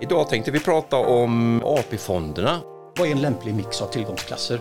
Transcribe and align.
Idag 0.00 0.28
tänkte 0.28 0.50
vi 0.50 0.60
prata 0.60 0.96
om 0.96 1.62
AP-fonderna. 1.64 2.60
Vad 2.98 3.08
är 3.08 3.12
en 3.12 3.20
lämplig 3.22 3.54
mix 3.54 3.82
av 3.82 3.86
tillgångsklasser? 3.86 4.60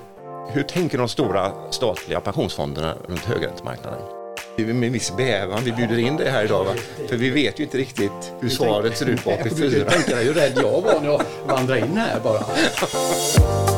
Hur 0.49 0.63
tänker 0.63 0.97
de 0.97 1.07
stora 1.07 1.51
statliga 1.71 2.19
pensionsfonderna 2.19 2.95
runt 3.07 3.19
högräntemarknaden? 3.19 3.99
Det 4.57 4.63
är 4.63 4.73
med 4.73 4.91
viss 4.91 5.15
bävan 5.17 5.59
vi 5.63 5.71
bjuder 5.71 5.99
in 5.99 6.17
dig 6.17 6.29
här 6.29 6.45
idag, 6.45 6.63
va? 6.65 6.71
för 7.09 7.15
vi 7.17 7.29
vet 7.29 7.59
ju 7.59 7.63
inte 7.63 7.77
riktigt 7.77 8.33
hur 8.39 8.49
svaret 8.49 8.97
ser 8.97 9.05
ut 9.05 9.23
på 9.23 9.29
Du 9.29 9.49
kan 9.49 9.57
AP4. 9.57 9.89
tänka 9.89 10.15
dig 10.15 10.25
hur 10.25 10.33
rädd 10.33 10.53
jag 10.55 10.81
var 10.81 10.99
när 11.01 11.09
jag 11.09 11.21
vandrade 11.47 11.79
in 11.79 11.97
här 11.97 12.19
bara. 12.23 12.39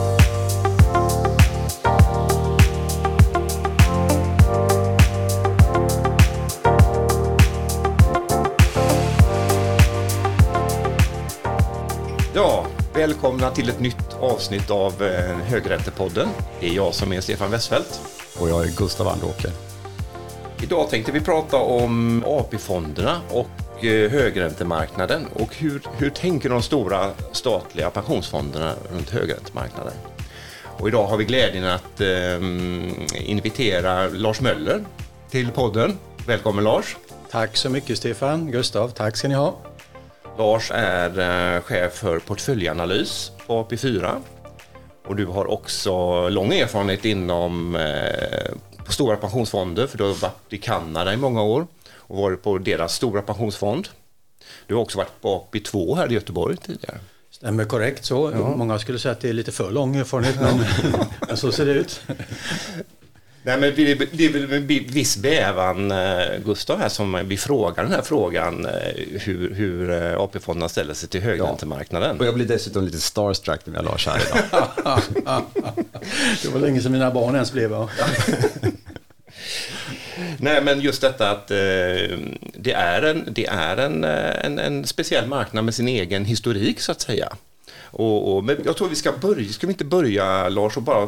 välkomna 13.07 13.51
till 13.51 13.69
ett 13.69 13.79
nytt 13.79 14.13
avsnitt 14.19 14.71
av 14.71 15.03
eh, 15.03 15.37
Högräntepodden. 15.37 16.27
Det 16.59 16.67
är 16.67 16.73
jag 16.73 16.93
som 16.93 17.13
är 17.13 17.21
Stefan 17.21 17.51
Westfeldt. 17.51 18.01
Och 18.39 18.49
jag 18.49 18.65
är 18.65 18.71
Gustav 18.77 19.07
Andåker. 19.07 19.51
Idag 20.63 20.89
tänkte 20.89 21.11
vi 21.11 21.21
prata 21.21 21.57
om 21.57 22.23
AP-fonderna 22.27 23.21
och 23.29 23.85
eh, 23.85 24.11
högräntemarknaden 24.11 25.25
och 25.33 25.55
hur, 25.55 25.81
hur 25.97 26.09
tänker 26.09 26.49
de 26.49 26.61
stora 26.61 27.11
statliga 27.31 27.89
pensionsfonderna 27.89 28.73
runt 28.91 29.09
högräntemarknaden? 29.09 29.93
Och 30.77 30.87
idag 30.87 31.07
har 31.07 31.17
vi 31.17 31.25
glädjen 31.25 31.63
att 31.65 32.01
eh, 32.01 33.29
invitera 33.29 34.07
Lars 34.07 34.41
Möller 34.41 34.85
till 35.29 35.51
podden. 35.51 35.97
Välkommen 36.27 36.63
Lars! 36.63 36.95
Tack 37.31 37.57
så 37.57 37.69
mycket 37.69 37.97
Stefan. 37.97 38.51
Gustav, 38.51 38.89
tack 38.89 39.17
ska 39.17 39.27
ni 39.27 39.35
ha. 39.35 39.74
Lars 40.37 40.71
är 40.73 41.19
eh, 41.55 41.61
chef 41.61 41.93
för 41.93 42.19
portföljanalys 42.19 43.31
på 43.47 43.63
AP4 43.63 44.15
och 45.07 45.15
du 45.15 45.25
har 45.25 45.51
också 45.51 46.29
lång 46.29 46.53
erfarenhet 46.53 47.05
inom 47.05 47.75
eh, 47.75 48.55
på 48.85 48.91
stora 48.91 49.15
pensionsfonder 49.15 49.87
för 49.87 49.97
du 49.97 50.03
har 50.03 50.13
varit 50.13 50.53
i 50.53 50.57
Kanada 50.57 51.13
i 51.13 51.17
många 51.17 51.43
år 51.43 51.67
och 51.93 52.17
varit 52.17 52.43
på 52.43 52.57
deras 52.57 52.95
stora 52.95 53.21
pensionsfond. 53.21 53.87
Du 54.67 54.75
har 54.75 54.81
också 54.81 54.97
varit 54.97 55.21
på 55.21 55.47
AP2 55.51 55.95
här 55.95 56.11
i 56.11 56.13
Göteborg 56.13 56.57
tidigare. 56.57 56.97
Stämmer 57.31 57.65
korrekt 57.65 58.05
så. 58.05 58.31
Många 58.31 58.79
skulle 58.79 58.99
säga 58.99 59.11
att 59.11 59.21
det 59.21 59.29
är 59.29 59.33
lite 59.33 59.51
för 59.51 59.71
lång 59.71 59.95
erfarenhet 59.95 60.35
men, 60.41 60.65
men 61.27 61.37
så 61.37 61.51
ser 61.51 61.65
det 61.65 61.71
ut. 61.71 62.01
Nej, 63.45 63.57
men 63.59 63.73
det 63.75 63.91
är- 63.91 64.29
väl 64.33 64.47
med 64.47 64.61
viss 64.67 65.17
bävan, 65.17 65.91
eh, 65.91 66.37
Gustav, 66.45 66.79
här 66.79 66.89
som 66.89 67.21
vi 67.25 67.37
frågar 67.37 67.83
den 67.83 67.91
här 67.91 68.01
frågan 68.01 68.65
eh, 68.65 68.71
hur, 69.21 69.53
hur 69.53 69.89
eh, 69.91 70.17
AP-fonderna 70.19 70.69
ställer 70.69 70.93
sig 70.93 71.09
till 71.09 71.21
högräntemarknaden. 71.21 72.19
Och 72.19 72.25
jag 72.25 72.33
blir 72.35 72.45
dessutom 72.45 72.85
lite 72.85 72.99
starstruck 73.01 73.59
när 73.65 73.75
jag 73.75 73.85
Lars 73.85 74.07
här 74.07 74.21
idag. 74.27 75.01
Det 76.43 76.49
var 76.49 76.59
länge 76.59 76.81
sedan 76.81 76.91
mina 76.91 77.11
barn 77.11 77.33
ens 77.35 77.51
blev 77.51 77.69
va? 77.69 77.89
Nej, 80.37 80.61
men 80.63 80.81
just 80.81 81.01
detta 81.01 81.31
att 81.31 81.51
eh, 81.51 81.57
det 82.53 82.71
är, 82.73 83.01
en, 83.01 83.27
det 83.31 83.45
är 83.45 83.77
en, 83.77 84.03
en, 84.03 84.59
en 84.59 84.85
speciell 84.87 85.27
marknad 85.27 85.65
med 85.65 85.75
sin 85.75 85.87
egen 85.87 86.25
historik 86.25 86.79
så 86.81 86.91
att 86.91 87.01
säga. 87.01 87.33
Och, 87.83 88.35
och, 88.35 88.43
men 88.43 88.57
jag 88.65 88.77
tror 88.77 88.89
vi 88.89 88.95
ska 88.95 89.11
börja, 89.11 89.49
ska 89.49 89.67
vi 89.67 89.73
inte 89.73 89.85
börja 89.85 90.49
Lars 90.49 90.77
och 90.77 90.83
bara, 90.83 91.07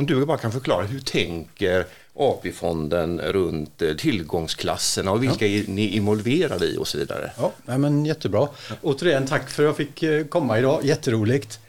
om 0.00 0.06
du 0.06 0.26
bara 0.26 0.38
kan 0.38 0.52
förklara 0.52 0.84
hur 0.84 1.00
tänker 1.00 1.86
AP-fonden 2.14 3.20
runt 3.20 3.82
eh, 3.82 3.94
tillgångsklasserna 3.94 5.10
och 5.10 5.22
vilka 5.22 5.46
är 5.46 5.64
ni 5.68 5.88
involverade 5.88 6.66
i 6.66 6.76
och 6.76 6.88
så 6.88 6.98
vidare. 6.98 7.30
Ja, 7.66 7.78
men 7.78 8.04
jättebra. 8.06 8.48
Återigen 8.82 9.26
tack 9.26 9.50
för 9.50 9.62
att 9.62 9.66
jag 9.66 9.76
fick 9.76 10.02
eh, 10.02 10.24
komma 10.26 10.58
idag. 10.58 10.84
Jätteroligt. 10.84 11.60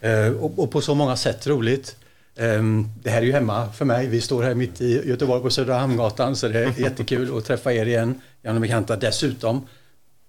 Eh, 0.00 0.26
Och, 0.28 0.70
på 0.70 0.80
så 0.80 0.94
många 0.94 1.16
sätt 1.16 1.46
roligt. 1.46 1.96
Ehm, 2.36 2.88
Det 3.02 3.10
här 3.10 3.22
är 3.22 3.26
ju 3.26 3.32
hemma 3.32 3.72
för 3.72 3.84
mig. 3.84 4.06
Vi 4.06 4.20
står 4.20 4.42
här 4.42 4.54
mitt 4.54 4.80
i 4.80 5.08
Göteborg 5.08 5.42
på 5.42 5.50
Södra 5.50 5.78
Hamngatan 5.78 6.36
så 6.36 6.48
det 6.48 6.58
är 6.58 6.72
jättekul 6.80 7.38
att 7.38 7.44
träffa 7.44 7.72
er 7.72 7.86
igen. 7.86 8.20
Gamla 8.42 8.60
bekanta. 8.60 8.96
Dessutom 8.96 9.66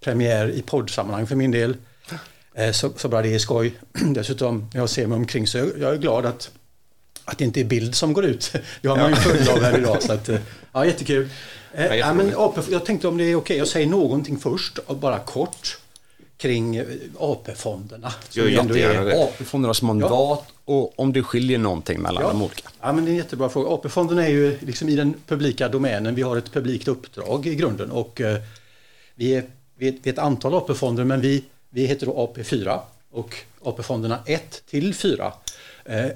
premiär 0.04 0.50
i 0.50 0.62
poddsammanhang 0.62 1.28
för 1.28 1.36
min 1.36 1.52
del. 1.52 1.76
Så, 2.74 2.92
så 2.96 3.10
bara 3.10 3.22
det 3.22 3.34
är 3.36 3.40
skoj. 3.40 3.74
Dessutom 4.16 4.70
jag 4.74 4.90
ser 4.90 5.08
mig 5.08 5.16
omkring 5.16 5.48
så 5.48 5.58
jag 5.58 5.94
är 5.94 5.98
glad 5.98 6.26
att, 6.26 6.52
att 7.32 7.38
det 7.38 7.44
inte 7.46 7.60
är 7.60 7.66
bild 7.66 7.96
som 7.96 8.14
går 8.14 8.26
ut. 8.26 8.54
Det 8.82 8.88
har 8.88 8.98
man 8.98 9.10
ju 9.10 9.16
full 9.16 9.50
av 9.50 9.62
här 9.64 9.78
idag. 9.78 10.04
Så 10.04 10.14
att, 10.14 10.30
eh, 10.30 10.40
ja, 10.72 10.86
jättekul. 10.86 11.30
Eh, 11.74 11.96
Ja, 11.96 12.14
men 12.14 12.34
AP, 12.36 12.62
jag 12.72 12.86
tänkte 12.86 13.08
om 13.08 13.18
det 13.18 13.24
är 13.24 13.36
okej, 13.36 13.58
jag 13.58 13.68
säger 13.68 13.88
någonting 13.88 14.38
först 14.38 14.78
och 14.78 14.96
bara 14.96 15.20
kort 15.20 15.78
kring 16.38 16.76
eh, 16.76 16.86
AP-fonderna. 17.20 18.14
Gör 18.32 18.48
jättegärna 18.48 19.04
det. 19.04 19.24
AP-fondernas 19.24 19.82
mandat 19.82 20.44
och 20.66 21.00
om 21.00 21.14
det 21.14 21.24
skiljer 21.24 21.58
någonting 21.58 22.02
mellan 22.02 22.24
de 22.24 22.42
olika. 22.42 22.70
Ja, 22.82 22.94
men 22.94 23.06
det 23.06 23.10
är 23.10 23.12
en 23.12 23.18
jättebra 23.18 23.50
fråga. 23.50 23.70
AP-fonden 23.70 24.20
är 24.20 24.28
ju 24.28 24.58
liksom 24.60 24.90
i 24.90 24.96
den 24.96 25.14
publika 25.28 25.70
domänen. 25.70 26.16
Vi 26.16 26.22
har 26.22 26.38
ett 26.38 26.52
publikt 26.54 26.88
uppdrag 26.88 27.48
i 27.48 27.56
grunden 27.56 27.92
och 27.92 28.22
eh, 28.22 28.38
vi 29.16 29.36
är, 29.36 29.44
vi 29.78 29.88
är, 29.88 29.94
vi 30.04 30.10
är 30.10 30.14
ett 30.14 30.20
antal 30.20 30.54
AP-fonder 30.54 31.04
men 31.04 31.22
vi, 31.22 31.44
vi 31.70 31.86
heter 31.86 32.06
då 32.06 32.34
AP4 32.36 32.80
och 33.12 33.36
AP-fonderna 33.64 34.20
1 34.26 34.64
till 34.70 34.94
4 34.94 35.26
eh, 35.26 35.32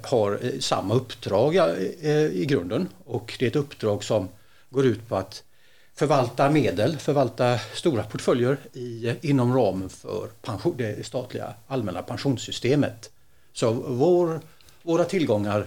har 0.03 0.40
eh, 0.42 0.59
samma 0.59 0.94
uppdrag 0.94 1.56
eh, 1.56 2.26
i 2.26 2.46
grunden 2.50 2.88
och 3.06 3.36
det 3.40 3.46
är 3.46 3.50
ett 3.50 3.56
uppdrag 3.56 4.03
som 4.03 4.30
går 4.70 4.86
ut 4.86 5.08
på 5.08 5.16
att 5.16 5.44
förvalta 5.96 6.50
medel, 6.50 6.98
förvalta 6.98 7.59
stora 7.74 8.03
portföljer 8.03 8.58
i, 8.74 9.14
inom 9.22 9.56
ramen 9.58 9.90
för 9.90 10.28
pension, 10.42 10.76
det 10.78 11.06
statliga 11.06 11.53
allmänna 11.68 12.02
pensionssystemet. 12.02 13.12
Så 13.53 13.72
vår, 13.72 14.40
våra 14.81 15.03
tillgångar 15.03 15.66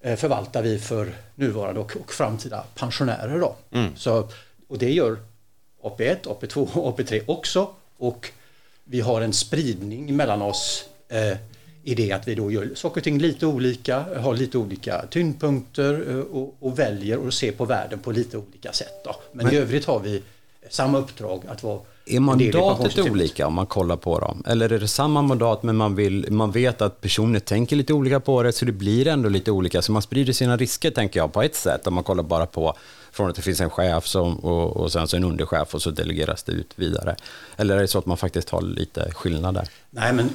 eh, 0.00 0.16
förvaltar 0.16 0.62
vi 0.62 0.78
för 0.78 1.12
nuvarande 1.34 1.80
och, 1.80 1.96
och 1.96 2.12
framtida 2.12 2.64
pensionärer. 2.74 3.40
Då. 3.40 3.56
Så, 3.96 4.28
och 4.68 4.78
det 4.78 4.90
gör 4.90 5.16
AP1, 5.82 6.22
AP2 6.22 6.76
och 6.76 6.98
AP3 6.98 7.22
också. 7.26 7.68
Och 7.96 8.30
vi 8.84 9.00
har 9.00 9.20
en 9.20 9.32
spridning 9.32 10.16
mellan 10.16 10.42
oss 10.42 10.84
eh, 11.08 11.36
i 11.84 11.94
det 11.94 12.12
att 12.12 12.28
vi 12.28 12.34
då 12.34 12.50
gör 12.50 12.70
saker 12.74 13.00
och 13.00 13.04
ting 13.04 13.18
lite 13.18 13.46
olika, 13.46 14.20
har 14.20 14.34
lite 14.34 14.58
olika 14.58 15.06
tyngdpunkter 15.10 16.04
eh, 16.10 16.18
och, 16.18 16.56
och 16.60 16.78
väljer 16.78 17.28
att 17.28 17.34
se 17.34 17.52
på 17.52 17.64
världen 17.64 17.98
på 17.98 18.12
lite 18.12 18.38
olika 18.38 18.72
sätt. 18.72 19.04
Då. 19.04 19.16
Men, 19.32 19.52
i 19.52 19.56
övrigt 19.56 19.84
har 19.84 20.00
vi 20.00 20.22
samma 20.70 20.98
uppdrag 20.98 21.42
att 21.48 21.62
vara 21.62 21.80
Är 22.06 22.20
mandatet 22.20 22.52
pensionssystemet. 22.52 23.12
olika 23.12 23.46
om 23.46 23.54
man 23.54 23.66
kollar 23.66 23.96
på 23.96 24.18
dem? 24.18 24.42
Eller 24.46 24.72
är 24.72 24.80
det 24.80 24.88
samma 24.88 25.22
mandat 25.22 25.62
men 25.62 25.76
man, 25.76 25.94
vill, 25.94 26.32
man 26.32 26.50
vet 26.50 26.82
att 26.82 27.00
personer 27.00 27.40
tänker 27.40 27.76
lite 27.76 27.92
olika 27.92 28.20
på 28.20 28.42
det 28.42 28.52
så 28.52 28.64
det 28.64 28.72
blir 28.72 29.08
ändå 29.08 29.28
lite 29.28 29.50
olika. 29.50 29.82
Så 29.82 29.92
man 29.92 30.02
sprider 30.02 30.32
sina 30.32 30.56
risker 30.56 30.90
tänker 30.90 31.20
jag 31.20 31.32
på 31.32 31.42
ett 31.42 31.54
sätt 31.54 31.86
om 31.86 31.94
man 31.94 32.04
kollar 32.04 32.22
bara 32.22 32.46
på 32.46 32.76
från 33.12 33.30
att 33.30 33.36
det 33.36 33.42
finns 33.42 33.60
en 33.60 33.70
chef 33.70 34.06
som, 34.06 34.36
och, 34.36 34.76
och 34.76 34.92
sen 34.92 35.08
så 35.08 35.16
en 35.16 35.24
underchef 35.24 35.74
och 35.74 35.82
så 35.82 35.90
delegeras 35.90 36.42
det 36.42 36.52
ut 36.52 36.72
vidare. 36.76 37.16
Eller 37.56 37.76
är 37.76 37.80
det 37.80 37.88
så 37.88 37.98
att 37.98 38.06
man 38.06 38.16
faktiskt 38.16 38.50
har 38.50 38.62
lite 38.62 39.10
skillnad 39.12 39.54
där? 39.54 39.68
Nej, 39.90 40.12
men 40.12 40.30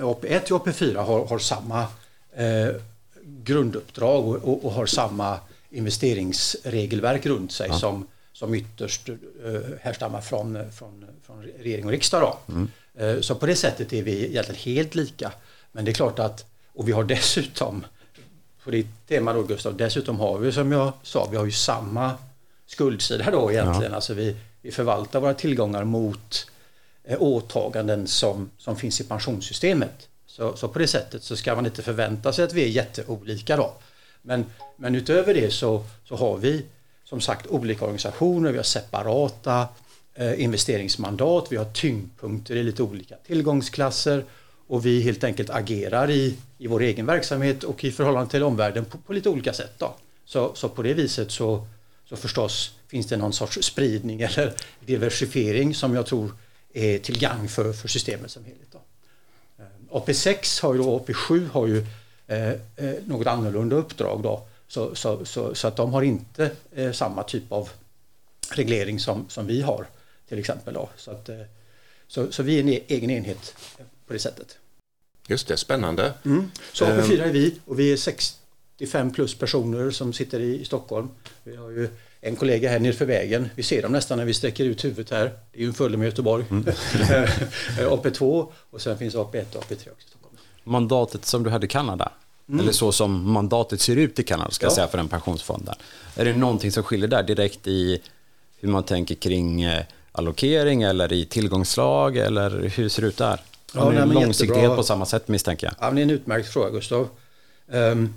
AP1 0.00 0.52
och 0.52 0.66
AP4 0.66 0.96
har, 0.96 1.26
har 1.26 1.38
samma 1.38 1.80
eh, 2.36 2.74
grunduppdrag 3.24 4.28
och, 4.28 4.36
och, 4.36 4.64
och 4.64 4.72
har 4.72 4.86
samma 4.86 5.36
investeringsregelverk 5.70 7.26
runt 7.26 7.52
sig 7.52 7.72
som, 7.72 8.06
som 8.42 8.54
ytterst 8.54 9.08
eh, 9.08 9.60
härstammar 9.80 10.20
från, 10.20 10.72
från, 10.72 11.04
från 11.26 11.42
regering 11.42 11.84
och 11.84 11.90
riksdag. 11.90 12.36
Då. 12.46 12.54
Eh, 13.02 13.20
så 13.20 13.34
på 13.34 13.46
det 13.46 13.56
sättet 13.56 13.92
är 13.92 14.02
vi 14.02 14.26
egentligen 14.26 14.60
helt 14.60 14.94
lika. 14.94 15.32
Men 15.72 15.84
det 15.84 15.90
är 15.90 15.94
klart 15.94 16.18
att, 16.18 16.46
och 16.72 16.88
vi 16.88 16.92
har 16.92 17.04
dessutom, 17.14 17.84
på 18.64 18.70
ditt 18.70 19.08
tema 19.08 19.32
då 19.32 19.42
Gustav, 19.42 19.76
dessutom 19.76 20.20
har 20.20 20.38
vi 20.38 20.52
som 20.52 20.72
jag 20.72 20.92
sa, 21.02 21.28
vi 21.30 21.36
har 21.36 21.44
ju 21.44 21.52
samma 21.52 22.12
skuldsida 22.66 23.30
då 23.30 23.52
egentligen. 23.52 23.94
Alltså 23.94 24.14
vi, 24.14 24.36
vi 24.62 24.72
förvaltar 24.72 25.20
våra 25.20 25.34
tillgångar 25.34 25.84
mot 25.84 26.50
eh, 27.04 27.22
åtaganden 27.22 28.06
som, 28.06 28.50
som 28.58 28.76
finns 28.76 29.00
i 29.00 29.04
pensionssystemet. 29.04 30.08
Så, 30.26 30.56
så 30.56 30.68
på 30.68 30.78
det 30.78 30.86
sättet 30.86 31.22
så 31.22 31.36
ska 31.36 31.54
man 31.54 31.66
inte 31.66 31.82
förvänta 31.82 32.32
sig 32.32 32.44
att 32.44 32.52
vi 32.52 32.62
är 32.62 32.68
jätteolika 32.68 33.56
då. 33.56 33.74
Men, 34.22 34.44
men 34.76 34.94
utöver 34.94 35.34
det 35.34 35.52
så, 35.52 35.84
så 36.04 36.16
har 36.16 36.36
vi 36.36 36.64
som 37.12 37.20
sagt 37.20 37.46
olika 37.46 37.84
organisationer, 37.84 38.50
vi 38.50 38.56
har 38.56 38.64
separata 38.64 39.68
eh, 40.14 40.40
investeringsmandat, 40.42 41.46
vi 41.50 41.56
har 41.56 41.64
tyngdpunkter 41.64 42.56
i 42.56 42.62
lite 42.62 42.82
olika 42.82 43.16
tillgångsklasser 43.26 44.24
och 44.66 44.86
vi 44.86 45.02
helt 45.02 45.24
enkelt 45.24 45.50
agerar 45.50 46.10
i, 46.10 46.36
i 46.58 46.66
vår 46.66 46.82
egen 46.82 47.06
verksamhet 47.06 47.64
och 47.64 47.84
i 47.84 47.92
förhållande 47.92 48.30
till 48.30 48.42
omvärlden 48.42 48.84
på, 48.84 48.98
på 48.98 49.12
lite 49.12 49.28
olika 49.28 49.52
sätt. 49.52 49.72
Då. 49.78 49.94
Så, 50.24 50.54
så 50.54 50.68
på 50.68 50.82
det 50.82 50.94
viset 50.94 51.30
så, 51.30 51.66
så 52.08 52.16
förstås 52.16 52.74
finns 52.88 53.06
det 53.06 53.16
någon 53.16 53.32
sorts 53.32 53.62
spridning 53.62 54.20
eller 54.20 54.54
diversifiering 54.80 55.74
som 55.74 55.94
jag 55.94 56.06
tror 56.06 56.32
är 56.72 56.98
till 56.98 57.18
gagn 57.18 57.48
för, 57.48 57.72
för 57.72 57.88
systemet 57.88 58.30
som 58.30 58.44
helhet. 58.44 58.68
Då. 58.72 58.80
Eh, 59.58 60.00
AP6 60.00 60.62
har 60.62 60.74
ju 60.74 60.82
då, 60.82 60.98
AP7 60.98 61.48
har 61.48 61.66
ju 61.66 61.86
eh, 62.26 62.48
eh, 62.48 62.94
något 63.06 63.26
annorlunda 63.26 63.76
uppdrag 63.76 64.22
då. 64.22 64.46
Så, 64.72 64.94
så, 64.94 65.24
så, 65.24 65.54
så 65.54 65.68
att 65.68 65.76
de 65.76 65.92
har 65.92 66.02
inte 66.02 66.50
eh, 66.74 66.92
samma 66.92 67.22
typ 67.22 67.52
av 67.52 67.68
reglering 68.50 69.00
som, 69.00 69.28
som 69.28 69.46
vi 69.46 69.62
har 69.62 69.86
till 70.28 70.38
exempel. 70.38 70.74
Då. 70.74 70.88
Så, 70.96 71.10
att, 71.10 71.28
eh, 71.28 71.40
Så, 72.06 72.32
så 72.32 72.42
vi 72.42 72.56
är 72.56 72.60
en 72.60 72.68
e- 72.68 72.82
egen 72.88 73.10
enhet 73.10 73.54
på 74.06 74.12
det 74.12 74.18
sättet. 74.18 74.58
Just 75.28 75.48
det, 75.48 75.56
spännande. 75.56 76.14
Mm. 76.24 76.50
Så 76.72 76.84
AP4 76.84 77.22
är 77.22 77.32
vi 77.32 77.60
och 77.64 77.78
vi 77.78 77.92
är 77.92 77.96
65 77.96 79.12
plus 79.12 79.34
personer 79.34 79.90
som 79.90 80.12
sitter 80.12 80.40
i, 80.40 80.60
i 80.60 80.64
Stockholm. 80.64 81.08
Vi 81.44 81.56
har 81.56 81.70
ju 81.70 81.88
en 82.20 82.36
kollega 82.36 82.70
här 82.70 82.80
nere 82.80 82.92
för 82.92 83.06
vägen. 83.06 83.48
Vi 83.54 83.62
ser 83.62 83.82
dem 83.82 83.92
nästan 83.92 84.18
när 84.18 84.24
vi 84.24 84.34
sträcker 84.34 84.64
ut 84.64 84.84
huvudet 84.84 85.10
här. 85.10 85.24
Det 85.52 85.58
är 85.58 85.62
ju 85.62 85.68
en 85.68 85.74
följd 85.74 85.98
med 85.98 86.06
Göteborg. 86.06 86.44
Mm. 86.50 86.64
AP2 87.78 88.52
och 88.70 88.80
sen 88.80 88.98
finns 88.98 89.14
AP1 89.14 89.56
och 89.56 89.64
AP3 89.64 89.74
också 89.74 90.06
i 90.06 90.10
Stockholm. 90.10 90.36
Mandatet 90.64 91.24
som 91.24 91.42
du 91.42 91.50
hade 91.50 91.66
i 91.66 91.68
Kanada, 91.68 92.12
mm. 92.52 92.62
eller 92.62 92.72
så 92.72 92.92
som 92.92 93.32
mandatet 93.32 93.80
ser 93.80 93.96
ut 93.96 94.18
i 94.18 94.22
Kanada, 94.22 94.50
ska 94.50 94.64
ja. 94.64 94.66
jag 94.66 94.74
säga, 94.74 94.88
för 94.88 94.98
den 94.98 95.08
pensionsfonden. 95.08 95.74
Är 96.16 96.24
det 96.24 96.36
någonting 96.36 96.72
som 96.72 96.82
skiljer 96.82 97.08
där 97.08 97.22
direkt 97.22 97.66
i 97.66 98.00
hur 98.60 98.68
man 98.68 98.82
tänker 98.82 99.14
kring 99.14 99.62
eh, 99.62 99.84
allokering 100.12 100.82
eller 100.82 101.12
i 101.12 101.24
tillgångslag 101.24 102.16
eller 102.16 102.50
hur 102.76 102.88
ser 102.88 103.02
det 103.02 103.08
ut 103.08 103.16
där? 103.16 103.40
Ja, 103.74 103.90
nej, 103.90 104.06
långsiktighet 104.06 104.56
jättebra. 104.56 104.76
på 104.76 104.82
samma 104.82 105.06
sätt 105.06 105.28
misstänker 105.28 105.66
jag. 105.66 105.74
Ja, 105.80 105.90
det 105.90 106.00
är 106.00 106.02
en 106.02 106.10
utmärkt 106.10 106.48
fråga 106.48 106.70
Gustav. 106.70 107.08
Um, 107.66 108.14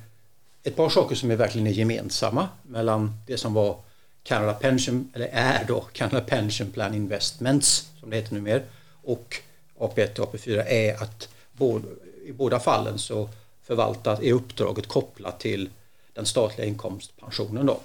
ett 0.64 0.76
par 0.76 0.90
saker 0.90 1.16
som 1.16 1.32
är 1.32 1.36
verkligen 1.36 1.68
är 1.68 1.72
gemensamma 1.72 2.48
mellan 2.64 3.14
det 3.28 3.38
som 3.38 3.54
var 3.54 3.78
Canada 4.24 4.54
Pension, 4.54 5.12
eller 5.14 5.30
är 5.32 5.66
då 5.68 5.82
Canada 5.94 6.22
Pension 6.22 6.72
Plan 6.72 6.94
Investments 6.94 7.90
som 8.00 8.10
det 8.10 8.16
heter 8.16 8.34
numera 8.34 8.60
och 9.04 9.36
AP1 9.80 10.20
och 10.20 10.34
AP4 10.34 10.66
är 10.68 11.04
att 11.04 11.30
både, 11.52 11.88
i 12.26 12.32
båda 12.32 12.60
fallen 12.60 12.98
så 13.00 13.30
förvaltas, 13.68 14.20
är 14.20 14.34
uppdraget 14.34 14.88
kopplat 14.88 15.40
till 15.40 15.70
den 16.14 16.26
statliga 16.26 16.68
inkomstpensionen 16.68 17.66
då. 17.66 17.80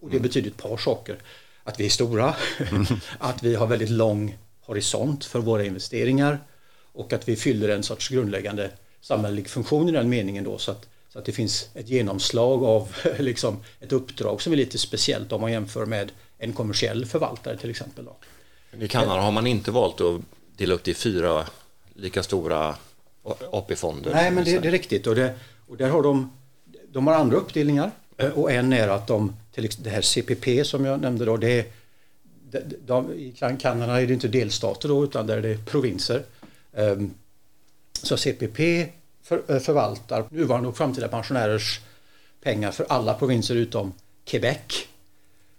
Och 0.00 0.10
det 0.10 0.20
betyder 0.20 0.50
ett 0.50 0.56
par 0.56 0.76
saker. 0.76 1.18
Att 1.64 1.80
vi 1.80 1.86
är 1.86 1.90
stora, 1.90 2.36
att 3.18 3.42
vi 3.42 3.54
har 3.54 3.66
väldigt 3.66 3.90
lång 3.90 4.38
horisont 4.60 5.24
för 5.24 5.40
våra 5.40 5.64
investeringar 5.64 6.38
och 6.92 7.12
att 7.12 7.28
vi 7.28 7.36
fyller 7.36 7.68
en 7.68 7.82
sorts 7.82 8.08
grundläggande 8.08 8.70
samhällelig 9.00 9.48
funktion 9.48 9.88
i 9.88 9.92
den 9.92 10.08
meningen 10.08 10.44
då 10.44 10.58
så 10.58 10.70
att, 10.70 10.88
så 11.08 11.18
att 11.18 11.24
det 11.24 11.32
finns 11.32 11.68
ett 11.74 11.88
genomslag 11.88 12.64
av 12.64 12.96
liksom, 13.18 13.56
ett 13.80 13.92
uppdrag 13.92 14.42
som 14.42 14.52
är 14.52 14.56
lite 14.56 14.78
speciellt 14.78 15.32
om 15.32 15.40
man 15.40 15.52
jämför 15.52 15.86
med 15.86 16.12
en 16.38 16.52
kommersiell 16.52 17.06
förvaltare 17.06 17.56
till 17.56 17.70
exempel. 17.70 18.04
Då. 18.04 18.16
I 18.84 18.88
Kanada 18.88 19.20
har 19.20 19.32
man 19.32 19.46
inte 19.46 19.70
valt 19.70 20.00
att 20.00 20.20
dela 20.56 20.74
upp 20.74 20.84
det 20.84 20.90
i 20.90 20.94
fyra 20.94 21.46
lika 21.94 22.22
stora 22.22 22.74
AP-fonder? 23.50 24.12
Nej, 24.12 24.30
men 24.30 24.44
det, 24.44 24.58
det, 24.58 24.68
är 24.68 24.72
riktigt 24.72 25.06
och, 25.06 25.14
det, 25.14 25.34
och 25.66 25.76
där 25.76 25.88
har 25.88 26.02
de, 26.02 26.32
de 26.92 27.06
har 27.06 27.14
andra 27.14 27.36
uppdelningar 27.36 27.90
och 28.34 28.52
en 28.52 28.72
är 28.72 28.88
att 28.88 29.06
de, 29.06 29.36
till 29.54 29.70
det 29.78 29.90
här 29.90 30.00
CPP 30.00 30.66
som 30.66 30.84
jag 30.84 31.00
nämnde 31.00 31.24
då, 31.24 31.36
det 31.36 31.58
är 31.58 31.64
de, 32.50 32.60
de, 32.86 33.12
I 33.12 33.34
Kanada 33.58 34.02
är 34.02 34.06
det 34.06 34.14
inte 34.14 34.28
delstater 34.28 34.88
då 34.88 35.04
utan 35.04 35.26
där 35.26 35.36
är 35.36 35.42
det 35.42 35.66
provinser. 35.66 36.22
Ehm, 36.72 37.14
så 38.02 38.16
CPP 38.16 38.88
för, 39.22 39.42
eh, 39.48 39.58
förvaltar 39.58 40.24
nuvarande 40.30 40.68
och 40.68 40.76
framtida 40.76 41.08
pensionärers 41.08 41.80
pengar 42.42 42.70
för 42.70 42.86
alla 42.88 43.14
provinser 43.14 43.54
utom 43.54 43.92
Quebec. 44.24 44.86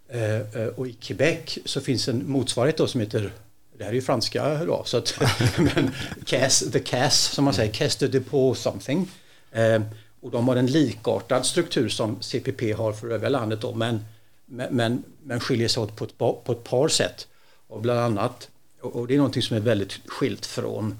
Eh, 0.08 0.40
eh, 0.40 0.66
och 0.76 0.88
i 0.88 0.92
Quebec 0.92 1.58
så 1.64 1.80
finns 1.80 2.08
en 2.08 2.30
motsvarighet 2.30 2.76
då 2.76 2.86
som 2.86 3.00
heter 3.00 3.32
det 3.78 3.84
här 3.84 3.90
är 3.90 3.94
ju 3.94 4.02
franska 4.02 4.64
då, 4.64 4.82
så 4.84 4.96
att, 4.96 5.14
men 5.58 5.90
CAS, 6.24 6.64
the 6.72 6.80
CAS 6.80 7.18
som 7.18 7.44
man 7.44 7.54
säger, 7.54 7.72
CAS 7.72 7.96
de 7.96 8.06
dépôt 8.06 8.54
something. 8.54 9.10
Eh, 9.52 9.82
och 10.20 10.30
de 10.30 10.48
har 10.48 10.56
en 10.56 10.66
likartad 10.66 11.46
struktur 11.46 11.88
som 11.88 12.22
CPP 12.22 12.72
har 12.76 12.92
för 12.92 13.10
övriga 13.10 13.28
landet 13.28 13.60
då, 13.60 13.74
men, 13.74 14.04
men, 14.46 15.02
men 15.22 15.40
skiljer 15.40 15.68
sig 15.68 15.82
åt 15.82 15.96
på 15.96 16.04
ett, 16.04 16.18
på 16.18 16.52
ett 16.52 16.64
par 16.64 16.88
sätt. 16.88 17.28
Och 17.66 17.80
bland 17.80 18.00
annat, 18.00 18.48
och 18.80 19.06
det 19.06 19.14
är 19.14 19.18
någonting 19.18 19.42
som 19.42 19.56
är 19.56 19.60
väldigt 19.60 19.92
skilt 20.06 20.46
från 20.46 20.98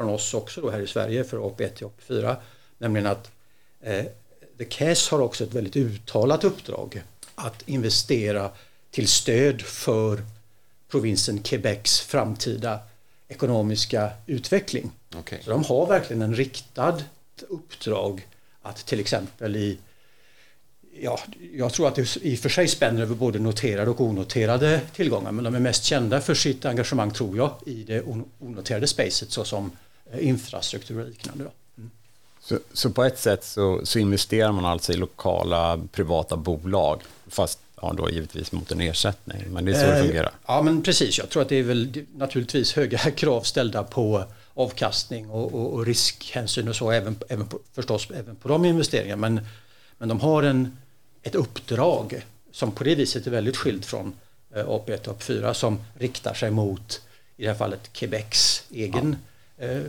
från 0.00 0.08
oss 0.08 0.34
också 0.34 0.60
då 0.60 0.70
här 0.70 0.80
i 0.80 0.86
Sverige 0.86 1.24
för 1.24 1.36
AP1 1.36 1.68
till 1.68 1.86
AP4. 1.86 2.36
Nämligen 2.78 3.06
att 3.06 3.30
eh, 3.80 4.04
The 4.58 4.64
CAS 4.64 5.08
har 5.08 5.20
också 5.20 5.44
ett 5.44 5.54
väldigt 5.54 5.76
uttalat 5.76 6.44
uppdrag 6.44 7.02
att 7.34 7.68
investera 7.68 8.50
till 8.90 9.08
stöd 9.08 9.62
för 9.62 10.22
provinsen 10.90 11.42
Quebecs 11.42 12.00
framtida 12.00 12.78
ekonomiska 13.28 14.10
utveckling. 14.26 14.90
Okay. 15.18 15.38
Så 15.42 15.50
de 15.50 15.64
har 15.64 15.86
verkligen 15.86 16.22
en 16.22 16.34
riktad 16.34 17.02
uppdrag 17.48 18.26
att 18.62 18.86
till 18.86 19.00
exempel 19.00 19.56
i 19.56 19.78
Ja, 21.02 21.20
jag 21.52 21.72
tror 21.72 21.88
att 21.88 21.94
det 21.94 22.16
i 22.16 22.34
och 22.34 22.38
för 22.38 22.48
sig 22.48 22.68
spänner 22.68 23.02
över 23.02 23.14
både 23.14 23.38
noterade 23.38 23.90
och 23.90 24.00
onoterade 24.00 24.80
tillgångar 24.94 25.32
men 25.32 25.44
de 25.44 25.54
är 25.54 25.60
mest 25.60 25.84
kända 25.84 26.20
för 26.20 26.34
sitt 26.34 26.64
engagemang 26.64 27.10
tror 27.10 27.36
jag 27.36 27.54
i 27.66 27.82
det 27.82 28.02
onoterade 28.38 28.86
spacet 28.86 29.30
såsom 29.30 29.70
Eh, 30.12 30.28
infrastruktur 30.28 31.00
och 31.00 31.08
liknande. 31.08 31.44
Mm. 31.78 31.90
Så, 32.40 32.58
så, 32.72 32.90
på 32.90 33.04
ett 33.04 33.18
sätt 33.18 33.44
så, 33.44 33.80
så, 33.86 33.98
investerar 33.98 34.52
man 34.52 34.64
alltså 34.64 34.92
i 34.92 34.96
lokala 34.96 35.80
privata 35.92 36.36
bolag, 36.36 37.00
fast 37.26 37.58
ja, 37.82 37.92
då 37.96 38.10
givetvis 38.10 38.52
mot 38.52 38.72
en 38.72 38.80
ersättning, 38.80 39.44
men 39.48 39.64
det 39.64 39.72
är 39.72 39.74
så 39.74 39.86
det 39.86 39.98
eh, 39.98 40.04
fungerar? 40.04 40.32
Ja, 40.46 40.62
men 40.62 40.82
precis. 40.82 41.18
Jag 41.18 41.28
tror 41.28 41.42
att 41.42 41.48
det 41.48 41.56
är 41.56 41.62
väl 41.62 42.04
naturligtvis 42.14 42.72
höga 42.72 42.98
krav 43.16 43.42
ställda 43.42 43.82
på 43.82 44.24
avkastning 44.54 45.30
och, 45.30 45.54
och, 45.54 45.72
och 45.72 45.86
riskhänsyn 45.86 46.68
och 46.68 46.76
så, 46.76 46.90
även, 46.90 47.16
även 47.28 47.46
på, 47.46 47.58
förstås 47.74 48.08
även 48.10 48.36
på 48.36 48.48
de 48.48 48.64
investeringarna. 48.64 49.20
Men, 49.20 49.46
men 49.98 50.08
de 50.08 50.20
har 50.20 50.42
en, 50.42 50.76
ett 51.22 51.34
uppdrag 51.34 52.26
som 52.52 52.72
på 52.72 52.84
det 52.84 52.94
viset 52.94 53.26
är 53.26 53.30
väldigt 53.30 53.56
skilt 53.56 53.86
från 53.86 54.12
eh, 54.54 54.64
AP1 54.64 55.08
och 55.08 55.20
AP4 55.20 55.52
som 55.52 55.78
riktar 55.98 56.34
sig 56.34 56.50
mot, 56.50 57.00
i 57.36 57.42
det 57.42 57.48
här 57.48 57.58
fallet, 57.58 57.92
Quebecs 57.92 58.64
egen 58.70 59.16
ja 59.16 59.26
eh, 59.60 59.82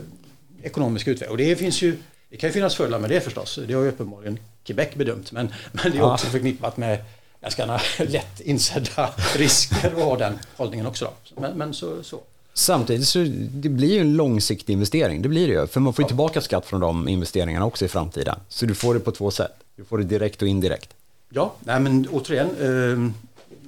ekonomisk 0.62 1.08
utveckling. 1.08 1.30
Och 1.30 1.36
det 1.36 1.56
finns 1.56 1.82
ju, 1.82 1.96
det 2.28 2.36
kan 2.36 2.48
ju 2.48 2.54
finnas 2.54 2.74
fördelar 2.74 2.98
med 2.98 3.10
det 3.10 3.20
förstås. 3.20 3.58
Det 3.66 3.74
har 3.74 3.82
ju 3.82 3.88
uppenbarligen 3.88 4.38
Quebec 4.64 4.94
bedömt. 4.94 5.32
Men, 5.32 5.54
men 5.72 5.92
det 5.92 5.98
är 5.98 6.12
också 6.12 6.26
förknippat 6.26 6.76
med 6.76 7.04
ganska 7.42 7.66
lätt 7.98 8.40
insedda 8.40 9.10
risker 9.36 9.92
att 9.96 10.02
ha 10.02 10.16
den 10.16 10.38
hållningen 10.56 10.86
också. 10.86 11.04
Då. 11.04 11.40
Men, 11.40 11.58
men 11.58 11.74
så, 11.74 12.02
så. 12.02 12.20
Samtidigt 12.54 13.08
så 13.08 13.18
det 13.50 13.68
blir 13.68 13.94
ju 13.94 14.00
en 14.00 14.16
långsiktig 14.16 14.72
investering, 14.72 15.22
det 15.22 15.28
blir 15.28 15.48
det 15.48 15.52
ju. 15.52 15.66
För 15.66 15.80
man 15.80 15.92
får 15.92 16.02
ju 16.02 16.06
tillbaka 16.06 16.40
skatt 16.40 16.66
från 16.66 16.80
de 16.80 17.08
investeringarna 17.08 17.66
också 17.66 17.84
i 17.84 17.88
framtiden. 17.88 18.36
Så 18.48 18.66
du 18.66 18.74
får 18.74 18.94
det 18.94 19.00
på 19.00 19.10
två 19.10 19.30
sätt. 19.30 19.52
Du 19.76 19.84
får 19.84 19.98
det 19.98 20.04
direkt 20.04 20.42
och 20.42 20.48
indirekt. 20.48 20.90
Ja, 21.28 21.54
nej 21.60 21.80
men 21.80 22.08
återigen, 22.08 22.48
eh, 22.60 23.12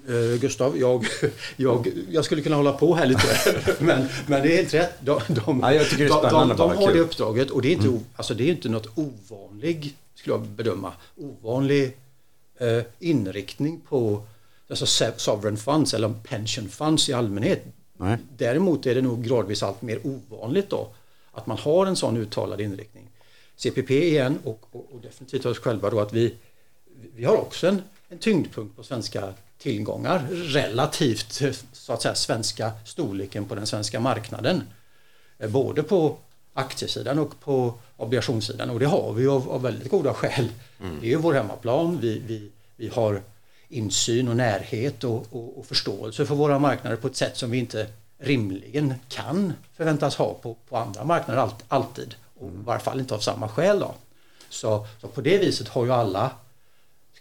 Uh, 0.08 0.36
Gustav, 0.40 0.78
jag, 0.78 1.06
jag, 1.56 1.88
jag 2.10 2.24
skulle 2.24 2.42
kunna 2.42 2.56
hålla 2.56 2.72
på 2.72 2.94
här 2.94 3.06
lite, 3.06 3.26
men, 3.78 4.08
men 4.26 4.42
det 4.42 4.52
är 4.52 4.56
helt 4.56 4.74
rätt. 4.74 4.92
De, 5.00 5.20
de, 5.28 5.60
ja, 5.60 5.72
jag 5.72 5.90
tycker 5.90 6.04
det 6.04 6.14
är 6.14 6.18
spännande 6.18 6.54
de, 6.54 6.68
de, 6.68 6.76
de 6.76 6.84
har 6.84 6.92
det 6.92 7.00
uppdraget 7.00 7.50
och 7.50 7.62
det 7.62 7.68
är 7.68 7.72
inte, 7.72 7.86
mm. 7.86 8.00
alltså 8.16 8.34
det 8.34 8.44
är 8.44 8.50
inte 8.50 8.68
något 8.68 8.86
ovanlig, 8.94 9.94
skulle 10.14 10.34
jag 10.34 10.42
bedöma, 10.42 10.92
ovanlig 11.16 11.96
inriktning 12.98 13.80
på 13.80 14.22
alltså 14.68 14.86
sovereign 15.16 15.56
funds 15.56 15.94
eller 15.94 16.14
pension 16.22 16.68
funds 16.68 17.08
i 17.08 17.12
allmänhet. 17.12 17.64
Nej. 17.96 18.18
Däremot 18.36 18.86
är 18.86 18.94
det 18.94 19.02
nog 19.02 19.24
gradvis 19.24 19.62
allt 19.62 19.82
mer 19.82 20.00
ovanligt 20.06 20.70
då 20.70 20.88
att 21.32 21.46
man 21.46 21.58
har 21.58 21.86
en 21.86 21.96
sån 21.96 22.16
uttalad 22.16 22.60
inriktning. 22.60 23.10
CPP 23.56 23.90
igen 23.90 24.38
och, 24.44 24.60
och, 24.70 24.86
och 24.92 25.00
definitivt 25.00 25.46
oss 25.46 25.58
själva 25.58 25.90
då 25.90 26.00
att 26.00 26.12
vi, 26.12 26.34
vi 27.14 27.24
har 27.24 27.36
också 27.36 27.68
en, 27.68 27.82
en 28.08 28.18
tyngdpunkt 28.18 28.76
på 28.76 28.82
svenska 28.82 29.34
tillgångar 29.58 30.26
relativt 30.30 31.42
så 31.72 31.92
att 31.92 32.02
säga 32.02 32.14
svenska 32.14 32.72
storleken 32.84 33.44
på 33.44 33.54
den 33.54 33.66
svenska 33.66 34.00
marknaden. 34.00 34.62
Eh, 35.38 35.50
både 35.50 35.82
på 35.82 36.16
aktiesidan 36.54 37.18
och 37.18 37.40
på 37.40 37.74
obligationssidan 37.96 38.70
och 38.70 38.80
det 38.80 38.86
har 38.86 39.12
vi 39.12 39.26
av, 39.26 39.50
av 39.50 39.62
väldigt 39.62 39.90
goda 39.90 40.14
skäl. 40.14 40.48
Mm. 40.80 41.00
Det 41.00 41.06
är 41.06 41.10
ju 41.10 41.16
vår 41.16 41.34
hemmaplan, 41.34 41.98
vi, 42.00 42.22
vi, 42.26 42.50
vi 42.76 42.88
har 42.88 43.22
insyn 43.68 44.28
och 44.28 44.36
närhet 44.36 45.04
och, 45.04 45.26
och, 45.30 45.58
och, 45.58 45.66
förståelse 45.66 46.26
för 46.26 46.34
våra 46.34 46.58
marknader 46.58 46.96
på 46.96 47.06
ett 47.06 47.16
sätt 47.16 47.36
som 47.36 47.50
vi 47.50 47.58
inte 47.58 47.86
rimligen 48.18 48.94
kan 49.08 49.52
förväntas 49.76 50.16
ha 50.16 50.34
på, 50.34 50.56
på 50.68 50.76
andra 50.76 51.04
marknader 51.04 51.40
all, 51.40 51.50
alltid. 51.68 52.14
Och 52.38 52.48
I 52.48 52.52
varje 52.64 52.80
fall 52.80 53.00
inte 53.00 53.14
av 53.14 53.18
samma 53.18 53.48
skäl. 53.48 53.78
Då. 53.78 53.94
Så, 54.48 54.86
så 55.00 55.08
på 55.08 55.20
det 55.20 55.38
viset 55.38 55.68
har 55.68 55.84
ju 55.84 55.92
alla 55.92 56.30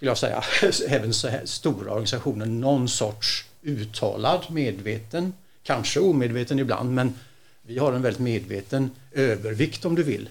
skulle 0.03 0.11
jag 0.11 0.17
säga, 0.17 0.43
även 0.95 1.13
så 1.13 1.27
här 1.27 1.45
stora 1.45 1.91
organisationer 1.91 2.45
någon 2.45 2.89
sorts 2.89 3.45
uttalad, 3.61 4.45
medveten, 4.49 5.33
kanske 5.63 5.99
omedveten 5.99 6.59
ibland, 6.59 6.93
men 6.93 7.13
vi 7.61 7.77
har 7.77 7.93
en 7.93 8.01
väldigt 8.01 8.21
medveten 8.21 8.91
övervikt 9.11 9.85
om 9.85 9.95
du 9.95 10.03
vill. 10.03 10.29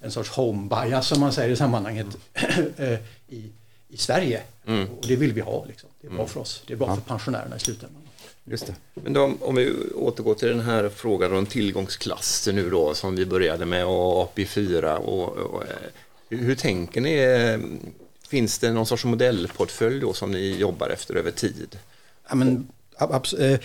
En 0.00 0.10
sorts 0.10 0.30
home 0.30 0.68
bias 0.68 1.08
som 1.08 1.20
man 1.20 1.32
säger 1.32 1.50
i 1.50 1.56
sammanhanget 1.56 2.06
eh, 2.76 2.98
i, 3.28 3.50
i 3.88 3.96
Sverige. 3.96 4.42
Mm. 4.66 4.88
Och 4.88 5.06
det 5.08 5.16
vill 5.16 5.32
vi 5.32 5.40
ha. 5.40 5.64
Liksom. 5.64 5.88
Det 6.00 6.06
är 6.06 6.10
bra 6.10 6.18
mm. 6.18 6.28
för 6.28 6.40
oss. 6.40 6.62
Det 6.66 6.72
är 6.72 6.76
bra 6.76 6.88
ja. 6.88 6.94
för 6.94 7.02
pensionärerna 7.02 7.56
i 7.56 7.60
slutändan. 7.60 8.02
Just 8.44 8.66
det. 8.66 8.74
Men 8.94 9.12
då, 9.12 9.32
om 9.40 9.54
vi 9.54 9.72
återgår 9.94 10.34
till 10.34 10.48
den 10.48 10.60
här 10.60 10.88
frågan 10.88 11.36
om 11.36 11.46
tillgångsklasser 11.46 12.52
nu 12.52 12.70
då 12.70 12.94
som 12.94 13.16
vi 13.16 13.26
började 13.26 13.66
med 13.66 13.86
och 13.86 14.36
AP4 14.36 14.96
och, 14.96 15.28
och 15.36 15.62
hur, 16.28 16.38
hur 16.38 16.54
tänker 16.54 17.00
ni 17.00 17.16
Finns 18.30 18.58
det 18.58 18.72
någon 18.72 18.86
sorts 18.86 19.04
modellportfölj 19.04 20.00
då 20.00 20.12
som 20.12 20.30
ni 20.30 20.56
jobbar 20.56 20.88
efter 20.88 21.14
över 21.14 21.30
tid? 21.30 21.78
Ja, 22.28 22.34
men, 22.34 22.56
eh, 22.56 22.62
Eh, 23.00 23.58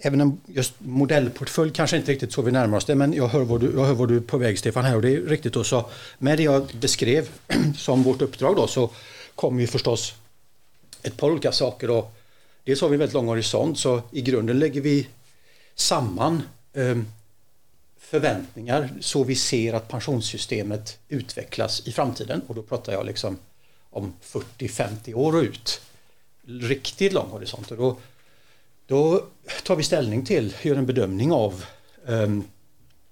även 0.00 0.20
en 0.20 0.40
just 0.46 0.72
modellportfölj 0.78 1.72
kanske 1.72 1.96
inte 1.96 2.12
riktigt 2.12 2.32
så 2.32 2.42
vi 2.42 2.52
närmar 2.52 2.76
oss 2.78 2.84
det, 2.84 2.94
men 2.94 3.12
jag 3.12 3.28
hör 3.28 3.44
vad 3.44 3.60
du, 3.60 3.72
jag 3.76 3.84
hör 3.84 3.94
vad 3.94 4.08
du 4.08 4.16
är 4.16 4.20
på 4.20 4.38
väg 4.38 4.58
Stefan 4.58 4.84
här 4.84 4.96
och 4.96 5.02
det 5.02 5.14
är 5.14 5.20
riktigt. 5.20 5.66
Så 5.66 5.86
med 6.18 6.38
det 6.38 6.42
jag 6.42 6.66
beskrev 6.80 7.28
som 7.78 8.02
vårt 8.02 8.22
uppdrag 8.22 8.56
då 8.56 8.66
så 8.66 8.90
kommer 9.34 9.60
ju 9.60 9.66
förstås 9.66 10.14
ett 11.02 11.16
par 11.16 11.30
olika 11.30 11.52
saker. 11.52 11.88
Då. 11.88 12.10
Dels 12.64 12.80
har 12.80 12.88
vi 12.88 12.94
en 12.94 12.98
väldigt 12.98 13.14
lång 13.14 13.26
horisont 13.26 13.78
så 13.78 14.02
i 14.10 14.22
grunden 14.22 14.58
lägger 14.58 14.80
vi 14.80 15.06
samman 15.74 16.42
ehm, 16.74 17.06
förväntningar 17.98 18.90
så 19.00 19.24
vi 19.24 19.34
ser 19.34 19.72
att 19.72 19.88
pensionssystemet 19.88 20.98
utvecklas 21.08 21.86
i 21.86 21.92
framtiden 21.92 22.42
och 22.46 22.54
då 22.54 22.62
pratar 22.62 22.92
jag 22.92 23.06
liksom 23.06 23.38
om 23.90 24.12
40-50 24.22 25.14
år 25.14 25.36
och 25.36 25.42
ut. 25.42 25.80
Riktigt 26.46 27.12
lång 27.12 27.30
horisont 27.30 27.70
och 27.70 27.76
då, 27.76 27.96
då 28.92 29.24
tar 29.62 29.76
vi 29.76 29.82
ställning 29.82 30.24
till, 30.24 30.54
gör 30.62 30.76
en 30.76 30.86
bedömning 30.86 31.32
av 31.32 31.64
um, 32.06 32.44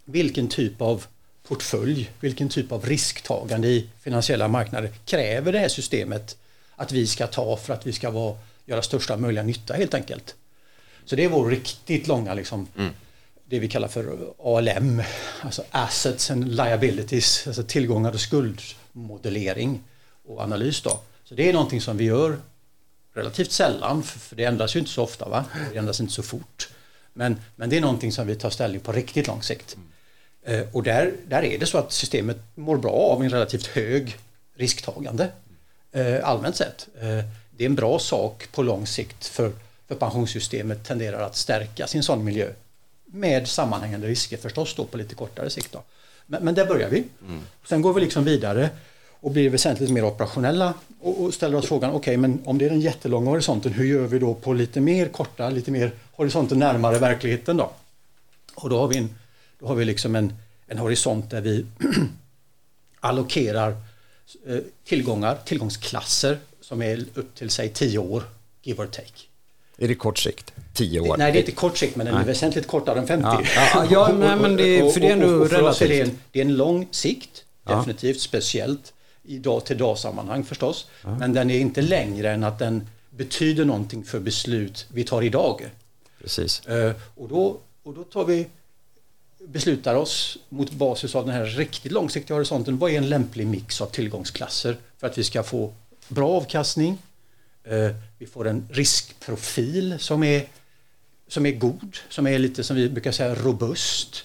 vilken 0.05 0.49
typ 0.49 0.81
av 0.81 1.05
portfölj, 1.49 2.11
vilken 2.21 2.49
typ 2.49 2.73
av 2.73 2.87
risktagande 2.87 3.69
i 3.69 3.89
finansiella 4.01 4.49
marknader 4.49 4.91
kräver 5.05 5.53
det 5.53 5.59
här 5.59 5.69
systemet 5.69 6.37
att 6.77 6.93
vi 6.93 7.07
ska 7.07 7.27
ta 7.27 7.57
för 7.57 7.75
att 7.75 7.87
vi 7.87 7.93
ska 7.93 8.11
vara, 8.11 8.37
göra 8.67 8.83
största 8.83 9.17
möjliga 9.17 9.43
nytta 9.43 9.75
helt 9.75 9.95
enkelt. 9.95 10.35
Så 11.05 11.17
det 11.17 11.25
är 11.25 11.29
vår 11.29 11.51
riktigt 11.51 12.07
långa 12.07 12.35
liksom, 12.35 12.67
mm 12.77 12.93
det 13.51 13.59
vi 13.59 13.69
kallar 13.69 13.89
för 13.89 14.33
ALM, 14.39 15.03
alltså 15.41 15.65
Assets 15.71 16.31
and 16.31 16.57
Liabilities, 16.57 17.47
alltså 17.47 17.63
tillgångar 17.63 18.13
och 18.13 18.21
skuldmodellering 18.21 19.81
och 20.27 20.41
analys. 20.41 20.83
Då. 20.83 21.01
Så 21.25 21.35
det 21.35 21.49
är 21.49 21.53
någonting 21.53 21.81
som 21.81 21.97
vi 21.97 22.05
gör 22.05 22.39
relativt 23.13 23.53
sällan, 23.53 24.03
för 24.03 24.37
det 24.37 24.45
ändras 24.45 24.77
ju 24.77 24.81
inte 24.81 24.91
så 24.91 25.03
ofta, 25.03 25.29
va? 25.29 25.45
det 25.73 25.79
ändras 25.79 26.01
inte 26.01 26.13
så 26.13 26.23
fort. 26.23 26.69
Men, 27.13 27.41
men 27.57 27.71
det 27.71 27.77
är 27.77 27.81
någonting 27.81 28.13
som 28.13 28.27
vi 28.27 28.37
tar 28.37 28.51
ställning 28.51 28.81
på 28.81 28.93
riktigt 28.93 29.27
lång 29.27 29.43
sikt. 29.43 29.77
Mm. 30.47 30.69
och 30.73 30.83
där, 30.83 31.13
där 31.29 31.43
är 31.43 31.59
det 31.59 31.67
så 31.67 31.79
att 31.79 31.93
systemet 31.93 32.37
mår 32.55 32.77
bra 32.77 32.93
av 32.93 33.23
en 33.23 33.31
relativt 33.31 33.67
hög 33.67 34.17
risktagande 34.57 35.29
eh, 35.93 36.29
allmänt 36.29 36.57
sett. 36.57 36.89
Eh, 37.01 37.25
det 37.51 37.65
är 37.65 37.69
en 37.69 37.75
bra 37.75 37.99
sak 37.99 38.49
på 38.53 38.63
lång 38.63 38.87
sikt 38.87 39.27
för, 39.27 39.53
för 39.89 39.95
pensionssystemet 39.95 40.85
tenderar 40.85 41.21
att 41.23 41.37
stärka 41.37 41.87
sin 41.87 42.03
sån 42.03 42.25
miljö 42.25 42.53
med 43.05 43.49
sammanhängande 43.49 44.07
risker 44.07 44.37
förstås 44.37 44.75
då 44.75 44.85
på 44.85 44.97
lite 44.97 45.15
kortare 45.15 45.51
sikt. 45.51 45.73
Då. 45.73 45.83
Men, 46.27 46.45
men 46.45 46.55
där 46.55 46.67
börjar 46.67 46.89
vi. 46.89 47.05
Mm. 47.27 47.41
Sen 47.65 47.83
går 47.83 47.95
vi 47.95 48.01
liksom 48.01 48.25
vidare 48.25 48.71
och 49.21 49.31
blir 49.31 49.51
väsentligt 49.51 49.91
mer 49.91 50.05
operationella 50.05 50.75
och, 51.01 51.25
och 51.25 51.35
ställer 51.35 51.59
oss 51.59 51.67
frågan, 51.67 51.91
okej 51.91 51.99
okay, 51.99 52.17
men 52.17 52.43
om 52.45 52.59
det 52.59 52.65
är 52.65 52.71
den 52.71 52.81
jättelånga 52.81 53.31
horisonten, 53.31 53.73
hur 53.73 53.85
gör 53.85 54.07
vi 54.07 54.19
då 54.19 54.35
på 54.35 54.53
lite 54.53 54.81
mer 54.81 55.09
korta, 55.09 55.51
lite 55.51 55.71
mer 55.71 55.93
horisonten 56.13 56.59
närmare 56.59 56.99
verkligheten 56.99 57.57
då? 57.57 57.71
Och 58.55 58.71
då 58.71 58.79
har 58.79 58.89
vi, 58.89 58.97
en, 58.97 59.15
då 59.59 59.67
har 59.67 59.75
vi 59.75 59.85
liksom 59.85 60.17
en, 60.17 60.33
en 60.67 60.79
horisont 60.79 61.31
där 61.31 61.41
vi 61.41 61.67
allokerar 63.01 63.77
eh, 64.47 64.59
tillgångar, 64.85 65.39
tillgångsklasser 65.45 66.39
som 66.61 66.83
är 66.83 67.05
upp 67.15 67.35
till 67.35 67.51
säg 67.51 67.69
10 67.69 67.99
år, 67.99 68.23
give 68.63 68.83
or 68.83 68.87
take. 68.87 69.31
Är 69.79 69.89
det 69.89 69.95
kort 69.95 70.19
sikt? 70.19 70.53
Tio 70.75 71.01
år? 71.01 71.17
Nej, 71.17 71.33
det 71.33 71.39
är 71.39 71.41
inte 71.41 71.53
kort 71.53 71.79
sikt, 71.79 71.97
men 71.97 72.07
den 72.07 72.15
är 72.15 72.25
väsentligt 72.25 72.67
kortare 72.67 72.99
än 72.99 73.07
50. 73.07 73.29
Ja, 73.29 73.43
ja, 73.75 73.87
ja 73.91 74.13
nej, 74.19 74.37
men 74.37 74.57
det, 74.57 74.95
för 74.95 75.01
det 75.01 75.09
är 75.09 75.13
ändå 75.13 75.45
relativt. 75.45 75.83
Är 75.83 75.89
det, 75.89 76.01
en, 76.01 76.19
det 76.33 76.41
är 76.41 76.45
en 76.45 76.57
lång 76.57 76.89
sikt, 76.91 77.45
definitivt, 77.65 78.17
ja. 78.17 78.21
speciellt 78.21 78.93
i 79.31 79.39
dag 79.39 79.65
till 79.65 79.79
dag 79.79 79.99
sammanhang 79.99 80.45
förstås. 80.45 80.87
Ja. 81.03 81.19
Men 81.19 81.33
den 81.33 81.51
är 81.51 81.59
inte 81.59 81.83
längre 81.83 82.31
än 82.31 82.45
att 82.45 82.59
den 82.59 82.89
betyder 83.11 83.65
någonting 83.65 84.05
för 84.05 84.21
beslut 84.21 84.87
vi 84.89 85.05
tar 85.05 85.23
idag. 85.23 85.71
Precis. 86.23 86.63
Uh, 86.69 86.93
och, 87.17 87.29
då, 87.29 87.59
och 87.83 87.95
då 87.95 88.05
tar 88.05 88.25
vi 88.25 88.47
beslutar 89.39 89.95
oss 89.95 90.39
mot 90.49 90.71
basis 90.71 91.15
av 91.15 91.27
den 91.27 91.35
här 91.35 91.45
riktigt 91.45 91.93
långsiktiga 91.93 92.37
horisonten. 92.37 92.79
Vad 92.79 92.91
är 92.91 92.97
en 92.99 93.09
lämplig 93.09 93.47
mix 93.47 93.81
av 93.81 93.87
tillgångsklasser 93.87 94.77
för 94.99 95.07
att 95.07 95.19
vi 95.19 95.25
ska 95.25 95.43
få 95.43 95.73
bra 96.09 96.31
avkastning, 96.31 96.99
Eh, 97.65 97.91
vi 98.19 98.27
får 98.27 98.49
en 98.49 98.69
riskprofil 98.71 99.97
som 99.99 100.23
är, 100.23 100.49
som 101.29 101.47
är 101.47 101.53
god, 101.53 101.97
som 102.09 102.27
är 102.27 102.39
lite 102.39 102.65
som 102.65 102.77
vi 102.77 102.89
brukar 102.89 103.13
säga 103.13 103.35
robust. 103.35 104.25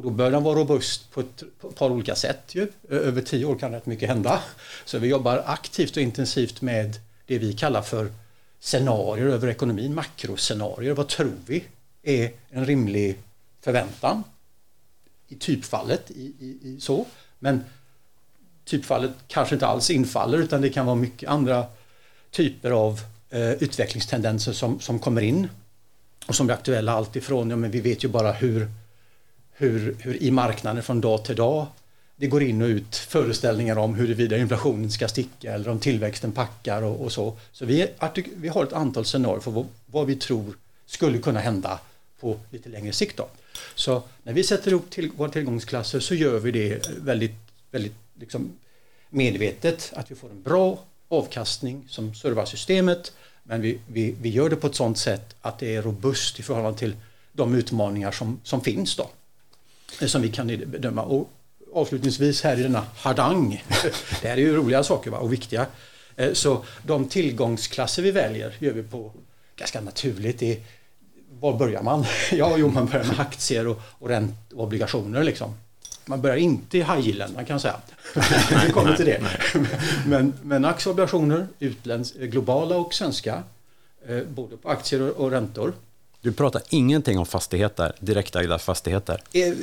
Och 0.00 0.04
då 0.04 0.10
bör 0.10 0.30
den 0.30 0.42
vara 0.42 0.58
robust 0.58 1.10
på 1.10 1.20
ett, 1.20 1.42
par 1.74 1.90
olika 1.90 2.14
sätt. 2.14 2.54
Ju. 2.54 2.68
Över 2.88 3.22
tio 3.22 3.44
år 3.44 3.58
kan 3.58 3.72
rätt 3.72 3.86
mycket 3.86 4.08
hända. 4.08 4.42
Så 4.84 4.98
vi 4.98 5.08
jobbar 5.08 5.42
aktivt 5.46 5.96
och 5.96 6.02
intensivt 6.02 6.60
med 6.60 7.00
det 7.26 7.38
vi 7.38 7.52
kallar 7.52 7.82
för 7.82 8.12
scenarier 8.60 9.26
över 9.26 9.48
ekonomin, 9.48 9.94
makroscenarier. 9.94 10.92
Vad 10.92 11.08
tror 11.08 11.32
vi 11.46 11.64
är 12.02 12.30
en 12.50 12.66
rimlig 12.66 13.18
förväntan 13.60 14.24
i 15.28 15.34
typfallet? 15.34 16.10
I, 16.10 16.32
i, 16.40 16.58
i 16.62 16.80
så. 16.80 17.06
Men 17.38 17.64
typfallet 18.64 19.12
kanske 19.28 19.54
inte 19.54 19.66
alls 19.66 19.90
infaller 19.90 20.38
utan 20.38 20.60
det 20.60 20.70
kan 20.70 20.86
vara 20.86 20.96
mycket 20.96 21.28
andra 21.28 21.66
typer 22.30 22.70
av 22.70 23.00
eh, 23.30 23.52
utvecklingstendenser 23.52 24.52
som, 24.52 24.80
som 24.80 24.98
kommer 24.98 25.22
in 25.22 25.48
och 26.26 26.34
som 26.34 26.50
är 26.50 26.54
aktuella 26.54 26.92
alltifrån, 26.92 27.50
ja 27.50 27.56
men 27.56 27.70
vi 27.70 27.80
vet 27.80 28.04
ju 28.04 28.08
bara 28.08 28.32
hur, 28.32 28.68
hur, 29.60 29.96
hur 29.98 30.22
i 30.22 30.30
marknaden 30.30 30.82
från 30.82 31.00
dag 31.00 31.24
till 31.24 31.36
dag 31.36 31.66
det 32.16 32.26
går 32.26 32.42
in 32.42 32.62
och 32.62 32.66
ut 32.66 32.96
föreställningar 32.96 33.78
om 33.78 33.94
huruvida 33.94 34.36
inflationen 34.36 34.90
ska 34.90 35.08
sticka 35.08 35.52
eller 35.52 35.68
om 35.68 35.78
tillväxten 35.78 36.32
packar 36.32 36.82
och, 36.82 37.00
och 37.00 37.12
så. 37.12 37.36
Så 37.52 37.64
vi, 37.66 37.86
vi 38.36 38.48
har 38.48 38.64
ett 38.64 38.72
antal 38.72 39.04
scenarier 39.04 39.40
för 39.40 39.50
vad, 39.50 39.66
vad, 39.86 40.06
vi 40.06 40.16
tror 40.16 40.54
skulle 40.86 41.18
kunna 41.18 41.40
hända 41.40 41.80
på 42.20 42.40
lite 42.50 42.68
längre 42.68 42.92
sikt. 42.92 43.16
Då. 43.16 43.28
Så 43.74 44.02
när 44.22 44.32
vi 44.32 44.44
sätter 44.44 44.70
ihop 44.70 44.90
till, 44.90 45.10
våra 45.16 45.30
tillgångsklasser 45.30 46.00
så 46.00 46.14
gör 46.14 46.38
vi 46.38 46.50
det 46.50 46.90
väldigt, 46.98 47.36
väldigt 47.70 47.96
liksom 48.20 48.50
medvetet, 49.10 49.92
att 49.96 50.10
vi 50.10 50.14
får 50.14 50.30
en 50.30 50.42
bra 50.42 50.78
avkastning 51.08 51.84
som 51.88 52.14
servar 52.14 52.44
systemet 52.44 53.12
men 53.42 53.60
vi, 53.60 53.78
vi, 53.86 54.14
vi 54.20 54.28
gör 54.28 54.50
det 54.50 54.56
på 54.56 54.66
ett 54.66 54.74
sådant 54.74 54.98
sätt 54.98 55.36
att 55.40 55.58
det 55.58 55.76
är 55.76 55.82
robust 55.82 56.40
i 56.40 56.42
förhållande 56.42 56.78
till 56.78 56.96
de 57.32 57.54
utmaningar 57.54 58.12
som, 58.12 58.40
som 58.44 58.60
finns 58.60 58.96
då. 58.96 59.10
Som 60.06 60.22
vi 60.22 60.28
kan 60.28 60.46
bedöma. 60.46 61.02
Och 61.02 61.30
avslutningsvis 61.72 62.42
här 62.42 62.58
i 62.60 62.62
denna 62.62 62.84
hardang, 62.96 63.64
det 64.22 64.28
här 64.28 64.36
är 64.36 64.40
ju 64.40 64.56
roliga 64.56 64.82
saker 64.82 65.10
va? 65.10 65.18
och 65.18 65.32
viktiga. 65.32 65.66
Eh, 66.16 66.32
så 66.32 66.64
de 66.86 67.08
tillgångsklasser 67.08 68.02
vi 68.02 68.10
väljer 68.10 68.56
gör 68.58 68.72
vi 68.72 68.82
på 68.82 69.12
ganska 69.56 69.80
naturligt. 69.80 70.38
Det 70.38 70.60
var 71.40 71.58
börjar 71.58 71.82
man? 71.82 72.04
Ja, 72.32 72.54
jo, 72.56 72.68
man 72.68 72.86
börjar 72.86 73.04
med 73.04 73.20
aktier 73.20 73.66
och, 73.66 73.80
och, 73.98 74.08
ränt, 74.08 74.52
och 74.54 74.64
obligationer 74.64 75.24
liksom. 75.24 75.54
Man 76.04 76.20
börjar 76.20 76.36
inte 76.36 76.78
i 76.78 76.82
high 76.82 77.00
yield 77.00 77.34
man 77.34 77.44
kan 77.44 77.60
säga. 77.60 77.76
Vi 78.66 78.72
kommer 78.72 78.96
till 78.96 79.06
det. 79.06 79.20
Men, 80.06 80.32
men 80.42 80.64
aktieobligationer, 80.64 81.46
utländsk, 81.58 82.14
globala 82.14 82.76
och 82.76 82.94
svenska, 82.94 83.42
eh, 84.08 84.22
både 84.22 84.56
på 84.56 84.68
aktier 84.68 85.02
och, 85.02 85.24
och 85.24 85.30
räntor. 85.30 85.72
Du 86.20 86.32
pratar 86.32 86.62
ingenting 86.68 87.18
om 87.18 87.26
fastigheter, 87.26 87.92
direktägda 88.00 88.58
fastigheter. 88.58 89.22
Eh, 89.32 89.54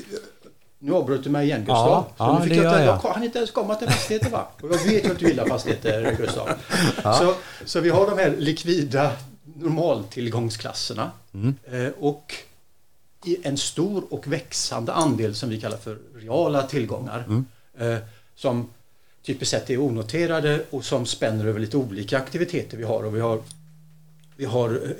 nu 0.80 0.94
avbröt 0.94 1.24
du 1.24 1.30
mig 1.30 1.46
igen 1.46 1.60
Gustav. 1.60 2.06
Ja, 2.18 2.36
ja, 2.38 2.42
fick 2.42 2.54
det 2.54 2.56
jag, 2.56 2.74
jag. 2.74 3.00
jag 3.04 3.14
hann 3.14 3.24
inte 3.24 3.38
ens 3.38 3.52
komma 3.52 3.76
till 3.76 3.88
fastigheter 3.88 4.30
va? 4.30 4.48
Och 4.62 4.70
jag 4.72 4.84
vet 4.84 5.06
ju 5.06 5.12
att 5.12 5.20
du 5.20 5.28
gillar 5.28 5.46
fastigheter 5.46 6.16
Gustav. 6.18 6.50
Ja. 7.04 7.14
Så, 7.14 7.34
så 7.66 7.80
vi 7.80 7.90
har 7.90 8.10
de 8.10 8.18
här 8.18 8.36
likvida 8.38 9.12
normaltillgångsklasserna. 9.56 11.12
Mm. 11.34 11.56
Eh, 11.72 11.92
och 12.00 12.34
en 13.44 13.58
stor 13.58 14.04
och 14.10 14.28
växande 14.28 14.94
andel 14.94 15.36
som 15.36 15.50
vi 15.50 15.62
kallar 15.62 15.78
för 15.78 15.98
reala 16.16 16.64
tillgångar. 16.64 17.26
Mm. 17.28 17.46
Eh, 17.80 18.00
som 18.36 18.70
typiskt 19.24 19.52
sett 19.52 19.70
är 19.70 19.82
onoterade 19.82 20.66
och 20.70 20.86
som 20.86 21.06
spänner 21.06 21.46
över 21.46 21.60
lite 21.60 21.78
olika 21.78 22.18
aktiviteter 22.18 22.78
vi 22.78 22.84
har. 22.84 23.04
Och 23.04 23.16
vi 23.16 23.20
har, 23.20 23.42
vi 24.36 24.46
har 24.46 24.96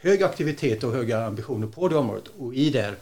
hög 0.00 0.22
aktivitet 0.22 0.84
och 0.84 0.92
höga 0.92 1.24
ambitioner 1.24 1.66
på 1.66 1.88
det 1.88 1.96
området. 1.96 2.28
Och 2.38 2.54
i 2.54 2.70
där, 2.70 2.94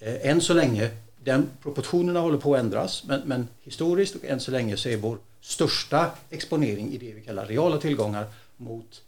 eh, 0.00 0.30
än 0.30 0.40
så 0.40 0.54
länge, 0.54 0.90
den 1.24 1.50
proportionerna 1.62 2.20
håller 2.20 2.38
på 2.38 2.54
att 2.54 2.60
ändras, 2.60 3.04
men, 3.04 3.20
men 3.24 3.48
historiskt 3.62 4.14
och 4.14 4.24
än 4.24 4.40
så 4.40 4.50
länge 4.50 4.76
så 4.76 4.88
är 4.88 4.96
vår 4.96 5.18
största 5.40 6.10
exponering 6.30 6.92
i 6.92 6.98
det 6.98 7.12
vi 7.12 7.20
kallar 7.20 7.46
reala 7.46 7.78
tillgångar 7.78 8.26
mot 8.56 9.02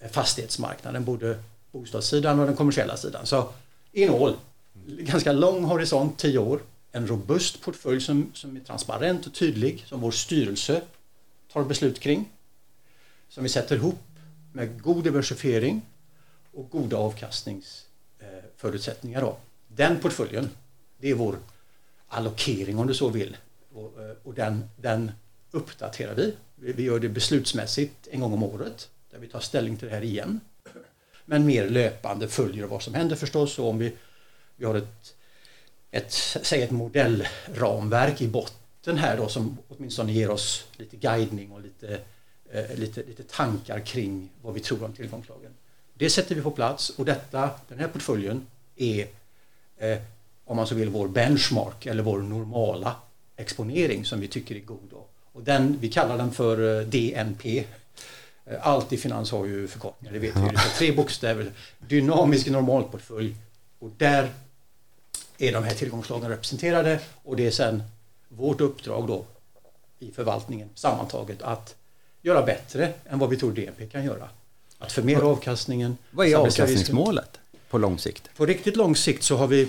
eh, 0.00 0.10
fastighetsmarknaden, 0.10 1.04
både 1.04 1.38
bostadssidan 1.72 2.40
och 2.40 2.46
den 2.46 2.56
kommersiella 2.56 2.96
sidan. 2.96 3.26
Så 3.26 3.48
in 3.92 4.10
all. 4.10 4.36
Ganska 4.86 5.32
lång 5.32 5.64
horisont, 5.64 6.18
tio 6.18 6.38
år. 6.38 6.60
En 6.92 7.06
robust 7.06 7.60
portfölj 7.62 8.00
som, 8.00 8.30
som 8.34 8.56
är 8.56 8.60
transparent 8.60 9.26
och 9.26 9.34
tydlig, 9.34 9.84
som 9.88 10.00
vår 10.00 10.10
styrelse 10.10 10.82
tar 11.52 11.64
beslut 11.64 12.00
kring. 12.00 12.28
Som 13.28 13.42
vi 13.42 13.48
sätter 13.48 13.76
ihop 13.76 13.98
med 14.52 14.82
god 14.82 15.04
diversifiering 15.04 15.82
och 16.52 16.70
goda 16.70 16.96
avkastningsförutsättningar. 16.96 19.20
Då. 19.20 19.36
Den 19.68 20.00
portföljen, 20.00 20.50
det 20.98 21.10
är 21.10 21.14
vår 21.14 21.38
allokering 22.08 22.78
om 22.78 22.86
du 22.86 22.94
så 22.94 23.08
vill. 23.08 23.36
Och, 23.74 24.02
eh, 24.02 24.16
och 24.22 24.34
den, 24.34 24.70
den 24.76 25.12
uppdaterar 25.50 26.14
vi. 26.14 26.36
Vi 26.56 26.82
gör 26.82 26.98
det 26.98 27.08
beslutsmässigt 27.08 28.08
en 28.10 28.20
gång 28.20 28.32
om 28.32 28.42
året 28.42 28.90
där 29.10 29.18
vi 29.18 29.28
tar 29.28 29.40
ställning 29.40 29.76
till 29.76 29.88
det 29.88 29.94
här 29.94 30.02
igen. 30.02 30.40
men 31.24 31.46
mer 31.46 31.70
löpande 31.70 32.28
följer 32.28 32.66
vad 32.66 32.82
som 32.82 32.94
händer 32.94 33.16
förstås. 33.16 33.58
Och 33.58 33.68
om 33.68 33.78
vi, 33.78 33.92
vi 34.56 34.64
har 34.64 34.74
ett, 34.74 35.14
ett, 35.90 36.12
säg 36.12 36.62
ett 36.62 36.70
modellramverk 36.70 38.20
i 38.20 38.28
botten 38.28 38.98
här 38.98 39.16
då 39.16 39.28
som 39.28 39.58
åtminstone 39.68 40.12
ger 40.12 40.30
oss 40.30 40.66
lite 40.76 40.96
guidning 40.96 41.52
och 41.52 41.60
lite, 41.60 42.00
eh, 42.50 42.74
lite, 42.74 43.02
lite 43.02 43.22
tankar 43.22 43.80
kring 43.80 44.30
vad 44.42 44.54
vi 44.54 44.60
tror 44.60 44.84
om 44.84 44.92
tillgångslagen. 44.92 45.54
Det 46.00 46.10
sätter 46.10 46.34
vi 46.34 46.42
på 46.42 46.50
plats 46.50 46.90
och 46.90 47.04
detta, 47.04 47.50
den 47.68 47.78
här 47.78 47.88
portföljen 47.88 48.46
är 48.76 49.06
eh, 49.78 49.98
om 50.44 50.56
man 50.56 50.66
så 50.66 50.74
vill 50.74 50.88
vår 50.88 51.08
benchmark 51.08 51.86
eller 51.86 52.02
vår 52.02 52.18
normala 52.18 52.96
exponering 53.36 54.04
som 54.04 54.20
vi 54.20 54.28
tycker 54.28 54.54
är 54.54 54.60
god. 54.60 54.88
Då. 54.90 55.04
Och 55.32 55.42
den, 55.42 55.78
vi 55.80 55.88
kallar 55.88 56.18
den 56.18 56.32
för 56.32 56.80
eh, 56.80 56.86
DNP. 56.86 57.64
Eh, 58.46 58.66
allt 58.66 58.92
i 58.92 58.96
finans 58.96 59.30
har 59.30 59.46
ju 59.46 59.68
förkortningar, 59.68 60.12
det 60.12 60.18
vet 60.18 60.36
vi. 60.36 60.40
Ja. 60.40 60.60
Tre 60.78 60.92
bokstäver. 60.92 61.52
Dynamisk 61.78 62.46
normalportfölj. 62.46 63.36
Och 63.78 63.90
där 63.96 64.30
är 65.38 65.52
de 65.52 65.64
här 65.64 65.74
tillgångslagen 65.74 66.30
representerade 66.30 67.00
och 67.24 67.36
det 67.36 67.46
är 67.46 67.50
sen 67.50 67.82
vårt 68.28 68.60
uppdrag 68.60 69.06
då 69.06 69.24
i 69.98 70.10
förvaltningen 70.10 70.68
sammantaget 70.74 71.42
att 71.42 71.74
göra 72.22 72.42
bättre 72.42 72.92
än 73.08 73.18
vad 73.18 73.30
vi 73.30 73.36
tror 73.36 73.52
DNP 73.52 73.86
kan 73.86 74.04
göra. 74.04 74.28
Att 74.80 74.92
förmera 74.92 75.26
avkastningen. 75.26 75.96
Vad 76.10 76.26
är 76.26 76.36
avkastningsmålet 76.36 77.40
på 77.70 77.78
lång 77.78 77.98
sikt? 77.98 78.30
På 78.36 78.46
riktigt 78.46 78.76
lång 78.76 78.96
sikt 78.96 79.22
så 79.22 79.36
har 79.36 79.46
vi, 79.46 79.68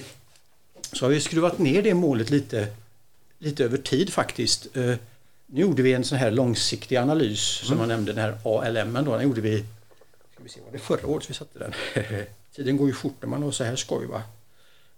så 0.94 1.06
har 1.06 1.10
vi 1.10 1.22
skruvat 1.22 1.60
ner 1.60 1.82
det 1.82 1.94
målet 1.94 2.30
lite, 2.30 2.68
lite 3.38 3.64
över 3.64 3.78
tid 3.78 4.14
faktiskt. 4.14 4.78
Eh, 4.78 4.96
nu 5.46 5.62
gjorde 5.62 5.82
vi 5.82 5.94
en 5.94 6.04
sån 6.04 6.18
här 6.18 6.32
långsiktig 6.32 6.96
analys 6.96 7.62
mm. 7.62 7.70
som 7.70 7.80
jag 7.80 7.88
nämnde, 7.88 8.14
den 8.14 8.24
här 8.24 8.38
ALM. 8.44 8.94
Då, 9.06 9.12
den 9.12 9.24
gjorde 9.24 9.42
vi, 9.42 9.58
ska 10.34 10.44
vi 10.44 10.50
se, 10.50 10.62
var 10.66 10.72
det 10.72 10.80
förra 10.80 11.08
året 11.08 11.30
vi 11.30 11.34
satte 11.34 11.60
den? 11.60 11.74
Tiden 12.56 12.78
går 12.78 12.88
ju 12.88 12.94
fort 12.94 13.16
när 13.22 13.30
man 13.30 13.44
har 13.44 13.52
så 13.52 13.64
här 13.64 13.76
skoj 13.76 14.06
va? 14.06 14.24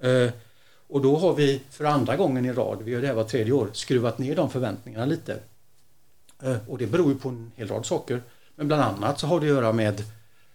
Eh, 0.09 0.31
och 0.87 1.01
då 1.01 1.17
har 1.17 1.33
vi 1.33 1.61
för 1.69 1.85
andra 1.85 2.15
gången 2.15 2.45
i 2.45 2.51
rad, 2.51 2.81
vi 2.81 2.91
gör 2.91 3.01
det 3.01 3.07
här 3.07 3.13
var 3.13 3.23
tredje 3.23 3.53
år, 3.53 3.69
skruvat 3.73 4.17
ner 4.17 4.35
de 4.35 4.49
förväntningarna 4.49 5.05
lite. 5.05 5.39
Eh, 6.43 6.57
och 6.67 6.77
det 6.77 6.87
beror 6.87 7.09
ju 7.09 7.19
på 7.19 7.29
en 7.29 7.51
hel 7.55 7.67
rad 7.67 7.85
saker. 7.85 8.21
Men 8.55 8.67
bland 8.67 8.81
annat 8.81 9.19
så 9.19 9.27
har 9.27 9.39
det 9.39 9.45
att 9.45 9.49
göra 9.49 9.73
med, 9.73 10.03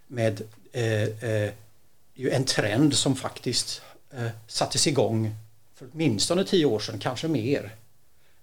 med 0.07 0.43
eh, 0.73 1.03
eh, 1.03 1.53
en 2.15 2.45
trend 2.45 2.95
som 2.95 3.17
faktiskt 3.17 3.83
eh, 4.11 4.29
sattes 4.47 4.87
igång 4.87 5.35
för 5.75 5.89
åtminstone 5.93 6.45
tio 6.45 6.65
år 6.65 6.79
sedan, 6.79 6.99
kanske 6.99 7.29
mer. 7.29 7.75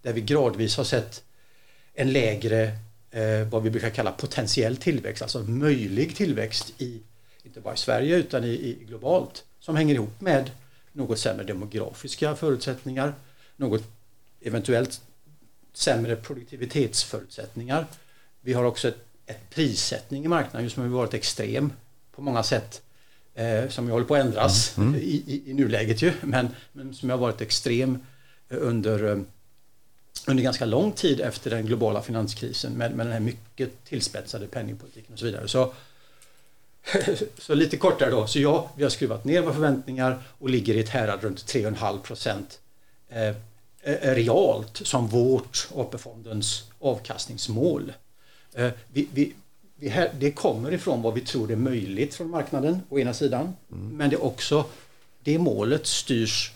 Där 0.01 0.13
vi 0.13 0.21
gradvis 0.21 0.77
har 0.77 0.83
sett 0.83 1.23
en 1.93 2.11
lägre, 2.11 2.63
eh, 3.11 3.47
vad 3.49 3.63
vi 3.63 3.69
brukar 3.69 3.89
kalla 3.89 4.11
potentiell 4.11 4.77
tillväxt, 4.77 5.21
alltså 5.21 5.39
möjlig 5.39 6.15
tillväxt 6.15 6.73
i, 6.77 6.99
inte 7.43 7.59
bara 7.59 7.73
i 7.73 7.77
Sverige 7.77 8.15
utan 8.15 8.43
i, 8.43 8.47
i 8.47 8.77
globalt, 8.87 9.43
som 9.59 9.75
hänger 9.75 9.95
ihop 9.95 10.21
med 10.21 10.51
något 10.91 11.19
sämre 11.19 11.43
demografiska 11.43 12.35
förutsättningar, 12.35 13.13
något 13.55 13.83
eventuellt 14.41 15.01
sämre 15.73 16.15
produktivitetsförutsättningar. 16.15 17.85
Vi 18.41 18.53
har 18.53 18.63
också 18.63 18.87
ett, 18.87 19.04
ett 19.25 19.49
prissättning 19.49 20.25
i 20.25 20.27
marknaden 20.27 20.69
som 20.69 20.83
har 20.83 20.89
varit 20.89 21.13
extrem 21.13 21.73
på 22.15 22.21
många 22.21 22.43
sätt 22.43 22.81
eh, 23.35 23.69
som 23.69 23.89
håller 23.89 24.05
på 24.05 24.15
att 24.15 24.25
ändras 24.25 24.77
mm. 24.77 24.89
Mm. 24.89 25.01
I, 25.01 25.23
i, 25.27 25.43
i, 25.45 25.53
nuläget 25.53 26.01
ju, 26.01 26.13
men, 26.21 26.49
men 26.73 26.93
som 26.93 27.09
har 27.09 27.17
varit 27.17 27.41
extrem 27.41 27.99
under, 28.49 29.11
eh, 29.11 29.17
under 30.27 30.43
ganska 30.43 30.65
lång 30.65 30.91
tid 30.91 31.21
efter 31.21 31.49
den 31.49 31.65
globala 31.65 32.01
finanskrisen 32.01 32.73
med, 32.73 32.95
med 32.95 33.05
den 33.05 33.13
här 33.13 33.19
mycket 33.19 33.85
tillspetsade 33.85 34.47
penningpolitiken 34.47 35.13
och 35.13 35.19
så 35.19 35.25
vidare. 35.25 35.47
Så, 35.47 35.73
så 37.37 37.53
lite 37.53 37.77
kortare 37.77 38.09
då, 38.09 38.27
så 38.27 38.39
ja, 38.39 38.71
vi 38.75 38.83
har 38.83 38.89
skruvat 38.89 39.25
ner 39.25 39.41
våra 39.41 39.53
förväntningar 39.53 40.23
och 40.39 40.49
ligger 40.49 40.73
i 40.73 40.79
ett 40.79 40.89
härad 40.89 41.23
runt 41.23 41.45
3,5 41.45 42.01
procent 42.01 42.59
eh, 43.09 43.35
eh, 43.81 44.15
realt 44.15 44.77
som 44.87 45.07
vårt 45.07 45.67
AP-fondens 45.75 46.63
avkastningsmål. 46.79 47.93
Eh, 48.55 48.71
vi, 48.93 49.07
vi, 49.13 49.33
vi 49.75 49.89
här, 49.89 50.11
det 50.19 50.31
kommer 50.31 50.73
ifrån 50.73 51.01
vad 51.01 51.13
vi 51.13 51.21
tror 51.21 51.51
är 51.51 51.55
möjligt 51.55 52.15
från 52.15 52.29
marknaden 52.29 52.81
å 52.89 52.99
ena 52.99 53.13
sidan. 53.13 53.53
Mm. 53.71 53.97
Men 53.97 54.09
det, 54.09 54.17
också, 54.17 54.65
det 55.23 55.39
målet 55.39 55.87
styrs 55.87 56.51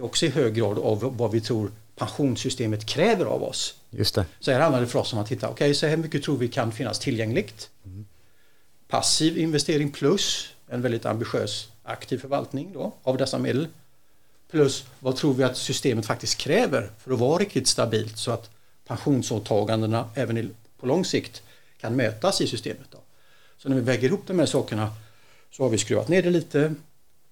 också 0.00 0.26
i 0.26 0.28
hög 0.28 0.54
grad 0.54 0.78
av 0.78 1.16
vad 1.16 1.30
vi 1.30 1.40
tror 1.40 1.70
pensionssystemet 1.96 2.86
kräver 2.86 3.24
av 3.24 3.42
oss. 3.42 3.74
Just 3.90 4.14
det. 4.14 4.26
Så 4.40 4.52
här 4.52 4.60
handlar 4.60 4.80
det 4.80 4.86
för 4.86 4.98
oss 4.98 5.12
om 5.12 5.18
att 5.18 5.26
titta, 5.26 5.48
okej 5.48 5.64
okay, 5.64 5.74
så 5.74 5.86
här 5.86 5.96
mycket 5.96 6.22
tror 6.22 6.36
vi 6.36 6.48
kan 6.48 6.72
finnas 6.72 6.98
tillgängligt. 6.98 7.70
Mm. 7.84 8.06
Passiv 8.88 9.38
investering 9.38 9.92
plus 9.92 10.48
en 10.68 10.82
väldigt 10.82 11.06
ambitiös 11.06 11.68
aktiv 11.82 12.18
förvaltning 12.18 12.70
då, 12.72 12.92
av 13.02 13.16
dessa 13.16 13.38
medel. 13.38 13.68
Plus 14.50 14.84
vad 15.00 15.16
tror 15.16 15.34
vi 15.34 15.44
att 15.44 15.56
systemet 15.56 16.06
faktiskt 16.06 16.38
kräver 16.38 16.90
för 16.98 17.12
att 17.12 17.18
vara 17.18 17.38
riktigt 17.38 17.68
stabilt 17.68 18.18
så 18.18 18.30
att 18.30 18.50
pensionsåtagandena 18.86 20.08
även 20.14 20.36
på 20.84 20.88
lång 20.88 21.04
sikt 21.04 21.42
kan 21.80 21.96
mötas 21.96 22.40
i 22.40 22.46
systemet. 22.46 22.86
Då. 22.90 22.98
Så 23.58 23.68
när 23.68 23.76
vi 23.76 23.82
väger 23.82 24.08
ihop 24.08 24.22
de 24.26 24.38
här 24.38 24.46
sakerna 24.46 24.90
så 25.50 25.62
har 25.62 25.70
vi 25.70 25.78
skruvat 25.78 26.08
ner 26.08 26.22
det 26.22 26.30
lite 26.30 26.74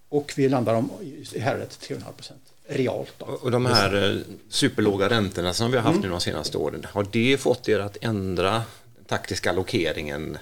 och 0.08 0.32
vi 0.36 0.48
landar 0.48 0.74
om 0.74 0.90
i 1.32 1.38
häradet 1.38 1.78
3,5 1.88 2.12
procent 2.12 2.40
realt. 2.66 3.12
Då. 3.18 3.26
Och 3.26 3.50
de 3.50 3.66
här 3.66 4.10
eh, 4.10 4.20
superlåga 4.48 5.10
räntorna 5.10 5.52
som 5.52 5.70
vi 5.70 5.76
har 5.76 5.84
haft 5.84 5.96
mm. 5.96 6.06
nu 6.06 6.10
de 6.10 6.20
senaste 6.20 6.58
åren, 6.58 6.86
har 6.92 7.06
det 7.10 7.40
fått 7.40 7.68
er 7.68 7.78
att 7.78 7.96
ändra 8.00 8.52
den 8.96 9.04
taktiska 9.06 9.50
allokeringen 9.50 10.38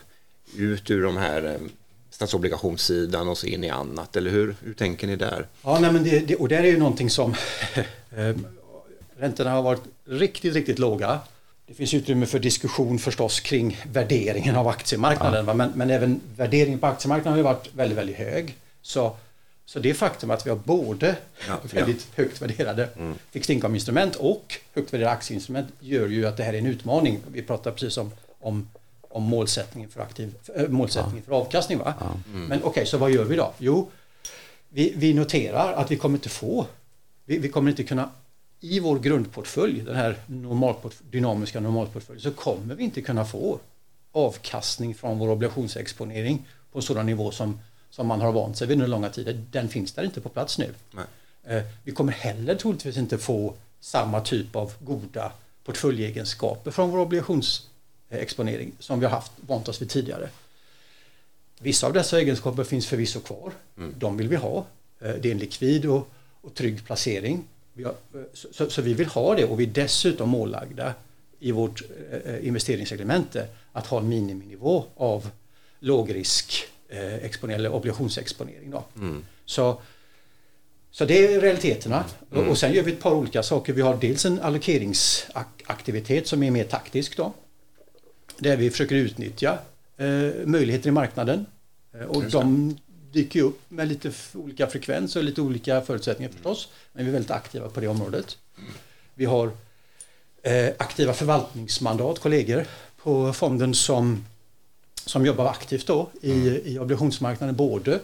ut 0.57 0.91
ur 0.91 1.03
de 1.03 1.17
här 1.17 1.45
eh, 1.45 1.69
statsobligationssidan 2.11 3.29
och 3.29 3.39
så 3.39 3.47
in 3.47 3.65
i 3.65 3.71
annat, 3.71 4.17
eller 4.17 4.31
hur, 4.31 4.57
hur 4.63 4.75
tänker 4.75 5.07
ni 5.07 5.17
där? 5.17 5.47
Ja, 5.63 5.79
nej, 5.81 5.93
men 5.93 6.05
det, 6.05 6.21
det, 6.21 6.37
och 6.37 6.49
där 6.49 6.63
är 6.63 6.71
ju 6.71 6.79
någonting 6.79 7.11
som 7.11 7.35
eh, 8.17 8.37
räntorna 9.17 9.51
har 9.51 9.63
varit 9.63 9.83
riktigt, 10.05 10.55
riktigt 10.55 10.79
låga 10.79 11.21
det 11.71 11.75
finns 11.75 11.95
utrymme 11.95 12.27
för 12.27 12.39
diskussion 12.39 12.99
förstås 12.99 13.41
kring 13.41 13.79
värderingen 13.93 14.57
av 14.57 14.69
aktiemarknaden. 14.69 15.47
Ja. 15.47 15.55
Men, 15.55 15.73
men, 15.75 15.91
även 15.91 16.21
värderingen 16.37 16.79
på 16.79 16.87
aktiemarknaden 16.87 17.45
har 17.45 17.55
varit 17.55 17.75
väldigt, 17.75 17.99
väldigt 17.99 18.17
hög. 18.17 18.57
Så, 18.83 19.17
så 19.65 19.79
det 19.79 19.95
faktum 19.95 20.31
att 20.31 20.47
vi 20.47 20.51
har 20.51 20.57
både 20.57 21.17
ja, 21.49 21.59
väldigt 21.73 22.09
ja. 22.17 22.23
högt 22.23 22.43
värderade 22.43 22.89
mm. 22.97 23.15
fixed 23.31 23.57
income-instrument 23.57 24.17
och 24.17 24.55
högt 24.75 24.93
värderade 24.93 25.13
aktieinstrument 25.13 25.69
gör 25.81 26.09
ju 26.09 26.27
att 26.27 26.37
det 26.37 26.43
här 26.43 26.53
är 26.53 26.59
en 26.59 26.67
utmaning. 26.67 27.19
Vi 27.33 27.43
pratar 27.43 27.71
precis 27.71 27.99
om, 27.99 28.13
om, 28.41 28.69
om 29.09 29.23
målsättningen, 29.23 29.91
för, 29.91 30.01
aktiv, 30.01 30.35
äh, 30.55 30.69
målsättningen 30.69 31.23
för 31.23 31.33
avkastning. 31.33 31.79
Va? 31.79 31.95
Mm. 32.01 32.47
Men 32.47 32.59
okej, 32.59 32.71
okay, 32.71 32.87
så 32.87 32.99
vad 32.99 33.11
gör 33.11 33.25
vi 33.25 33.37
då? 33.37 33.53
Jo, 33.59 33.91
vi, 34.69 34.93
vi 34.97 35.15
noterar 35.15 35.73
att 35.73 35.91
vi 35.91 35.97
kommer 35.97 36.17
inte 36.17 36.29
få 36.29 36.67
vi, 37.25 37.39
vi 37.39 37.49
kommer 37.49 37.71
inte 37.71 37.85
kunna 37.85 38.11
i 38.61 38.81
vår 38.81 38.99
grundportfölj, 38.99 39.81
den 39.81 39.97
här 39.97 40.17
normalportfölj, 40.27 41.11
dynamiska 41.11 41.61
normalportföljen, 41.61 42.23
så 42.23 42.31
kommer 42.31 42.75
vi 42.75 42.85
inte 42.85 43.03
kunna 43.03 43.25
få 43.25 43.59
avkastning 44.13 44.95
från 44.95 45.19
vår 45.19 45.29
obligationsexponering 45.29 46.47
på 46.73 46.79
en 46.79 46.83
sådan 46.83 47.07
nivå 47.07 47.31
som, 47.31 47.61
som 47.91 48.07
man 48.07 48.21
har 48.21 48.33
vant 48.33 48.59
sig 48.59 48.67
vid 48.67 48.75
under 48.75 48.87
långa 48.87 49.09
tider. 49.09 49.45
Den 49.51 49.69
finns 49.69 49.93
där 49.93 50.05
inte 50.05 50.21
på 50.21 50.29
plats 50.29 50.59
nu. 50.59 50.75
Nej. 50.91 51.05
Eh, 51.45 51.63
vi 51.85 51.93
kommer 51.93 52.13
heller 52.13 52.55
troligtvis 52.55 52.97
inte 52.97 53.19
få 53.19 53.55
samma 53.81 54.21
typ 54.21 54.57
av 54.57 54.73
goda 54.79 55.33
portföljegenskaper 55.65 56.71
från 56.71 56.91
vår 56.91 56.99
obligationsexponering 56.99 58.73
som 58.79 59.01
vi 59.01 59.07
har 59.07 59.13
haft, 59.13 59.33
vant 59.47 59.69
oss 59.69 59.83
vid 59.83 59.91
tidigare. 59.91 60.29
Vissa 61.59 61.87
av 61.87 61.93
dessa 61.93 62.21
egenskaper 62.21 62.65
finns 62.65 62.87
förvisso 62.87 63.21
kvar. 63.21 63.53
Mm. 63.77 63.95
De 63.99 64.17
vill 64.17 64.29
vi 64.29 64.37
ha. 64.37 64.67
Eh, 65.01 65.15
det 65.15 65.29
är 65.29 65.33
en 65.33 65.39
likvid 65.39 65.87
och, 65.87 66.09
och 66.41 66.55
trygg 66.55 66.85
placering 66.85 67.45
så, 68.33 68.71
så, 68.71 68.83
vi 68.83 68.95
vill 68.95 69.07
ha 69.07 69.35
det 69.35 69.45
och 69.45 69.61
vi 69.61 69.65
är 69.65 69.71
dessutom 69.71 70.29
målagda 70.29 70.95
i 71.41 71.53
vårt 71.53 71.83
eh, 72.25 72.47
investeringsreglemente 72.47 73.47
att 73.73 73.87
ha 73.87 73.99
en 73.99 74.09
miniminivå 74.09 74.85
av 74.97 75.31
lågrisk 75.81 76.65
eh, 76.89 77.15
exponering, 77.15 77.59
eller 77.59 77.73
obligationsexponering. 77.73 78.71
Då. 78.71 78.85
Mm. 78.97 79.25
Så, 79.45 79.81
så 80.91 81.05
det 81.05 81.25
är 81.25 81.41
realiteterna. 81.41 82.05
Mm. 82.33 82.49
Och 82.49 82.59
sen 82.59 82.73
gör 82.73 82.83
vi 82.83 82.93
ett 82.93 83.01
par 83.01 83.13
olika 83.13 83.43
saker. 83.43 83.73
Vi 83.73 83.83
har 83.83 83.97
dels 83.97 84.25
en 84.25 84.41
allokeringsaktivitet 84.41 86.27
som 86.27 86.43
är 86.43 86.51
mer 86.51 86.65
taktisk 86.65 87.17
då. 87.17 87.33
Där 88.39 88.57
vi 88.57 88.71
försöker 88.71 88.97
utnyttja 88.97 89.59
eh, 89.97 90.31
möjligheter 90.45 90.89
i 90.89 90.93
marknaden. 90.93 91.47
Eh, 91.95 92.07
och 92.07 92.25
de 92.25 92.77
dyker 93.13 93.43
upp 93.43 93.61
med 93.69 93.89
lite 93.89 94.13
olika 94.35 94.67
frekvens 94.67 95.17
och 95.17 95.25
lite 95.25 95.41
olika 95.41 95.81
förutsättningar 95.81 96.33
förstås. 96.33 96.69
Men 96.93 97.05
vi 97.05 97.11
är 97.11 97.13
väldigt 97.13 97.31
aktiva 97.31 97.69
på 97.69 97.81
det 97.81 97.89
området. 97.89 98.39
Vi 99.15 99.25
har 99.25 99.53
eh, 100.43 100.69
aktiva 100.79 101.13
förvaltningsmandat, 101.13 102.19
kollegor 102.19 102.67
på 103.03 103.33
fonden 103.33 103.75
som, 103.75 104.25
som 105.07 105.27
jobbar 105.27 105.47
aktivt 105.47 105.87
då 105.87 106.11
i, 106.21 106.33
mm. 106.33 106.61
i 106.65 106.79
obligationsmarknaden 106.79 107.57
både 107.57 108.01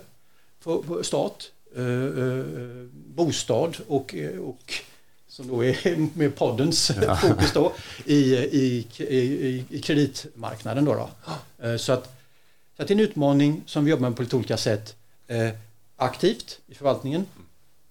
på, 0.62 0.82
på 0.82 1.02
stat, 1.02 1.50
eh, 1.76 1.84
eh, 1.84 2.44
bostad 2.92 3.76
och, 3.88 4.14
och 4.40 4.74
som 5.28 5.48
då 5.48 5.64
är 5.64 5.96
med 6.18 6.36
poddens 6.36 6.90
ja. 7.02 7.16
fokus 7.16 7.52
då 7.52 7.72
i, 8.04 8.34
i, 8.34 8.86
i, 8.98 9.64
i 9.70 9.80
kreditmarknaden. 9.80 10.84
Då, 10.84 10.94
då. 10.94 11.08
Så 11.78 11.92
att 11.92 12.15
Så 12.76 12.84
det 12.84 12.90
är 12.90 12.94
en 12.94 13.00
utmaning 13.00 13.62
som 13.66 13.84
vi 13.84 13.90
jobbar 13.90 14.08
med 14.08 14.16
på 14.16 14.22
lite 14.22 14.36
olika 14.36 14.56
sätt. 14.56 14.96
Eh, 15.26 15.50
aktivt 15.96 16.60
i 16.66 16.74
förvaltningen 16.74 17.26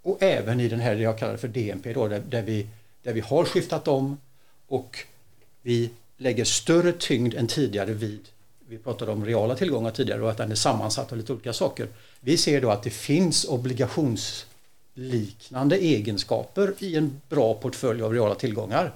och 0.02 0.24
även 0.24 0.60
i 0.60 0.68
den 0.68 0.80
här, 0.80 0.96
det 0.96 1.02
jag 1.02 1.20
kallar 1.20 1.38
för 1.38 1.48
DNP, 1.48 1.94
då, 1.94 2.08
där, 2.08 2.22
där, 2.30 2.42
vi, 2.42 2.68
där 3.04 3.14
vi 3.14 3.20
har 3.20 3.46
skiftat 3.46 3.88
om 3.88 4.18
och 4.68 4.98
vi 5.62 5.90
lägger 6.18 6.46
större 6.46 6.92
tyngd 6.92 7.34
än 7.34 7.48
tidigare 7.48 7.94
vid, 7.94 8.28
vi 8.68 8.78
pratade 8.78 9.12
om 9.12 9.26
reala 9.26 9.56
tillgångar 9.56 9.92
tidigare 9.92 10.22
och 10.22 10.32
att 10.32 10.38
den 10.38 10.52
är 10.52 10.56
sammansatt 10.56 11.12
av 11.12 11.18
lite 11.18 11.34
olika 11.34 11.54
saker. 11.54 11.88
Vi 12.20 12.38
ser 12.38 12.62
då 12.62 12.70
att 12.70 12.84
det 12.84 12.90
finns 12.90 13.46
obligationsliknande 13.46 15.78
egenskaper 15.78 16.74
i 16.80 16.96
en 16.96 17.22
bra 17.30 17.54
portfölj 17.54 18.02
av 18.02 18.14
reala 18.14 18.36
tillgångar. 18.36 18.94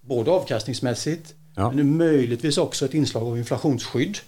Både 0.00 0.30
avkastningsmässigt 0.30 1.34
ja. 1.54 1.70
men 1.70 1.96
möjligtvis 1.96 2.58
också 2.58 2.84
ett 2.84 2.94
inslag 2.94 3.22
av 3.22 3.38
inflationsskydd 3.38 4.18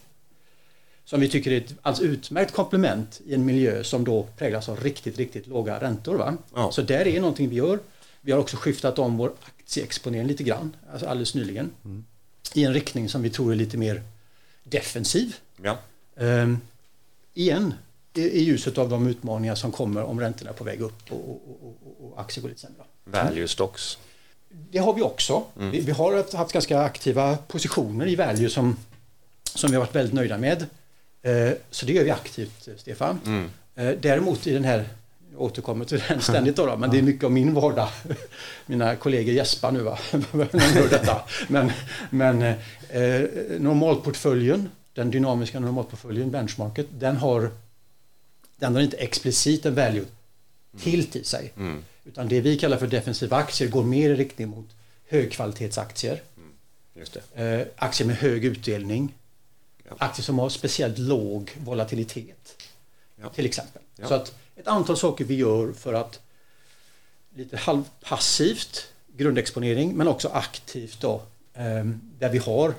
som 1.09 1.21
vi 1.21 1.29
tycker 1.29 1.51
är 1.53 1.57
ett 1.57 1.75
alldeles 1.83 2.13
utmärkt 2.13 2.53
komplement 2.53 3.21
i 3.27 3.35
en 3.35 3.45
miljö 3.45 3.85
som 3.85 4.05
då 4.05 4.27
präglas 4.37 4.69
av 4.69 4.81
riktigt, 4.81 5.19
riktigt 5.19 5.47
låga 5.47 5.81
räntor. 5.81 6.15
Va? 6.15 6.37
Ja. 6.55 6.73
Så 6.73 6.83
där 6.83 7.07
är 7.07 7.21
någonting 7.21 7.49
vi 7.49 7.57
gör. 7.57 7.79
Vi 8.21 8.33
har 8.33 8.39
också 8.39 8.57
skiftat 8.57 8.99
om 8.99 9.17
vår 9.17 9.33
aktieexponering 9.41 10.27
lite 10.27 10.43
grann, 10.43 10.77
alltså 10.93 11.07
alldeles 11.07 11.35
nyligen, 11.35 11.71
mm. 11.85 12.05
i 12.55 12.65
en 12.65 12.75
riktning 12.75 13.09
som 13.09 13.23
vi 13.23 13.31
tror 13.31 13.53
är 13.53 13.57
lite 13.57 13.77
mer 13.77 14.03
defensiv. 14.65 15.37
Ja. 15.63 15.79
Um, 16.15 16.61
igen, 17.35 17.75
i, 18.15 18.21
i, 18.21 18.43
ljuset 18.43 18.79
av 18.79 18.89
de 18.89 19.07
utmaningar 19.07 19.55
som 19.55 19.73
kommer 19.73 20.03
om 20.03 20.21
räntorna 20.21 20.51
är 20.51 20.55
på 20.55 20.65
väg 20.65 20.81
upp 20.81 21.13
och, 21.13 21.31
och, 21.31 21.77
och, 21.85 22.13
och 22.13 22.21
aktier 22.21 22.43
går 22.43 22.49
lite 22.49 22.61
sämre. 22.61 22.83
Value 23.05 23.49
stocks. 23.49 23.99
Det 24.49 24.79
har 24.79 24.95
vi 24.95 25.03
också. 25.03 25.45
Mm. 25.57 25.71
Vi, 25.71 25.81
vi, 25.81 25.93
har 25.93 26.37
haft 26.37 26.53
ganska 26.53 26.81
aktiva 26.81 27.37
positioner 27.37 28.07
i 28.07 28.17
value 28.17 28.51
som, 28.51 28.77
som 29.55 29.71
vi 29.71 29.77
har 29.77 29.85
varit 29.85 29.95
väldigt 29.95 30.15
nöjda 30.15 30.39
med. 30.39 30.67
Eh, 31.23 31.53
så 31.71 31.87
det 31.87 31.93
gör 31.93 32.05
vi 32.05 32.11
aktivt, 32.11 32.69
Stefan. 32.77 33.21
Mm. 33.27 33.51
Eh, 33.75 33.99
däremot 34.01 34.47
i 34.47 34.53
den 34.53 34.65
här, 34.65 34.85
jag 35.33 35.41
återkommer 35.41 35.85
till 35.85 36.03
den 36.09 36.21
ständigt 36.21 36.57
då, 36.57 36.77
men 36.77 36.91
det 36.91 36.99
är 36.99 37.03
mycket 37.03 37.25
av 37.25 37.33
min 37.33 37.55
vardag. 37.55 37.89
Mina 38.67 38.97
kollegor 38.97 39.35
gäspar 39.35 39.73
nu 39.73 39.83
va, 39.83 39.99
detta. 40.91 41.23
Men, 41.49 41.73
men 42.11 42.43
eh, 42.43 43.23
normalportföljen, 43.59 44.69
den 44.95 45.11
dynamiska 45.11 45.61
normalportföljen, 45.61 46.31
benchmarket, 46.31 46.87
den 46.91 47.17
har, 47.17 47.51
den 48.57 48.75
har 48.75 48.83
inte 48.83 48.97
explicit 48.97 49.67
en 49.67 49.75
value 49.75 50.05
tilt 50.81 51.17
i 51.17 51.25
sig. 51.25 51.53
Mm. 51.57 51.85
Utan 52.05 52.29
det 52.29 52.41
vi 52.41 52.59
kallar 52.59 52.77
för 52.77 52.87
defensiva 52.87 53.37
aktier 53.37 53.69
går 53.69 53.85
mer 53.85 54.11
i 54.11 54.15
riktning 54.15 54.49
mot 54.49 54.67
högkvalitetsaktier. 55.09 56.23
Mm. 57.37 57.69
aktier 57.77 58.07
med 58.07 58.17
hög 58.17 58.45
utdelning 58.45 59.15
Aktier 59.99 60.25
som 60.25 60.39
har 60.39 60.49
speciellt 60.49 60.99
låg 60.99 61.51
volatilitet. 61.59 62.63
Ja. 63.17 63.29
Till 63.29 63.47
exempel. 63.47 63.83
Ja. 63.97 64.09
Så 64.09 64.15
att 64.15 64.35
ett 64.57 64.67
antal 64.67 64.97
saker 64.97 65.25
vi 65.25 65.35
gör 65.35 65.73
för 65.73 65.95
att 65.95 66.21
lite 67.35 67.57
halvpassivt 67.57 68.89
grundexponering 69.17 69.97
men 69.97 70.09
också 70.09 70.29
aktivt 70.29 71.01
då 71.01 71.23
ehm, 71.55 72.01
där 72.19 72.29
vi 72.29 72.39
har 72.39 72.75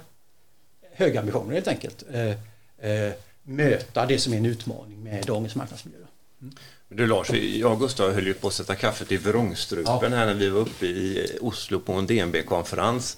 höga 0.93 1.19
ambitioner 1.19 1.53
helt 1.53 1.67
enkelt. 1.67 2.03
Eh, 2.11 2.89
eh, 2.91 3.13
möta 3.43 4.05
det 4.05 4.19
som 4.19 4.33
är 4.33 4.37
en 4.37 4.45
utmaning 4.45 5.03
med 5.03 5.25
dagens 5.25 5.55
marknadsmiljö. 5.55 5.99
Mm. 6.41 6.55
Du 6.87 7.07
Lars, 7.07 7.29
jag 7.31 7.71
och 7.71 7.79
Gustav 7.79 8.13
höll 8.13 8.27
ju 8.27 8.33
på 8.33 8.47
att 8.47 8.53
sätta 8.53 8.75
kaffet 8.75 9.11
i 9.11 9.17
vrångstrupen 9.17 10.11
ja. 10.11 10.17
här 10.17 10.25
när 10.25 10.33
vi 10.33 10.49
var 10.49 10.61
uppe 10.61 10.85
i 10.85 11.37
Oslo 11.41 11.79
på 11.79 11.93
en 11.93 12.07
DNB-konferens 12.07 13.17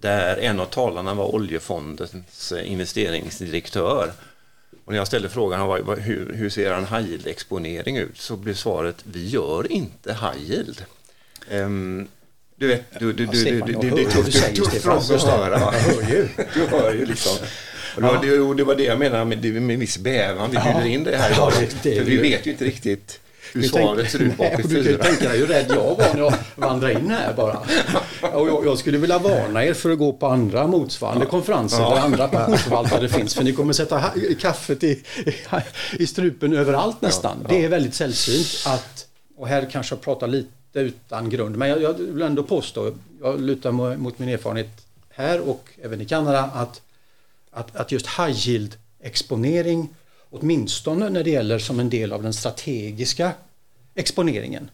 där 0.00 0.36
en 0.36 0.60
av 0.60 0.66
talarna 0.66 1.14
var 1.14 1.34
oljefondens 1.34 2.52
investeringsdirektör. 2.64 4.12
Och 4.84 4.92
när 4.92 4.98
jag 4.98 5.06
ställde 5.06 5.28
frågan 5.28 5.60
hur, 5.98 6.32
hur 6.32 6.50
ser 6.50 6.72
en 6.72 6.86
high 6.86 7.10
yield-exponering 7.10 7.98
ut 7.98 8.18
så 8.18 8.36
blev 8.36 8.54
svaret 8.54 8.96
vi 9.02 9.28
gör 9.28 9.72
inte 9.72 10.12
high 10.12 10.50
yield. 10.50 10.84
Um, 11.50 12.08
du 12.56 12.66
vet, 12.66 12.98
du, 12.98 13.12
du, 13.12 13.26
du, 13.26 13.42
du, 13.42 13.60
du, 13.60 13.72
du, 13.72 13.90
du, 13.90 14.04
tuff 14.04 14.82
fråga 14.82 15.16
att 15.16 15.22
höra. 15.22 15.58
Jag 15.58 15.72
hör 15.72 16.10
ju. 16.10 16.28
Du 16.54 16.66
hör 16.66 16.94
ju 16.94 17.06
liksom. 17.06 17.36
Och 17.96 18.02
det, 18.02 18.08
var, 18.08 18.22
det, 18.22 18.54
det 18.54 18.64
var 18.64 18.74
det 18.74 18.84
jag 18.84 18.98
menade 18.98 19.24
med, 19.24 19.62
med 19.62 19.78
viss 19.78 19.98
bävan 19.98 20.50
vi 20.50 20.56
bjuder 20.56 20.86
in 20.86 21.04
det 21.04 21.16
här 21.16 21.32
idag. 21.32 21.52
För 21.52 22.04
vi 22.04 22.16
vet 22.16 22.46
ju 22.46 22.50
inte 22.50 22.64
riktigt 22.64 23.20
hur 23.52 23.62
svaret 23.62 24.10
ser 24.10 24.22
ut 24.22 24.36
bak 24.36 24.62
Du 24.68 24.84
kan 24.84 24.92
ju 24.92 24.98
tänka 24.98 25.28
dig 25.28 25.38
hur 25.38 25.46
rädd 25.46 25.66
jag 25.68 25.96
var 25.96 26.14
när 26.14 26.20
jag 26.20 26.34
vandrade 26.56 26.92
in 26.92 27.10
här 27.10 27.34
bara. 27.34 27.58
Och 28.32 28.48
jag, 28.48 28.66
jag, 28.66 28.78
skulle 28.78 28.98
vilja 28.98 29.18
varna 29.18 29.64
er 29.64 29.74
för 29.74 29.90
att 29.90 29.98
gå 29.98 30.12
på 30.12 30.26
andra 30.26 30.66
motsvarande 30.66 31.26
konferenser 31.26 31.80
ja. 31.80 31.94
där 31.94 32.00
andra 32.00 32.28
pensionsförvaltare 32.28 33.08
finns. 33.08 33.34
För 33.34 33.44
ni 33.44 33.52
kommer 33.52 33.72
sätta 33.72 34.04
kaffet 34.40 34.84
i, 34.84 35.02
i 35.92 36.06
strupen 36.06 36.52
överallt 36.52 37.02
nästan. 37.02 37.36
Ja, 37.42 37.46
ja. 37.48 37.54
Det 37.54 37.64
är 37.64 37.68
väldigt 37.68 37.94
sällsynt 37.94 38.66
att, 38.66 39.06
och 39.36 39.48
här 39.48 39.68
kanske 39.70 39.94
jag 39.94 40.02
pratar 40.02 40.26
lite 40.26 40.50
utan 40.72 41.30
grund, 41.30 41.56
men 41.56 41.68
jag, 41.68 41.82
jag 41.82 41.92
vill 41.94 42.22
ändå 42.22 42.42
påstå, 42.42 42.92
jag 43.22 43.40
lutar 43.40 43.72
mot 43.96 44.18
min 44.18 44.28
erfarenhet 44.28 44.86
här 45.10 45.40
och 45.40 45.68
även 45.82 46.00
i 46.00 46.04
Kanada, 46.04 46.50
att, 46.54 46.82
att, 47.50 47.76
att 47.76 47.92
just 47.92 48.06
high 48.06 48.48
yield 48.48 48.76
exponering 49.00 49.88
åtminstone 50.30 51.08
när 51.08 51.24
det 51.24 51.30
gäller 51.30 51.58
som 51.58 51.80
en 51.80 51.90
del 51.90 52.12
av 52.12 52.22
den 52.22 52.34
strategiska 52.34 53.32
exponeringen. 53.94 54.70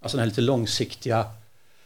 Alltså 0.00 0.16
den 0.16 0.22
här 0.22 0.30
lite 0.30 0.40
långsiktiga 0.40 1.26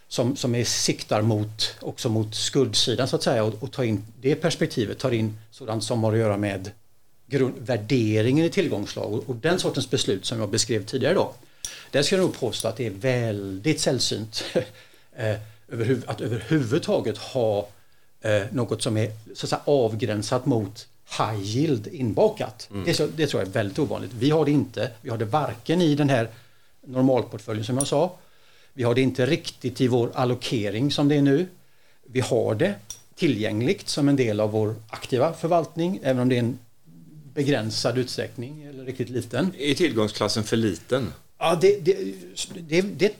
som, 0.08 0.36
som 0.36 0.54
är, 0.54 0.64
siktar 0.64 1.22
mot, 1.22 1.76
också 1.80 2.08
mot 2.08 2.34
skuldsidan 2.34 3.08
så 3.08 3.16
att 3.16 3.22
säga 3.22 3.44
och, 3.44 3.62
och 3.62 3.72
ta 3.72 3.84
in 3.84 4.04
det 4.20 4.34
perspektivet, 4.34 4.98
tar 4.98 5.10
in 5.10 5.38
sådant 5.50 5.84
som 5.84 6.04
har 6.04 6.12
att 6.12 6.18
göra 6.18 6.36
med 6.36 6.70
grund, 7.26 7.54
värderingen 7.58 8.44
i 8.44 8.50
tillgångslag 8.50 9.12
och, 9.12 9.28
och, 9.28 9.36
den 9.36 9.58
sortens 9.58 9.90
beslut 9.90 10.26
som 10.26 10.40
jag 10.40 10.50
beskrev 10.50 10.84
tidigare 10.84 11.14
då. 11.14 11.34
Där 11.90 12.02
ska 12.02 12.16
jag 12.16 12.22
nog 12.22 12.40
påstå 12.40 12.68
att 12.68 12.76
det 12.76 12.86
är 12.86 12.90
väldigt 12.90 13.80
sällsynt 13.80 14.44
eh, 15.16 15.36
att 16.06 16.20
överhuvudtaget 16.20 17.18
ha 17.18 17.68
eh, 18.20 18.42
något 18.52 18.82
som 18.82 18.96
är 18.96 19.10
så 19.34 19.46
att 19.46 19.50
säga, 19.50 19.60
avgränsat 19.64 20.46
mot 20.46 20.86
high 21.18 21.42
yield 21.42 21.86
inbakat. 21.86 22.68
Mm. 22.70 22.84
Det, 22.84 23.16
det, 23.16 23.26
tror 23.26 23.42
jag 23.42 23.48
är 23.48 23.52
väldigt 23.52 23.78
ovanligt. 23.78 24.12
Vi 24.12 24.30
har 24.30 24.44
det 24.44 24.50
inte. 24.50 24.90
Vi 25.00 25.10
har 25.10 25.18
det 25.18 25.24
varken 25.24 25.82
i 25.82 25.94
den 25.94 26.08
här 26.08 26.28
normalportföljen 26.86 27.64
som 27.64 27.78
jag 27.78 27.86
sa. 27.86 28.16
Vi 28.72 28.82
har 28.82 28.94
det 28.94 29.00
inte 29.00 29.26
riktigt 29.26 29.80
i 29.80 29.88
vår 29.88 30.10
allokering 30.14 30.90
som 30.90 31.08
det 31.08 31.14
är 31.14 31.22
nu. 31.22 31.46
Vi 32.06 32.20
har 32.20 32.54
det 32.54 32.74
tillgängligt 33.14 33.88
som 33.88 34.08
en 34.08 34.16
del 34.16 34.40
av 34.40 34.50
vår 34.50 34.74
aktiva 34.88 35.32
förvaltning, 35.32 36.00
även 36.02 36.22
om 36.22 36.28
det 36.28 36.34
är 36.34 36.38
en 36.38 36.58
begränsad 37.34 37.98
utsträckning 37.98 38.62
eller 38.62 38.84
riktigt 38.84 39.08
liten. 39.08 39.52
Är 39.58 39.74
tillgångsklassen 39.74 40.44
för 40.44 40.56
liten? 40.56 41.12
Ja, 41.38 41.58
det, 41.60 41.80
det, 41.80 41.96
det, 42.68 42.82
det 42.82 43.14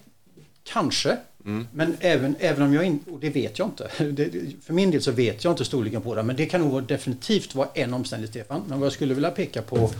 kanske. 0.62 1.18
Mm. 1.44 1.66
Men 1.72 1.96
även, 2.00 2.36
även 2.38 2.62
om 2.62 2.74
jag 2.74 2.84
inte, 2.84 3.10
och 3.10 3.20
det 3.20 3.30
vet 3.30 3.58
jag 3.58 3.68
inte, 3.68 3.90
det, 4.04 4.30
för 4.64 4.72
min 4.72 4.90
del 4.90 5.02
så 5.02 5.12
vet 5.12 5.44
jag 5.44 5.52
inte 5.52 5.64
storleken 5.64 6.02
på 6.02 6.14
det, 6.14 6.22
men 6.22 6.36
det 6.36 6.46
kan 6.46 6.60
nog 6.60 6.82
definitivt 6.82 7.54
vara 7.54 7.68
en 7.74 7.94
omständighet 7.94 8.30
Stefan. 8.30 8.62
Men 8.68 8.80
vad 8.80 8.86
jag 8.86 8.92
skulle 8.92 9.14
vilja 9.14 9.30
peka 9.30 9.62
på, 9.62 9.90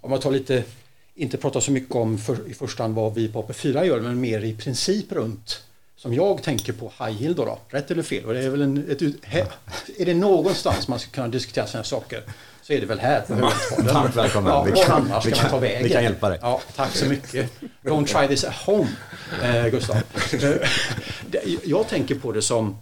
om 0.00 0.12
jag 0.12 0.20
tar 0.22 0.30
lite, 0.30 0.64
inte 1.14 1.36
prata 1.36 1.60
så 1.60 1.70
mycket 1.70 1.94
om 1.94 2.18
för, 2.18 2.50
i 2.50 2.54
första 2.54 2.82
hand 2.82 2.94
vad 2.94 3.14
vi 3.14 3.28
på 3.28 3.42
AP4 3.42 3.84
gör, 3.84 4.00
men 4.00 4.20
mer 4.20 4.44
i 4.44 4.56
princip 4.56 5.12
runt 5.12 5.62
som 5.96 6.14
jag 6.14 6.42
tänker 6.42 6.72
på 6.72 6.92
high 6.98 7.22
yield 7.22 7.36
då, 7.36 7.44
då 7.44 7.58
rätt 7.68 7.90
eller 7.90 8.02
fel? 8.02 8.24
Och 8.24 8.34
det 8.34 8.44
är, 8.44 8.50
väl 8.50 8.62
en, 8.62 8.90
ett, 8.90 9.02
är 9.98 10.04
det 10.04 10.14
någonstans 10.14 10.88
man 10.88 10.98
ska 10.98 11.10
kunna 11.10 11.28
diskutera 11.28 11.66
sådana 11.66 11.84
saker 11.84 12.22
så 12.66 12.72
är 12.72 12.80
det 12.80 12.86
väl 12.86 12.98
här 12.98 13.20
på 13.20 13.34
Varmt 13.34 14.16
välkommen. 14.16 14.52
Ja, 14.52 14.62
vi 14.62 14.72
kan, 14.72 15.12
vi 15.24 15.32
kan, 15.32 15.50
ta 15.50 15.58
vägen? 15.58 15.82
Vi 15.82 15.90
kan 15.90 16.02
hjälpa 16.02 16.28
dig. 16.28 16.38
Ja, 16.42 16.60
tack 16.76 16.96
så 16.96 17.06
mycket. 17.06 17.50
Don't 17.82 18.06
try 18.06 18.28
this 18.28 18.44
at 18.44 18.54
home, 18.54 18.88
eh, 19.42 19.66
Gustav. 19.66 19.96
Eh, 19.96 20.68
jag 21.64 21.88
tänker 21.88 22.14
på 22.14 22.32
det 22.32 22.42
som, 22.42 22.78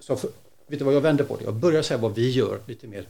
som 0.00 0.18
för, 0.18 0.30
vet 0.66 0.78
du 0.78 0.84
vad 0.84 0.94
jag 0.94 1.00
vänder 1.00 1.24
på 1.24 1.36
det? 1.36 1.44
Jag 1.44 1.54
börjar 1.54 1.82
säga 1.82 1.98
vad 1.98 2.14
vi 2.14 2.30
gör 2.30 2.58
lite 2.66 2.86
mer 2.86 3.04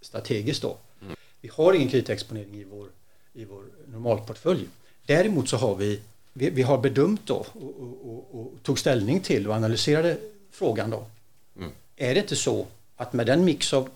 strategiskt 0.00 0.62
då. 0.62 0.76
Mm. 1.02 1.16
Vi 1.40 1.50
har 1.52 1.72
ingen 1.72 1.88
kreditexponering 1.88 2.54
i 2.54 2.64
vår, 2.64 2.86
i 3.32 3.44
vår 3.44 3.62
normalportfölj. 3.86 4.68
Däremot 5.06 5.48
så 5.48 5.56
har 5.56 5.74
vi, 5.74 6.00
vi, 6.32 6.50
vi 6.50 6.62
har 6.62 6.78
bedömt 6.78 7.20
då 7.24 7.34
och, 7.34 7.46
och, 7.54 8.10
och, 8.10 8.40
och, 8.40 8.52
tog 8.62 8.78
ställning 8.78 9.20
till 9.20 9.48
och 9.48 9.54
analyserade 9.54 10.16
frågan 10.50 10.90
då. 10.90 11.04
Mm. 11.58 11.70
Är 11.96 12.14
det 12.14 12.20
inte 12.20 12.36
så 12.36 12.66
att 12.96 13.12
med 13.12 13.26
den 13.26 13.44
mix 13.44 13.72
av 13.72 13.88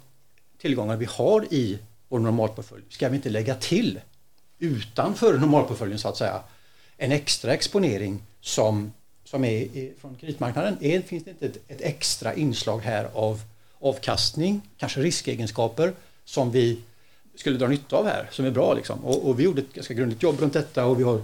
tillgångar 0.59 0.97
vi 0.97 1.05
har 1.05 1.55
i 1.55 1.79
vår 2.09 2.19
normalportfölj 2.19 2.83
ska 2.89 3.09
vi 3.09 3.17
inte 3.17 3.31
lägga 3.31 3.55
till 3.55 4.01
utanför 4.59 5.39
normalportföljen 5.39 5.99
så 5.99 6.09
att 6.09 6.17
säga 6.17 6.41
en 6.97 7.13
extra 7.13 7.55
exponering 7.55 8.23
som, 8.41 8.93
som 9.25 9.45
är 9.45 9.69
från 10.01 10.15
kreditmarknaden. 10.15 10.77
Är, 10.81 11.01
finns 11.01 11.25
det 11.25 11.31
inte 11.31 11.47
ett, 11.47 11.59
ett, 11.69 11.81
extra 11.81 12.35
inslag 12.35 12.79
här 12.79 13.09
av 13.15 13.41
avkastning, 13.81 14.61
kanske 14.77 15.01
riskegenskaper 15.01 15.93
som 16.25 16.51
vi 16.51 16.81
skulle 17.35 17.59
dra 17.59 17.69
nytta 17.69 17.97
av 17.97 18.07
här, 18.07 18.29
som 18.33 18.45
är 18.45 18.51
bra 18.51 18.75
liksom. 18.75 19.05
Och, 19.05 19.29
och 19.29 19.41
vi 19.41 19.45
gjorde 19.45 19.61
ett 19.61 19.73
ganska 19.73 19.95
grundligt 19.95 20.23
jobb 20.23 20.41
runt 20.41 20.53
detta 20.53 20.87
och 20.87 20.99
vi 21.01 21.05
har, 21.05 21.23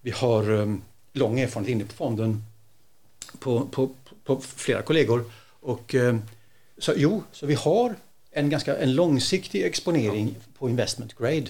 vi 0.00 0.10
har 0.10 0.50
um, 0.50 0.82
lång 1.12 1.40
erfarenhet 1.40 1.72
inne 1.72 1.84
på 1.84 1.94
fonden 1.94 2.44
på, 3.38 3.66
på, 3.66 3.90
på 4.24 4.40
flera 4.40 4.82
kollegor. 4.82 5.24
Och, 5.60 5.94
um, 5.94 6.22
så, 6.78 6.92
jo, 6.96 7.22
så 7.32 7.46
vi 7.46 7.54
har 7.54 7.94
en 8.34 8.50
ganska 8.50 8.76
en 8.76 8.94
långsiktig 8.94 9.64
exponering 9.64 10.36
på 10.58 10.70
investment 10.70 11.14
grade 11.18 11.46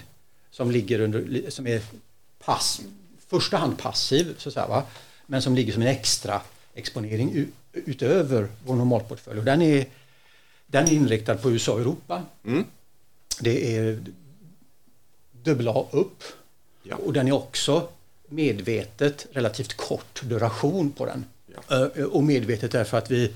som 0.50 0.70
ligger 0.70 1.00
under, 1.00 1.50
som 1.50 1.66
är 1.66 1.82
pass, 2.38 2.80
första 3.28 3.56
hand 3.56 3.78
passiv 3.78 4.34
så 4.38 4.48
att 4.48 4.52
säga, 4.54 4.66
va? 4.66 4.82
men 5.26 5.42
som 5.42 5.54
ligger 5.54 5.72
som 5.72 5.82
en 5.82 5.88
extra 5.88 6.40
exponering 6.74 7.46
utöver 7.72 8.48
vår 8.64 8.76
normalportfölj. 8.76 9.38
Och 9.38 9.44
den 9.44 9.62
är, 9.62 9.86
den 10.66 10.86
är 10.86 10.92
inriktad 10.92 11.34
på 11.34 11.50
USA 11.50 11.72
och 11.72 11.80
Europa. 11.80 12.22
Mm. 12.44 12.64
Det 13.40 13.76
är 13.76 14.04
dubbla 15.32 15.70
A 15.74 15.86
upp 15.90 16.22
ja. 16.82 16.96
och 16.96 17.12
den 17.12 17.28
är 17.28 17.32
också 17.32 17.88
medvetet 18.28 19.26
relativt 19.32 19.74
kort 19.74 20.22
duration 20.22 20.90
på 20.92 21.06
den. 21.06 21.24
Ja. 21.68 21.88
Och 22.06 22.24
medvetet 22.24 22.72
därför 22.72 22.98
att 22.98 23.10
vi, 23.10 23.32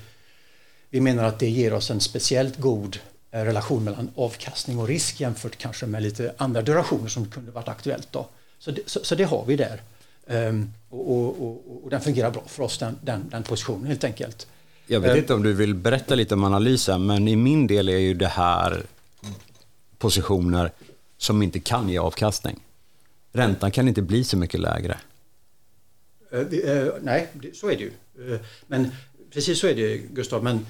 vi 0.89 1.01
menar 1.01 1.23
att 1.23 1.39
det 1.39 1.49
ger 1.49 1.73
oss 1.73 1.91
en 1.91 1.99
speciellt 1.99 2.57
god 2.57 2.95
eh, 2.95 3.01
relation 3.31 3.83
mellan 3.83 4.11
avkastning 4.15 4.79
och 4.79 4.87
risk 4.87 5.19
jämfört 5.19 5.57
kanske 5.57 5.85
med 5.85 6.03
lite 6.03 6.33
andra 6.37 6.61
durationer 6.61 7.09
som 7.09 7.25
kunde 7.25 7.51
varit 7.51 7.67
aktuellt. 7.67 8.07
Då. 8.11 8.27
Så, 8.59 8.71
det, 8.71 8.81
så, 8.85 8.99
så 9.03 9.15
det 9.15 9.23
har 9.23 9.45
vi 9.45 9.55
där. 9.55 9.81
Um, 10.27 10.73
och, 10.89 11.11
och, 11.11 11.41
och, 11.41 11.83
och, 11.83 11.89
den 11.89 12.01
fungerar 12.01 12.31
bra 12.31 12.43
för 12.47 12.63
oss, 12.63 12.77
den, 12.77 12.97
den, 13.03 13.29
den 13.29 13.43
positionen 13.43 13.85
helt 13.85 14.03
enkelt. 14.03 14.47
Jag 14.87 14.99
vet 14.99 15.11
um, 15.11 15.17
inte 15.17 15.33
om 15.33 15.43
du 15.43 15.53
vill 15.53 15.75
berätta 15.75 16.15
lite 16.15 16.33
om 16.33 16.43
analysen, 16.43 17.05
men 17.05 17.27
i 17.27 17.35
min 17.35 17.67
del 17.67 17.89
är 17.89 17.97
ju 17.97 18.13
det 18.13 18.27
här 18.27 18.83
positioner 19.97 20.71
som 21.17 21.41
inte 21.41 21.59
kan 21.59 21.89
ge 21.89 21.97
avkastning. 21.97 22.59
Räntan 23.31 23.71
kan 23.71 23.87
inte 23.87 24.01
bli 24.01 24.23
så 24.23 24.37
mycket 24.37 24.59
lägre. 24.59 24.97
Uh, 26.33 26.39
uh, 26.39 26.93
nej, 27.01 27.27
så 27.53 27.69
är 27.69 27.77
det 27.77 27.83
ju. 27.83 27.91
Uh, 28.19 28.39
men 28.67 28.91
precis 29.33 29.59
så 29.59 29.67
är 29.67 29.75
det 29.75 29.97
Gustav, 29.97 30.43
men 30.43 30.65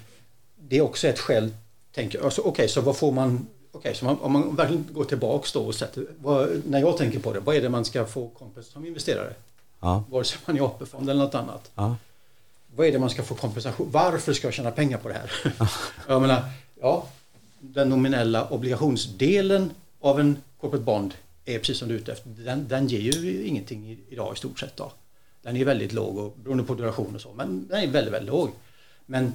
det 0.55 0.77
är 0.77 0.81
också 0.81 1.07
ett 1.07 1.19
skäl, 1.19 1.53
tänker 1.91 2.23
alltså, 2.23 2.41
Okej, 2.41 2.51
okay, 2.51 2.67
så 2.67 2.81
vad 2.81 2.97
får 2.97 3.11
man 3.11 3.47
Okej, 3.71 3.95
så 3.95 4.07
om 4.07 4.31
man 4.31 4.55
verkligen 4.55 4.87
går 4.93 5.03
tillbaks 5.03 5.51
då 5.51 5.65
och 5.65 5.75
sätter, 5.75 6.05
vad, 6.19 6.61
när 6.65 6.79
jag 6.79 6.97
tänker 6.97 7.19
på 7.19 7.33
det, 7.33 7.39
vad 7.39 7.55
är 7.55 7.61
det 7.61 7.69
man 7.69 7.85
ska 7.85 8.05
få 8.05 8.27
kompensation 8.27 8.73
som 8.73 8.85
investerare? 8.85 9.33
Ja. 9.79 10.03
Vare 10.09 10.23
sig 10.23 10.39
man 10.45 10.57
är 10.57 10.61
AP-fond 10.61 11.09
eller 11.09 11.23
något 11.23 11.35
annat. 11.35 11.71
Ja. 11.75 11.95
Vad 12.75 12.87
är 12.87 12.91
det 12.91 12.99
man 12.99 13.09
ska 13.09 13.23
få 13.23 13.35
kompensation? 13.35 13.89
Varför 13.91 14.33
ska 14.33 14.47
jag 14.47 14.53
tjäna 14.53 14.71
pengar 14.71 14.97
på 14.97 15.07
det 15.07 15.13
här? 15.13 15.31
Ja. 15.59 15.67
jag 16.07 16.21
menar, 16.21 16.43
ja, 16.81 17.07
den 17.59 17.89
nominella 17.89 18.49
obligationsdelen 18.49 19.71
av 19.99 20.19
en 20.19 20.37
corporate 20.59 20.83
bond 20.83 21.13
är 21.45 21.59
precis 21.59 21.77
som 21.77 21.87
du 21.87 21.95
är 21.95 21.99
ute 21.99 22.11
efter. 22.11 22.29
Den, 22.29 22.67
den 22.67 22.87
ger 22.87 22.99
ju 22.99 23.47
ingenting 23.47 23.97
idag 24.09 24.33
i 24.33 24.37
stort 24.37 24.59
sett. 24.59 24.77
Då. 24.77 24.91
Den 25.41 25.57
är 25.57 25.65
väldigt 25.65 25.93
låg 25.93 26.17
och 26.17 26.37
beroende 26.43 26.63
på 26.63 26.73
duration 26.73 27.15
och 27.15 27.21
så, 27.21 27.33
men 27.33 27.67
den 27.67 27.83
är 27.83 27.87
väldigt, 27.87 28.13
väldigt 28.13 28.33
låg. 28.33 28.49
Men 29.05 29.33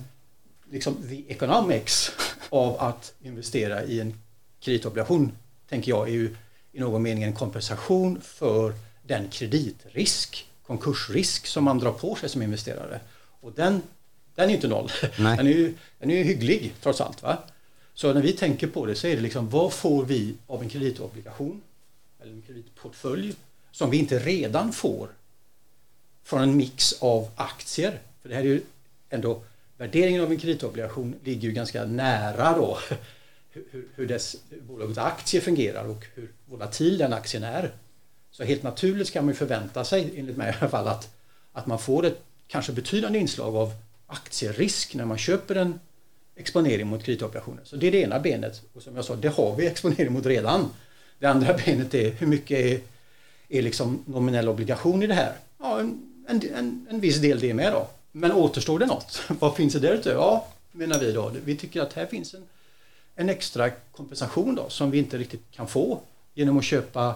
liksom 0.71 0.97
the 1.09 1.25
economics 1.29 2.13
av 2.55 2.81
att 2.81 3.15
investera 3.23 3.85
i 3.85 4.01
en 4.01 4.15
kreditobligation 4.61 5.33
tänker 5.69 5.91
jag 5.91 6.09
är 6.09 6.13
ju 6.13 6.37
i 6.73 6.81
någon 6.81 7.03
mening 7.03 7.23
en 7.23 7.33
kompensation 7.33 8.21
för 8.21 8.75
den 9.03 9.29
kreditrisk, 9.29 10.47
konkursrisk 10.67 11.47
som 11.47 11.65
man 11.65 11.79
drar 11.79 11.93
på 11.93 12.15
sig 12.15 12.29
som 12.29 12.43
investerare. 12.43 13.01
Och 13.41 13.53
den, 13.53 13.83
den 14.35 14.51
är 14.51 14.55
inte 14.55 14.69
noll. 14.69 14.91
Nej. 15.19 15.37
Den 15.37 15.47
är 15.47 15.51
ju 15.51 15.75
den 15.99 16.11
är 16.11 16.17
ju 16.17 16.23
hygglig 16.23 16.75
trots 16.83 17.01
allt. 17.01 17.23
Va? 17.23 17.39
Så 17.95 18.13
när 18.13 18.23
vi 18.23 18.33
tänker 18.33 18.67
på 18.67 18.87
det 18.87 18.95
så 18.95 19.07
är 19.07 19.17
det 19.17 19.23
liksom 19.23 19.51
vad 19.51 19.73
får 19.73 20.05
vi 20.05 20.35
av 20.47 20.63
en 20.63 20.69
kreditobligation 20.69 21.61
eller 22.23 22.33
en 22.33 22.43
kreditportfölj 22.43 23.35
som 23.73 23.91
vi 23.91 23.99
inte 23.99 24.19
redan 24.19 24.73
får 24.73 25.09
från 26.25 26.43
en 26.43 26.57
mix 26.57 26.93
av 27.03 27.29
aktier. 27.37 28.01
För 28.23 28.29
det 28.29 28.35
här 28.35 28.43
är 28.43 28.47
ju 28.47 28.63
ändå 29.11 29.43
värderingen 29.85 30.23
av 30.23 30.33
en 30.33 30.39
kreditobligation 30.39 31.15
ligger 31.25 31.49
ju 31.49 31.55
ganska 31.55 31.85
nära 31.85 32.59
då 32.59 32.79
hur, 33.51 33.87
hur 33.95 34.07
dess 34.07 34.37
bolagets 34.69 34.99
aktie 34.99 35.41
fungerar 35.41 35.85
och 35.89 36.05
hur 36.15 36.33
volatil 36.47 36.99
den 36.99 37.13
aktien 37.13 37.45
är. 37.45 37.73
Så 38.31 38.45
helt 38.45 38.63
naturligt 38.63 39.09
ska 39.09 39.23
man 39.23 39.35
förvänta 39.35 39.85
sig, 39.85 40.13
enligt 40.17 40.37
mig 40.37 40.53
i 40.53 40.57
alla 40.61 40.71
fall, 40.71 40.89
att, 40.89 41.17
att 41.53 41.67
man 41.67 41.79
får 41.79 42.07
ett 42.07 42.19
kanske 42.47 42.73
betydande 42.73 43.19
inslag 43.19 43.57
av 43.57 43.73
aktierisk 44.07 44.95
när 44.95 45.05
man 45.05 45.19
köper 45.19 45.55
en 45.55 45.81
exponering 46.37 46.87
mot 46.87 47.05
kreditobligationer. 47.05 47.61
Så 47.65 47.77
det 47.77 47.87
är 47.87 47.93
det 47.93 48.01
ena 48.01 48.21
benet. 48.21 48.63
Och 48.73 48.83
som 48.83 48.97
jag 48.97 49.05
sa, 49.05 49.17
det 49.17 49.29
har 49.29 49.57
vi 49.57 49.67
exponering 49.67 50.13
mot 50.13 50.27
redan. 50.27 50.71
Det 51.19 51.27
andra 51.27 51.55
benet 51.67 51.95
är 51.95 52.11
hur 52.11 52.27
mycket 52.27 52.59
är, 52.59 52.81
är 53.49 53.63
liksom 53.63 54.05
nominell 54.07 54.49
obligation 54.49 55.03
i 55.03 55.07
det 55.07 55.15
här? 55.15 55.33
Ja, 55.59 55.81
en, 55.81 56.01
en, 56.29 56.87
en 56.91 57.01
viss 57.01 57.17
del 57.17 57.41
det 57.41 57.55
med 57.55 57.73
då. 57.73 57.89
Men 58.17 58.33
återstår 58.33 58.79
det 58.79 58.87
något? 58.87 59.23
Vad 59.29 59.57
finns 59.57 59.73
det 59.73 59.81
därutöver? 59.81 60.21
Ja, 60.21 60.47
menar 60.73 60.99
vi 60.99 61.13
då. 61.13 61.33
Vi 61.45 61.57
tycker 61.57 61.83
att 61.83 61.93
här 61.93 62.07
finns 62.07 62.35
en, 62.35 62.43
en 63.15 63.29
extra 63.29 63.71
kompensation 63.71 64.55
då 64.55 64.69
som 64.69 64.91
vi 64.91 64.99
inte 64.99 65.19
riktigt 65.19 65.51
kan 65.51 65.69
få 65.69 66.01
genom 66.35 66.59
att 66.59 66.65
köpa 66.65 67.15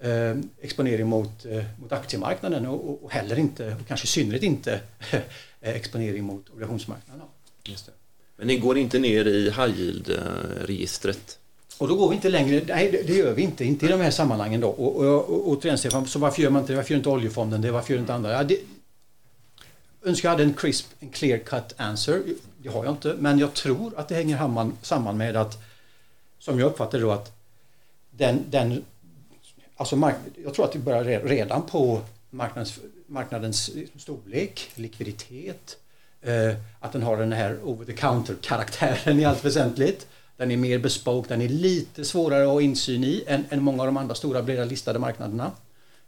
eh, 0.00 0.36
exponering 0.60 1.06
mot, 1.06 1.44
eh, 1.46 1.64
mot 1.80 1.92
aktiemarknaden 1.92 2.66
och, 2.66 3.04
och 3.04 3.12
heller 3.12 3.38
inte, 3.38 3.76
och 3.80 3.88
kanske 3.88 4.04
i 4.04 4.08
synnerhet 4.08 4.42
inte, 4.42 4.80
eh, 5.60 5.76
exponering 5.76 6.24
mot 6.24 6.50
obligationsmarknaden. 6.50 7.26
Just 7.64 7.86
det. 7.86 7.92
Men 8.36 8.46
ni 8.46 8.58
går 8.58 8.78
inte 8.78 8.98
ner 8.98 9.24
i 9.24 9.44
high 9.44 9.80
yield-registret? 9.80 11.38
Och 11.78 11.88
då 11.88 11.94
går 11.94 12.08
vi 12.08 12.14
inte 12.14 12.28
längre, 12.28 12.62
nej 12.66 13.02
det, 13.06 13.12
gör 13.12 13.34
vi 13.34 13.42
inte, 13.42 13.64
inte 13.64 13.86
i 13.86 13.88
de 13.88 14.00
här 14.00 14.10
sammanhangen 14.10 14.60
då. 14.60 14.68
Och, 14.68 14.96
och, 14.96 15.30
och, 15.30 15.48
återigen 15.48 15.78
Stefan, 15.78 16.06
så 16.06 16.18
varför 16.18 16.42
gör 16.42 16.50
man 16.50 16.62
inte 16.62 16.72
det? 16.72 16.76
Varför 16.76 16.90
gör 16.90 16.98
inte 16.98 17.08
oljefonden 17.08 17.60
det? 17.60 17.70
Varför 17.70 17.92
gör 17.92 18.00
inte 18.00 18.14
andra? 18.14 18.32
Ja, 18.32 18.44
det, 18.44 18.58
önskar 20.04 20.28
jag 20.28 20.30
hade 20.30 20.42
en 20.42 20.54
crisp, 20.54 20.86
en 21.00 21.08
clear 21.08 21.38
cut 21.38 21.74
answer. 21.76 22.22
Det 22.58 22.68
har 22.68 22.84
jag 22.84 22.92
inte, 22.92 23.14
men 23.18 23.38
jag 23.38 23.54
tror 23.54 23.92
att 23.96 24.08
det 24.08 24.14
hänger 24.14 24.72
samman 24.82 25.16
med 25.16 25.36
att, 25.36 25.62
som 26.38 26.60
jag 26.60 26.66
uppfattar 26.66 26.98
det 26.98 27.04
då, 27.04 27.10
att 27.10 27.32
den, 28.10 28.44
den 28.50 28.84
alltså 29.76 29.96
mark, 29.96 30.14
jag 30.44 30.54
tror 30.54 30.64
att 30.64 30.72
det 30.72 30.78
börjar 30.78 31.20
redan 31.20 31.62
på 31.66 32.00
marknadens, 32.30 32.78
marknadens 33.06 33.70
storlek, 33.96 34.70
likviditet, 34.74 35.76
eh, 36.22 36.54
att 36.80 36.92
den 36.92 37.02
har 37.02 37.16
den 37.16 37.32
här 37.32 37.58
over 37.62 37.84
the 37.84 37.92
counter-karaktären 37.92 39.20
i 39.20 39.24
allt 39.24 39.44
väsentligt. 39.44 40.06
Den 40.36 40.50
är 40.50 40.56
mer 40.56 40.78
bespoke, 40.78 41.28
den 41.28 41.42
är 41.42 41.48
lite 41.48 42.04
svårare 42.04 42.42
att 42.42 42.48
ha 42.48 42.60
insyn 42.60 43.04
i 43.04 43.24
än, 43.26 43.44
än 43.50 43.62
många 43.62 43.82
av 43.82 43.86
de 43.86 43.96
andra 43.96 44.14
stora 44.14 44.42
breda 44.42 44.64
listade 44.64 44.98
marknaderna. 44.98 45.50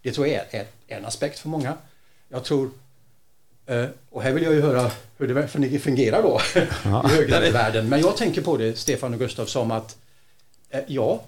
Det 0.02 0.12
tror 0.12 0.26
jag 0.26 0.36
är, 0.36 0.66
är 0.88 0.96
en 0.98 1.04
aspekt 1.04 1.38
för 1.38 1.48
många. 1.48 1.76
Jag 2.28 2.44
tror 2.44 2.70
och 4.10 4.22
här 4.22 4.32
vill 4.32 4.42
jag 4.42 4.54
ju 4.54 4.60
höra 4.60 4.90
hur 5.18 5.26
det 5.70 5.78
fungerar 5.78 6.22
då 6.22 6.40
ja. 6.84 7.10
i 7.10 7.12
högräntevärlden. 7.12 7.88
Men 7.88 8.00
jag 8.00 8.16
tänker 8.16 8.42
på 8.42 8.56
det, 8.56 8.78
Stefan 8.78 9.12
och 9.12 9.18
Gustav, 9.18 9.46
som 9.46 9.70
att 9.70 9.96
eh, 10.70 10.80
ja, 10.86 11.22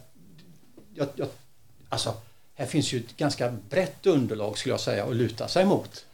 jag, 0.94 1.08
jag, 1.14 1.28
alltså 1.88 2.14
här 2.54 2.66
finns 2.66 2.92
ju 2.92 2.98
ett 2.98 3.16
ganska 3.16 3.54
brett 3.70 4.06
underlag 4.06 4.58
skulle 4.58 4.72
jag 4.72 4.80
säga 4.80 5.04
att 5.04 5.16
luta 5.16 5.48
sig 5.48 5.64
mot. 5.64 6.06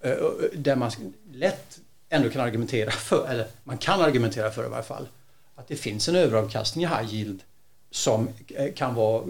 Eh, 0.00 0.14
där 0.54 0.76
man 0.76 0.90
lätt 1.32 1.80
ändå 2.08 2.30
kan 2.30 2.40
argumentera 2.40 2.90
för, 2.90 3.28
eller 3.28 3.46
man 3.64 3.78
kan 3.78 4.00
argumentera 4.00 4.50
för 4.50 4.66
i 4.66 4.68
varje 4.68 4.82
fall, 4.82 5.08
att 5.54 5.68
det 5.68 5.76
finns 5.76 6.08
en 6.08 6.16
överavkastning 6.16 6.84
i 6.84 6.88
high 6.88 7.14
yield 7.14 7.42
som 7.90 8.28
kan 8.74 8.94
vara, 8.94 9.24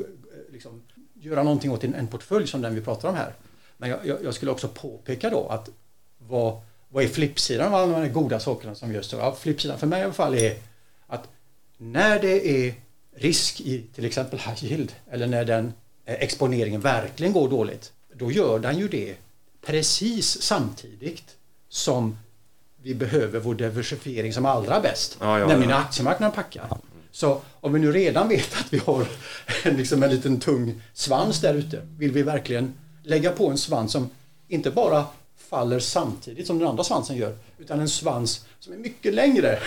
liksom, 0.53 0.83
göra 1.15 1.43
någonting 1.43 1.71
åt 1.71 1.85
en, 1.85 1.95
en 1.95 2.07
portfölj 2.07 2.47
som 2.47 2.61
den 2.63 2.75
vi 2.75 2.81
pratar 2.81 3.09
om 3.09 3.15
här. 3.15 3.35
Men 3.77 3.91
jag, 3.91 4.25
jag, 4.25 4.35
skulle 4.35 4.51
också 4.51 4.69
påpeka 4.69 5.31
då 5.31 5.49
att 5.49 5.69
vad, 6.29 6.61
vad 6.89 7.05
är 7.05 7.09
flippsidan 7.09 7.75
av 7.75 7.75
alla 7.75 8.01
de 8.01 8.09
goda 8.09 8.41
sakerna 8.41 8.75
som 8.75 8.93
görs? 8.93 9.13
Ja, 9.13 9.37
flippsidan 9.41 9.79
för 9.79 9.87
mig 9.87 10.01
i 10.01 10.05
alla 10.05 10.13
fall 10.13 10.35
är 10.35 10.57
att 11.07 11.29
när 11.79 12.21
det 12.21 12.67
är 12.67 12.75
risk 13.17 13.61
i 13.61 13.85
till 13.95 14.05
exempel 14.05 14.39
high 14.39 14.65
yield 14.65 14.93
eller 15.11 15.27
när 15.27 15.45
den 15.45 15.73
eh, 16.05 16.15
exponeringen 16.15 16.81
verkligen 16.81 17.33
går 17.33 17.49
dåligt, 17.49 17.93
då 18.15 18.33
gör 18.33 18.59
den 18.59 18.79
ju 18.79 18.89
det 18.89 19.17
precis 19.67 20.43
samtidigt 20.43 21.37
som 21.69 22.19
vi 22.83 22.95
behöver 22.95 23.41
vår 23.41 23.55
diversifiering 23.55 24.33
som 24.33 24.47
allra 24.47 24.81
bäst, 24.81 25.17
ja, 25.21 25.39
ja, 25.39 25.47
nämligen 25.47 25.71
ja. 25.71 25.77
aktiemarknaden 25.77 26.35
packar. 26.35 26.69
Så 27.11 27.41
om 27.61 27.73
vi 27.73 27.81
nu 27.81 27.93
redan 27.93 28.29
vet 28.29 28.55
att 28.61 28.73
vi 28.73 28.79
har 28.79 29.07
en, 29.65 29.77
liksom 29.77 30.03
en 30.03 30.11
liten 30.11 30.41
tung 30.41 30.83
svans 30.93 31.41
där 31.41 31.55
ute, 31.55 31.87
vill 31.99 32.13
vi 32.13 32.23
verkligen 32.23 32.75
lägga 33.03 33.31
på 33.31 33.51
en 33.51 33.59
svans 33.59 33.93
som 33.93 34.11
inte 34.49 34.71
bara 34.71 35.05
faller 35.49 35.79
samtidigt 35.79 36.47
som 36.47 36.59
den 36.59 36.69
andra 36.69 36.85
svansen 36.85 37.17
gör. 37.17 37.37
Utan 37.59 37.81
en 37.81 37.89
svans 37.89 38.45
som 38.61 38.73
är 38.73 38.77
mycket 38.77 39.15
längre 39.15 39.59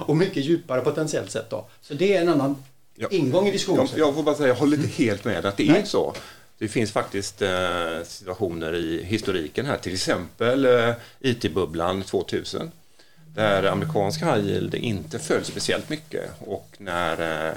och 0.00 0.16
mycket 0.16 0.44
djupare 0.44 0.80
potentiellt 0.80 1.30
sett. 1.30 1.50
Då. 1.50 1.66
Så 1.80 1.94
det 1.94 2.16
är 2.16 2.22
en 2.22 2.28
annan 2.28 2.56
ja. 2.94 3.08
ingång 3.10 3.46
i 3.48 3.50
diskussionen. 3.50 3.88
Jag, 3.90 3.98
jag 4.08 4.14
får 4.14 4.22
bara 4.22 4.34
säga, 4.34 4.48
jag 4.48 4.54
håller 4.54 4.76
inte 4.76 4.88
helt 4.88 5.24
med 5.24 5.46
att 5.46 5.56
det 5.56 5.68
är 5.68 5.84
så. 5.84 6.14
Det 6.58 6.68
finns 6.68 6.92
faktiskt 6.92 7.42
eh, 7.42 8.02
situationer 8.04 8.74
i 8.74 9.04
historiken 9.04 9.66
här, 9.66 9.76
till 9.76 9.94
exempel 9.94 10.64
eh, 10.64 10.92
IT-bubblan 11.20 12.02
2000 12.02 12.70
där 13.34 13.64
amerikansk 13.64 14.22
high 14.22 14.46
yield 14.46 14.74
inte 14.74 15.18
föll 15.18 15.44
speciellt 15.44 15.88
mycket 15.88 16.30
och 16.38 16.68
när 16.78 17.48
eh, 17.48 17.54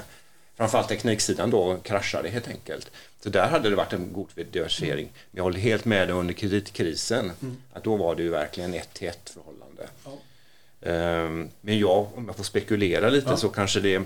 framförallt 0.58 0.88
tekniksidan 0.88 1.50
då 1.50 1.76
kraschade 1.76 2.28
helt 2.28 2.48
enkelt. 2.48 2.90
Så 3.22 3.28
där 3.28 3.48
hade 3.48 3.70
det 3.70 3.76
varit 3.76 3.92
en 3.92 4.12
god 4.12 4.28
diversifiering. 4.50 5.08
Men 5.30 5.36
jag 5.36 5.42
håller 5.42 5.58
helt 5.58 5.84
med 5.84 6.10
under 6.10 6.34
kreditkrisen 6.34 7.32
mm. 7.42 7.56
att 7.72 7.84
då 7.84 7.96
var 7.96 8.14
det 8.14 8.22
ju 8.22 8.30
verkligen 8.30 8.74
ett 8.74 8.94
till 8.94 9.08
ett 9.08 9.30
förhållande. 9.30 9.88
Ja. 10.04 10.18
Ehm, 10.88 11.48
Men 11.60 11.78
jag, 11.78 12.06
om 12.14 12.26
jag 12.26 12.36
får 12.36 12.44
spekulera 12.44 13.10
lite 13.10 13.36
så 13.36 13.48
kanske 13.48 13.80
det, 13.80 14.02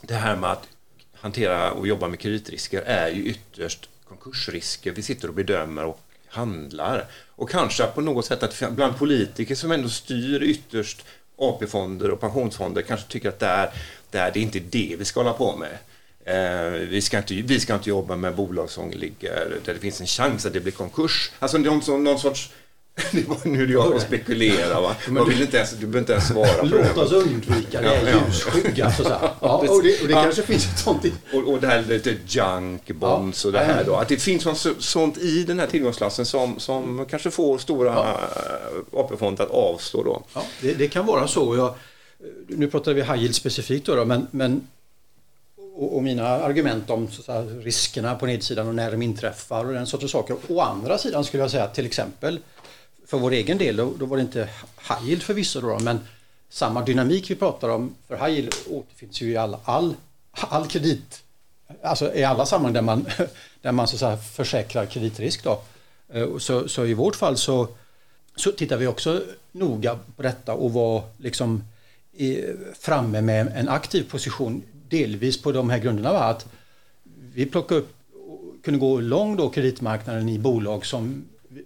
det 0.00 0.14
här 0.14 0.36
med 0.36 0.50
att 0.50 0.68
hantera 1.14 1.72
och 1.72 1.86
jobba 1.86 2.08
med 2.08 2.18
kreditrisker 2.18 2.82
är 2.82 3.08
ju 3.08 3.24
ytterst 3.24 3.88
konkursrisker. 4.08 4.90
Vi 4.90 5.02
sitter 5.02 5.28
och 5.28 5.34
bedömer 5.34 5.84
och 5.84 6.00
handlar. 6.26 7.06
Och 7.28 7.50
kanske 7.50 7.86
på 7.86 8.00
något 8.00 8.26
sätt 8.26 8.42
att 8.42 8.70
bland 8.70 8.98
politiker 8.98 9.54
som 9.54 9.72
ändå 9.72 9.88
styr 9.88 10.42
ytterst 10.42 11.04
AP-fonder 11.36 12.10
och 12.10 12.20
pensionsfonder 12.20 12.82
kanske 12.82 13.08
tycker 13.08 13.28
att 13.28 13.38
det 13.38 13.46
är, 13.46 13.70
det 14.12 14.18
är, 14.18 14.30
det 14.32 14.38
är 14.38 14.42
inte 14.42 14.58
det 14.60 14.96
vi 14.98 15.04
ska 15.04 15.20
hålla 15.20 15.32
på 15.32 15.56
med. 15.56 15.78
Eh, 16.24 16.70
vi, 16.88 17.00
ska 17.02 17.18
inte, 17.18 17.34
vi 17.34 17.60
ska 17.60 17.74
inte 17.74 17.88
jobba 17.90 18.16
med 18.16 18.34
bolag 18.34 18.70
som 18.70 18.90
ligger 18.90 19.58
där 19.64 19.74
det 19.74 19.80
finns 19.80 20.00
en 20.00 20.06
chans 20.06 20.46
att 20.46 20.52
det 20.52 20.60
blir 20.60 20.72
konkurs. 20.72 21.30
Alltså 21.38 21.58
någon, 21.58 22.04
någon 22.04 22.18
sorts... 22.18 22.50
Det 23.12 23.28
var 23.28 23.36
nu 23.44 23.66
det 23.66 23.72
jag 23.72 23.90
som 23.90 24.00
spekulerar. 24.00 24.80
Va? 24.82 24.96
Jag 25.14 25.24
vill 25.24 25.42
inte 25.42 25.56
ens, 25.56 25.70
du 25.70 25.76
behöver 25.86 25.98
inte 25.98 26.12
ens 26.12 26.28
svara 26.28 26.48
på 26.60 26.66
Låt 26.66 26.94
det. 26.94 27.00
oss 27.00 27.12
undvika 27.12 27.80
det 27.80 27.86
Ja, 27.86 27.92
här 27.94 28.08
ja. 28.10 28.20
ljusskygga. 28.26 28.92
Så 28.92 29.02
så 29.02 29.08
här. 29.08 29.30
Ja, 29.40 29.56
och 29.56 29.82
det, 29.82 30.00
och 30.02 30.06
det 30.08 30.12
Ja. 30.12 30.22
kanske 30.22 30.42
finns 30.42 30.66
ett 30.72 30.78
sånt 30.78 31.04
i... 31.04 31.12
Och, 31.32 31.48
och 31.52 31.60
det 31.60 31.66
här 31.66 31.82
lite 31.88 32.16
junk 32.26 32.86
bonds 32.88 33.44
och 33.44 33.52
det 33.52 33.58
här 33.58 33.84
då. 33.84 33.96
Att 33.96 34.08
det 34.08 34.16
finns 34.16 34.44
något 34.44 34.66
sånt 34.78 35.18
i 35.18 35.44
den 35.44 35.58
här 35.58 35.66
tillgångsklassen 35.66 36.26
som, 36.26 36.58
som 36.60 37.06
kanske 37.10 37.30
får 37.30 37.58
stora 37.58 37.92
ja. 37.92 38.20
AP-fonder 39.00 39.44
att 39.44 39.50
avstå 39.50 40.02
då. 40.02 40.22
Ja, 40.34 40.42
det, 40.60 40.74
det 40.74 40.88
kan 40.88 41.06
vara 41.06 41.28
så. 41.28 41.56
Jag, 41.56 41.74
Eh, 42.22 42.28
nu 42.46 42.70
pratar 42.70 42.92
vi 42.92 43.02
high 43.02 43.18
yield 43.18 43.34
specifikt 43.34 43.86
då, 43.86 43.94
då 43.94 44.04
men, 44.04 44.26
men 44.30 44.66
och, 45.74 45.96
och 45.96 46.02
mina 46.02 46.26
argument 46.26 46.90
om 46.90 47.10
så 47.10 47.22
säga, 47.22 47.42
riskerna 47.42 48.14
på 48.14 48.26
nedsidan 48.26 48.68
och 48.68 48.74
när 48.74 48.90
de 48.90 49.02
inträffar 49.02 49.64
och 49.64 49.72
den 49.72 49.86
sortens 49.86 50.12
saker. 50.12 50.36
Å 50.48 50.60
andra 50.60 50.98
sidan 50.98 51.24
skulle 51.24 51.42
jag 51.42 51.50
säga 51.50 51.64
att 51.64 51.74
till 51.74 51.86
exempel 51.86 52.38
för 53.06 53.18
vår 53.18 53.32
egen 53.32 53.58
del, 53.58 53.76
då, 53.76 53.92
då 53.98 54.06
var 54.06 54.16
det 54.16 54.22
inte 54.22 54.48
high 54.88 55.08
yield 55.08 55.22
förvisso 55.22 55.60
då, 55.60 55.78
men 55.78 56.00
samma 56.48 56.82
dynamik 56.82 57.30
vi 57.30 57.34
pratar 57.34 57.68
om 57.68 57.94
för 58.08 58.16
high 58.16 58.30
yield 58.30 58.54
återfinns 58.70 59.20
ju 59.20 59.30
i 59.30 59.36
all, 59.36 59.56
all, 59.64 59.94
all 60.30 60.66
kredit, 60.66 61.22
alltså 61.82 62.14
i 62.14 62.24
alla 62.24 62.46
sammanhang 62.46 62.72
där 62.72 62.82
man, 62.82 63.06
där 63.62 63.72
man 63.72 63.88
så 63.88 63.96
att 63.96 64.00
säga, 64.00 64.16
försäkrar 64.16 64.86
kreditrisk. 64.86 65.44
Då. 65.44 65.62
Eh, 66.08 66.38
så, 66.38 66.68
så 66.68 66.84
i 66.84 66.94
vårt 66.94 67.16
fall 67.16 67.36
så, 67.36 67.68
så 68.36 68.52
tittar 68.52 68.76
vi 68.76 68.86
också 68.86 69.22
noga 69.52 69.98
på 70.16 70.22
detta 70.22 70.54
och 70.54 70.72
var 70.72 71.02
liksom 71.16 71.64
framme 72.78 73.20
med 73.20 73.52
en 73.56 73.68
aktiv 73.68 74.10
position 74.10 74.62
delvis 74.88 75.42
på 75.42 75.52
de 75.52 75.70
här 75.70 75.78
grunderna. 75.78 76.12
var 76.12 76.30
Att 76.30 76.46
vi 77.34 77.46
plockade 77.46 77.80
upp 77.80 77.88
kunde 78.64 78.80
gå 78.80 79.00
långt 79.00 79.38
då 79.38 79.50
kreditmarknaden 79.50 80.28
i 80.28 80.38
bolag 80.38 80.86
som 80.86 81.24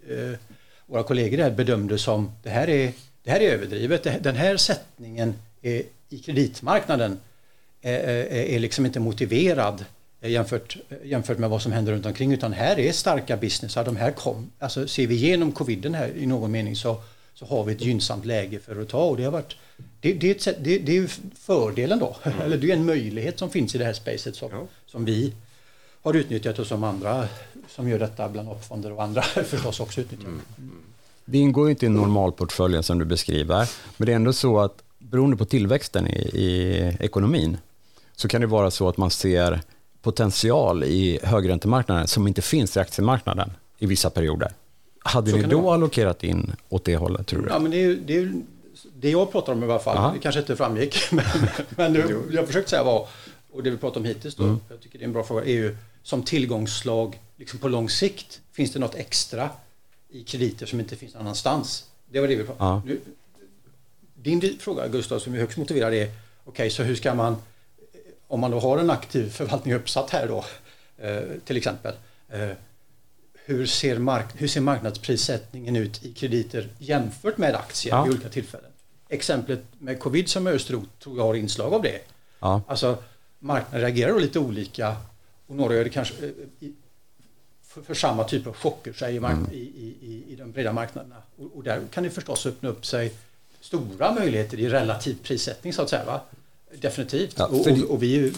eh, 0.08 0.38
våra 0.86 1.02
kollegor 1.02 1.36
där 1.36 1.50
bedömde 1.50 1.98
som 1.98 2.30
det 2.42 2.50
här 2.50 2.68
är, 2.68 2.92
det 3.22 3.30
här 3.30 3.40
är 3.40 3.50
överdrivet. 3.52 4.02
Det- 4.02 4.18
Den 4.22 4.36
här 4.36 4.56
sättningen 4.56 5.34
är, 5.62 5.82
i 6.08 6.18
kreditmarknaden 6.18 7.18
är, 7.82 7.98
är, 7.98 8.24
är 8.44 8.58
liksom 8.58 8.86
inte 8.86 9.00
motiverad 9.00 9.84
eh, 10.20 10.30
jämfört, 10.30 10.76
eh, 10.88 10.96
jämfört 11.04 11.38
med 11.38 11.50
vad 11.50 11.62
som 11.62 11.72
händer 11.72 11.92
runt 11.92 12.06
omkring 12.06 12.32
utan 12.32 12.52
här 12.52 12.78
är 12.78 12.92
starka 12.92 13.36
businessar. 13.36 13.84
De 13.84 13.96
här 13.96 14.10
kom, 14.10 14.50
alltså 14.58 14.88
ser 14.88 15.06
vi 15.06 15.14
igenom 15.14 15.52
coviden 15.52 15.94
här 15.94 16.12
i 16.16 16.26
någon 16.26 16.50
mening 16.52 16.76
så, 16.76 17.00
så 17.34 17.46
har 17.46 17.64
vi 17.64 17.72
ett 17.72 17.80
gynnsamt 17.80 18.24
läge 18.24 18.58
för 18.58 18.82
att 18.82 18.88
ta 18.88 19.04
och 19.04 19.16
det 19.16 19.24
har 19.24 19.30
varit 19.32 19.56
det, 20.00 20.12
det, 20.12 20.30
är, 20.30 20.34
ett 20.34 20.42
sätt, 20.42 20.56
det, 20.60 20.78
det 20.78 20.92
är 20.92 20.96
ju 20.96 21.08
fördelen 21.40 21.98
då, 21.98 22.16
eller 22.42 22.56
det 22.56 22.70
är 22.70 22.76
en 22.76 22.86
möjlighet 22.86 23.38
som 23.38 23.50
finns 23.50 23.74
i 23.74 23.78
det 23.78 23.84
här 23.84 23.92
spacet 23.92 24.36
som, 24.36 24.48
Ja. 24.52 24.66
som 24.86 25.04
vi 25.04 25.32
har 26.02 26.14
utnyttjat 26.14 26.58
och 26.58 26.66
som 26.66 26.84
andra 26.84 27.28
som 27.68 27.88
gör 27.88 27.98
detta 27.98 28.28
bland 28.28 28.48
AP-fonder 28.48 28.92
och 28.92 29.02
andra 29.02 29.22
förstås 29.44 29.80
också 29.80 30.00
utnyttjar. 30.00 30.30
Det 31.24 31.38
ingår 31.38 31.66
ju 31.66 31.70
inte 31.70 31.86
i 31.86 31.88
normalportföljen 31.88 32.82
som 32.82 32.98
du 32.98 33.04
beskriver, 33.04 33.68
men 33.96 34.06
det 34.06 34.12
är 34.12 34.16
ändå 34.16 34.32
så 34.32 34.60
att 34.60 34.82
beroende 34.98 35.36
på 35.36 35.44
tillväxten 35.44 36.06
i, 36.06 36.12
i 36.18 36.96
ekonomin 37.00 37.56
så 38.16 38.28
kan 38.28 38.40
det 38.40 38.46
vara 38.46 38.70
så 38.70 38.88
att 38.88 38.96
man 38.96 39.10
ser 39.10 39.60
potential 40.02 40.84
i 40.84 41.18
högräntemarknaden 41.22 42.06
som 42.06 42.28
inte 42.28 42.42
finns 42.42 42.76
i 42.76 42.80
aktiemarknaden 42.80 43.50
i 43.78 43.86
vissa 43.86 44.10
perioder. 44.10 44.52
Hade 44.98 45.30
Så 45.30 45.36
ni 45.36 45.42
då 45.42 45.70
allokerat 45.70 46.24
in 46.24 46.52
åt 46.68 46.84
det 46.84 46.96
hållet, 46.96 47.26
tror 47.26 47.42
du? 47.42 47.48
Ja, 47.48 47.58
men 47.58 47.70
det 47.70 47.84
är 47.84 47.98
det, 48.06 48.16
är, 48.16 48.32
det 48.94 49.10
jag 49.10 49.32
pratar 49.32 49.52
om 49.52 49.62
i 49.62 49.66
alla 49.66 49.78
fall. 49.78 49.96
Ja. 49.96 50.10
Det 50.14 50.18
kanske 50.18 50.40
inte 50.40 50.56
framgick, 50.56 50.98
men, 51.12 51.24
men 51.76 51.92
det 51.92 52.14
jag 52.30 52.46
försökt 52.46 52.68
säga 52.68 52.82
var, 52.82 53.08
och 53.52 53.62
det 53.62 53.70
vi 53.70 53.76
pratar 53.76 54.00
om 54.00 54.06
hittills 54.06 54.34
då, 54.34 54.56
jag 54.68 54.80
tycker 54.80 54.98
det 54.98 55.04
är 55.04 55.06
en 55.06 55.12
bra 55.12 55.24
fråga, 55.24 55.44
är 55.44 55.50
ju 55.50 55.76
som 56.02 56.22
tillgångsslag 56.22 57.20
liksom 57.36 57.58
på 57.58 57.68
lång 57.68 57.90
sikt, 57.90 58.40
finns 58.52 58.72
det 58.72 58.78
något 58.78 58.94
extra 58.94 59.50
i 60.08 60.22
krediter 60.22 60.66
som 60.66 60.80
inte 60.80 60.96
finns 60.96 61.14
någon 61.14 61.22
annanstans? 61.22 61.84
Det 62.10 62.20
var 62.20 62.28
det 62.28 62.36
vi 62.36 62.44
pratade 62.44 62.70
om. 62.70 62.82
Ja. 62.86 62.94
Din 64.14 64.58
fråga 64.58 64.88
Gustav, 64.88 65.18
som 65.18 65.34
är 65.34 65.38
högst 65.38 65.58
motiverad 65.58 65.94
är, 65.94 66.10
okej, 66.44 66.70
så 66.70 66.82
hur 66.82 66.94
ska 66.94 67.14
man, 67.14 67.36
om 68.26 68.40
man 68.40 68.50
då 68.50 68.60
har 68.60 68.78
en 68.78 68.90
aktiv 68.90 69.30
förvaltning 69.30 69.74
uppsatt 69.74 70.10
här 70.10 70.28
då, 70.28 70.44
eh, 70.98 71.22
till 71.44 71.56
exempel, 71.56 71.94
eh, 72.28 72.50
hur 73.48 73.66
ser, 73.66 73.98
mark 73.98 74.26
hur 74.34 74.48
ser 74.48 74.60
marknadsprissättningen 74.60 75.76
ut 75.76 76.04
i 76.04 76.12
krediter 76.12 76.68
jämfört 76.78 77.38
med 77.38 77.54
aktier 77.54 77.94
Ja. 77.94 78.04
vid 78.04 78.12
olika 78.12 78.28
tillfällen? 78.28 78.70
Exemplet 79.08 79.62
med 79.78 79.98
covid 79.98 80.28
som 80.28 80.46
Österot 80.46 80.98
tror 81.00 81.16
jag 81.16 81.24
har 81.24 81.34
inslag 81.34 81.72
av 81.74 81.82
det. 81.82 82.00
Ja. 82.40 82.62
Alltså 82.66 82.98
marknaden 83.38 83.80
reagerar 83.80 84.20
lite 84.20 84.38
olika 84.38 84.96
och 85.46 85.56
några 85.56 85.74
gör 85.74 85.84
det 85.84 85.90
kanske 85.90 86.14
eh, 86.24 86.30
i, 86.60 86.72
för, 87.62 87.82
för 87.82 87.94
samma 87.94 88.24
typ 88.24 88.46
av 88.46 88.52
chocker 88.56 89.20
mark- 89.20 89.32
Mm. 89.32 89.52
i, 89.52 89.56
i, 89.56 90.24
i, 90.32 90.36
de 90.36 90.52
breda 90.52 90.72
marknaderna. 90.72 91.16
Och, 91.38 91.56
och 91.56 91.62
där 91.62 91.80
kan 91.90 92.04
det 92.04 92.10
förstås 92.10 92.46
öppna 92.46 92.68
upp 92.68 92.86
sig 92.86 93.12
stora 93.60 94.12
möjligheter 94.14 94.60
i 94.60 94.68
relativ 94.68 95.16
prissättning 95.22 95.72
så 95.72 95.82
att 95.82 95.90
säga. 95.90 96.04
Va? 96.04 96.20
Definitivt. 96.80 97.34
Ja, 97.38 97.46
och, 97.46 97.66
och, 97.66 97.78
och 97.90 98.02
vi 98.02 98.32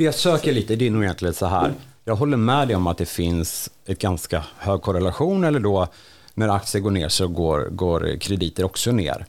det 0.00 0.04
jag 0.04 0.14
söker 0.14 0.52
lite, 0.52 0.76
det 0.76 0.86
är 0.86 0.90
nog 0.90 1.02
egentligen 1.02 1.34
så 1.34 1.46
här. 1.46 1.74
Jag 2.04 2.16
håller 2.16 2.36
med 2.36 2.68
dig 2.68 2.76
om 2.76 2.86
att 2.86 2.98
det 2.98 3.06
finns 3.06 3.70
ett 3.86 3.98
ganska 3.98 4.44
hög 4.58 4.82
korrelation, 4.82 5.44
eller 5.44 5.60
då 5.60 5.88
när 6.34 6.48
aktier 6.48 6.82
går 6.82 6.90
ner 6.90 7.08
så 7.08 7.28
går, 7.28 7.68
går 7.70 8.16
krediter 8.20 8.64
också 8.64 8.92
ner, 8.92 9.26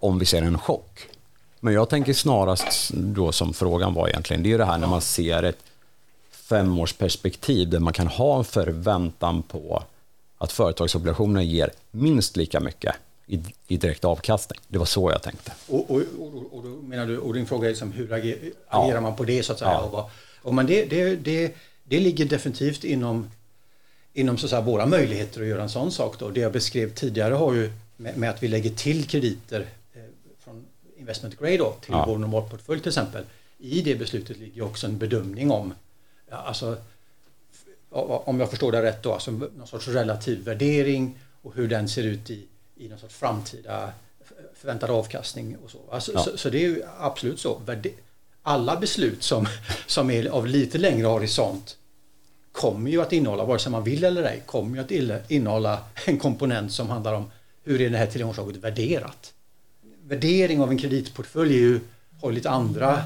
om 0.00 0.18
vi 0.18 0.26
ser 0.26 0.42
en 0.42 0.58
chock. 0.58 1.08
Men 1.60 1.74
jag 1.74 1.88
tänker 1.88 2.12
snarast 2.12 2.90
då 2.94 3.32
som 3.32 3.54
frågan 3.54 3.94
var 3.94 4.08
egentligen, 4.08 4.42
det 4.42 4.48
är 4.48 4.50
ju 4.50 4.58
det 4.58 4.64
här 4.64 4.78
när 4.78 4.86
man 4.86 5.00
ser 5.00 5.42
ett 5.42 5.58
femårsperspektiv 6.30 7.68
där 7.68 7.80
man 7.80 7.92
kan 7.92 8.06
ha 8.06 8.38
en 8.38 8.44
förväntan 8.44 9.42
på 9.42 9.82
att 10.38 10.52
företagsobligationer 10.52 11.42
ger 11.42 11.70
minst 11.90 12.36
lika 12.36 12.60
mycket 12.60 12.94
i, 13.34 13.40
i 13.68 13.76
direkt 13.76 14.04
avkastning. 14.04 14.60
Det 14.68 14.78
var 14.78 14.86
så 14.86 15.10
jag 15.10 15.22
tänkte. 15.22 15.52
Och, 15.68 15.90
och, 15.90 16.02
och, 16.18 16.54
och 16.54 16.62
då 16.62 16.68
menar 16.68 17.06
du, 17.06 17.18
och 17.18 17.34
din 17.34 17.46
fråga 17.46 17.66
är 17.66 17.70
liksom 17.70 17.92
hur 17.92 18.12
ager, 18.12 18.38
Ja. 18.70 18.84
agerar 18.84 19.00
man 19.00 19.16
på 19.16 19.24
det 19.24 19.42
så 19.42 19.52
att 19.52 19.58
säga? 19.58 19.70
Ja. 19.70 19.80
Och 19.82 20.10
och 20.44 20.54
men 20.54 20.66
det, 20.66 20.84
det, 20.84 21.16
det, 21.16 21.54
det 21.84 22.00
ligger 22.00 22.24
definitivt 22.24 22.84
inom, 22.84 23.30
inom 24.12 24.38
så 24.38 24.46
att 24.46 24.50
säga, 24.50 24.62
våra 24.62 24.86
möjligheter 24.86 25.40
att 25.40 25.46
göra 25.46 25.62
en 25.62 25.68
sån 25.68 25.92
sak. 25.92 26.18
Då. 26.18 26.30
Det 26.30 26.40
jag 26.40 26.52
beskrev 26.52 26.94
tidigare 26.94 27.34
har 27.34 27.52
ju 27.54 27.72
med, 27.96 28.16
med 28.16 28.30
att 28.30 28.42
vi 28.42 28.48
lägger 28.48 28.70
till 28.70 29.04
krediter 29.04 29.66
eh, 29.94 30.02
från 30.44 30.64
investment 30.98 31.38
grade 31.38 31.56
då, 31.56 31.72
till 31.80 31.92
Ja. 31.92 32.04
vår 32.06 32.18
normalportfölj 32.18 32.80
till 32.80 32.88
exempel. 32.88 33.24
I 33.58 33.82
det 33.82 33.94
beslutet 33.94 34.38
ligger 34.38 34.62
också 34.62 34.86
en 34.86 34.98
bedömning 34.98 35.50
om, 35.50 35.74
ja, 36.30 36.36
alltså, 36.36 36.76
om 37.90 38.40
jag 38.40 38.50
förstår 38.50 38.72
det 38.72 38.82
rätt 38.82 39.02
då, 39.02 39.12
alltså 39.12 39.30
någon 39.30 39.66
sorts 39.66 39.88
relativ 39.88 40.44
värdering 40.44 41.18
och 41.42 41.54
hur 41.54 41.68
den 41.68 41.88
ser 41.88 42.02
ut 42.02 42.30
i, 42.30 42.44
i 42.84 42.88
någon 42.88 42.98
sorts 42.98 43.14
framtida 43.14 43.92
förväntad 44.54 44.90
avkastning 44.90 45.56
och 45.64 45.70
så. 45.70 45.78
Alltså, 45.90 46.12
Ja. 46.14 46.22
så, 46.22 46.36
så 46.36 46.50
det 46.50 46.58
är 46.64 46.68
ju 46.68 46.82
absolut 46.98 47.40
så. 47.40 47.62
Alla 48.42 48.76
beslut 48.76 49.22
som, 49.22 49.46
som 49.86 50.10
är 50.10 50.26
av 50.28 50.46
lite 50.46 50.78
längre 50.78 51.06
horisont 51.06 51.76
kommer 52.52 52.90
ju 52.90 53.02
att 53.02 53.12
innehålla, 53.12 53.44
vare 53.44 53.58
sig 53.58 53.72
man 53.72 53.84
vill 53.84 54.04
eller 54.04 54.22
ej, 54.22 54.42
kommer 54.46 54.76
ju 54.76 54.82
att 54.82 55.30
innehålla 55.30 55.84
en 56.06 56.18
komponent 56.18 56.72
som 56.72 56.88
handlar 56.90 57.14
om 57.14 57.30
hur 57.64 57.80
är 57.80 57.90
det 57.90 57.96
här 57.98 58.06
tillgångsslaget 58.06 58.56
värderat. 58.56 59.32
Värdering 60.04 60.60
av 60.60 60.70
en 60.70 60.78
kreditportfölj 60.78 61.54
är 61.54 61.58
ju, 61.58 61.80
har 62.20 62.32
lite 62.32 62.50
andra 62.50 63.02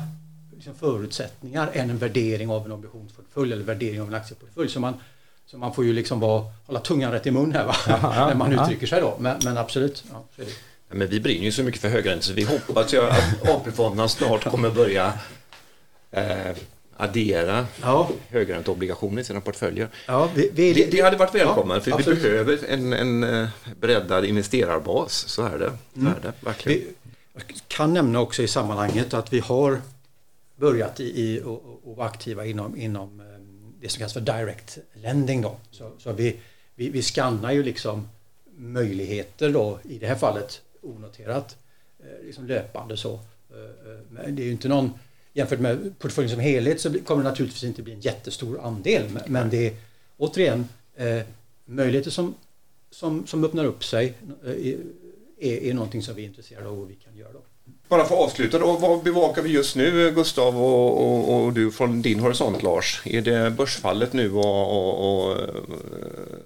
liksom 0.54 0.74
förutsättningar 0.74 1.70
än 1.72 1.90
en 1.90 1.98
värdering 1.98 2.50
av 2.50 2.66
en 2.66 2.72
obligationsportfölj 2.72 3.52
eller 3.52 3.64
värdering 3.64 4.00
av 4.00 4.08
en 4.08 4.14
aktieportfölj. 4.14 4.68
Så 4.68 4.80
man, 4.80 4.94
så 5.46 5.58
man 5.58 5.74
får 5.74 5.84
ju 5.84 5.92
liksom 5.92 6.20
vara, 6.20 6.44
hålla 6.66 6.80
tungan 6.80 7.12
rätt 7.12 7.26
i 7.26 7.30
mun 7.30 7.52
här 7.52 7.64
va? 7.66 7.76
ja, 7.88 8.26
när 8.28 8.34
man 8.34 8.52
ja. 8.52 8.62
uttrycker 8.62 8.86
sig 8.86 9.00
då. 9.00 9.16
Men, 9.20 9.36
men 9.44 9.56
absolut. 9.58 10.04
Ja, 10.12 10.24
så 10.36 10.42
är 10.42 10.46
det. 10.46 10.52
Men 10.96 11.08
vi 11.08 11.20
brinner 11.20 11.44
ju 11.44 11.52
så 11.52 11.62
mycket 11.62 11.80
för 11.80 11.88
högräntor 11.88 12.22
så 12.22 12.32
vi 12.32 12.42
hoppas 12.44 12.94
ju 12.94 13.00
att 13.02 13.48
AP-fonderna 13.48 14.08
snart 14.08 14.44
kommer 14.44 14.70
börja 14.70 15.12
eh, 16.10 16.56
addera 16.96 17.66
Ja. 17.82 18.08
högränteobligationer 18.28 19.20
i 19.22 19.24
sina 19.24 19.40
portföljer. 19.40 19.88
Ja, 20.06 20.28
vi, 20.34 20.50
vi, 20.54 20.72
Det, 20.72 20.90
det 20.90 21.00
hade 21.00 21.16
varit 21.16 21.34
välkommet 21.34 21.76
Ja, 21.76 21.80
för 21.80 21.90
vi 21.90 21.96
absolut. 21.96 22.22
behöver 22.22 22.58
en, 22.68 22.92
en 22.92 23.24
eh, 23.42 23.48
breddad 23.80 24.24
investerarbas. 24.24 25.12
Så 25.28 25.42
är 25.42 25.58
det. 25.58 25.72
Så 25.94 26.00
Mm. 26.00 26.12
är 26.12 26.20
det 26.22 26.32
verkligen. 26.40 26.78
Vi 26.78 26.86
jag 27.34 27.42
kan 27.68 27.94
nämna 27.94 28.20
också 28.20 28.42
i 28.42 28.48
sammanhanget 28.48 29.14
att 29.14 29.32
vi 29.32 29.38
har 29.40 29.80
börjat 30.56 31.00
i, 31.00 31.04
i 31.04 31.42
och, 31.44 31.80
och- 31.84 32.06
aktiva 32.06 32.46
inom, 32.46 32.76
inom 32.76 33.20
eh, 33.20 33.26
det 33.80 33.88
som 33.88 33.98
kallas 33.98 34.12
för 34.12 34.20
direct 34.20 34.78
lending. 34.94 35.42
Då. 35.42 35.56
Så, 35.70 35.92
så 35.98 36.12
vi, 36.12 36.36
vi, 36.74 36.90
vi 36.90 37.02
skannar 37.02 37.52
ju 37.52 37.62
liksom 37.62 38.08
möjligheter 38.56 39.52
då, 39.52 39.78
i 39.84 39.98
det 39.98 40.06
här 40.06 40.14
fallet 40.14 40.62
onoterat, 40.82 41.56
eh, 41.98 42.26
liksom 42.26 42.46
löpande 42.46 42.96
så. 42.96 43.14
Eh, 43.50 43.92
eh, 43.92 44.00
men 44.10 44.36
det 44.36 44.42
är 44.42 44.46
ju 44.46 44.52
inte 44.52 44.68
någon, 44.68 44.90
jämfört 45.32 45.60
med 45.60 45.98
portföljen 45.98 46.30
som 46.30 46.40
helhet 46.40 46.80
så 46.80 46.98
kommer 46.98 47.22
det 47.22 47.28
naturligtvis 47.28 47.64
inte 47.64 47.82
bli 47.82 47.92
en 47.92 48.00
jättestor 48.00 48.60
andel. 48.60 49.04
Men 49.26 49.50
det 49.50 49.66
är 49.66 49.76
återigen 50.16 50.68
möjligheter 51.64 52.10
som, 52.10 52.34
som, 52.90 53.26
som 53.26 53.44
öppnar 53.44 53.64
upp 53.64 53.84
sig 53.84 54.14
är, 54.44 54.78
är 55.40 55.74
någonting 55.74 56.02
som 56.02 56.14
vi 56.14 56.22
är 56.22 56.26
intresserade 56.26 56.68
av 56.68 56.80
och 56.80 56.90
vi 56.90 56.94
kan 56.94 57.16
göra. 57.16 57.32
Då. 57.32 57.42
Bara 57.88 58.04
för 58.04 58.14
att 58.14 58.20
avsluta 58.20 58.58
då, 58.58 58.72
vad 58.72 59.02
bevakar 59.02 59.42
vi 59.42 59.50
just 59.50 59.76
nu 59.76 60.12
Gustav 60.14 60.62
och, 60.62 61.02
och, 61.02 61.44
och, 61.44 61.52
du 61.52 61.70
från 61.70 62.02
din 62.02 62.20
horisont 62.20 62.62
Lars? 62.62 63.02
Är 63.04 63.20
det 63.20 63.50
börsfallet 63.50 64.12
nu 64.12 64.32
och, 64.32 65.28
och, 65.28 65.36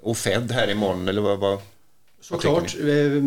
och 0.02 0.16
Fed 0.16 0.52
här 0.52 0.70
imorgon 0.70 1.08
eller 1.08 1.20
vad? 1.20 1.38
vad 1.38 1.58
Såklart. 2.20 2.74
Eh, 2.74 3.22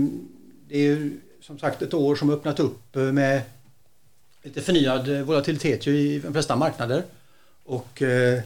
det 0.68 0.88
är 0.88 1.11
som 1.41 1.59
sagt 1.59 1.82
ett 1.82 1.93
år 1.93 2.16
som 2.16 2.30
öppnat 2.30 2.59
upp 2.59 2.95
med 2.95 3.41
lite 4.43 4.61
förnyad 4.61 5.09
volatilitet 5.09 5.88
i 5.88 6.20
de 6.20 6.34
flesta 6.34 6.55
marknader. 6.55 7.03
Och 7.64 8.01
eh, 8.01 8.41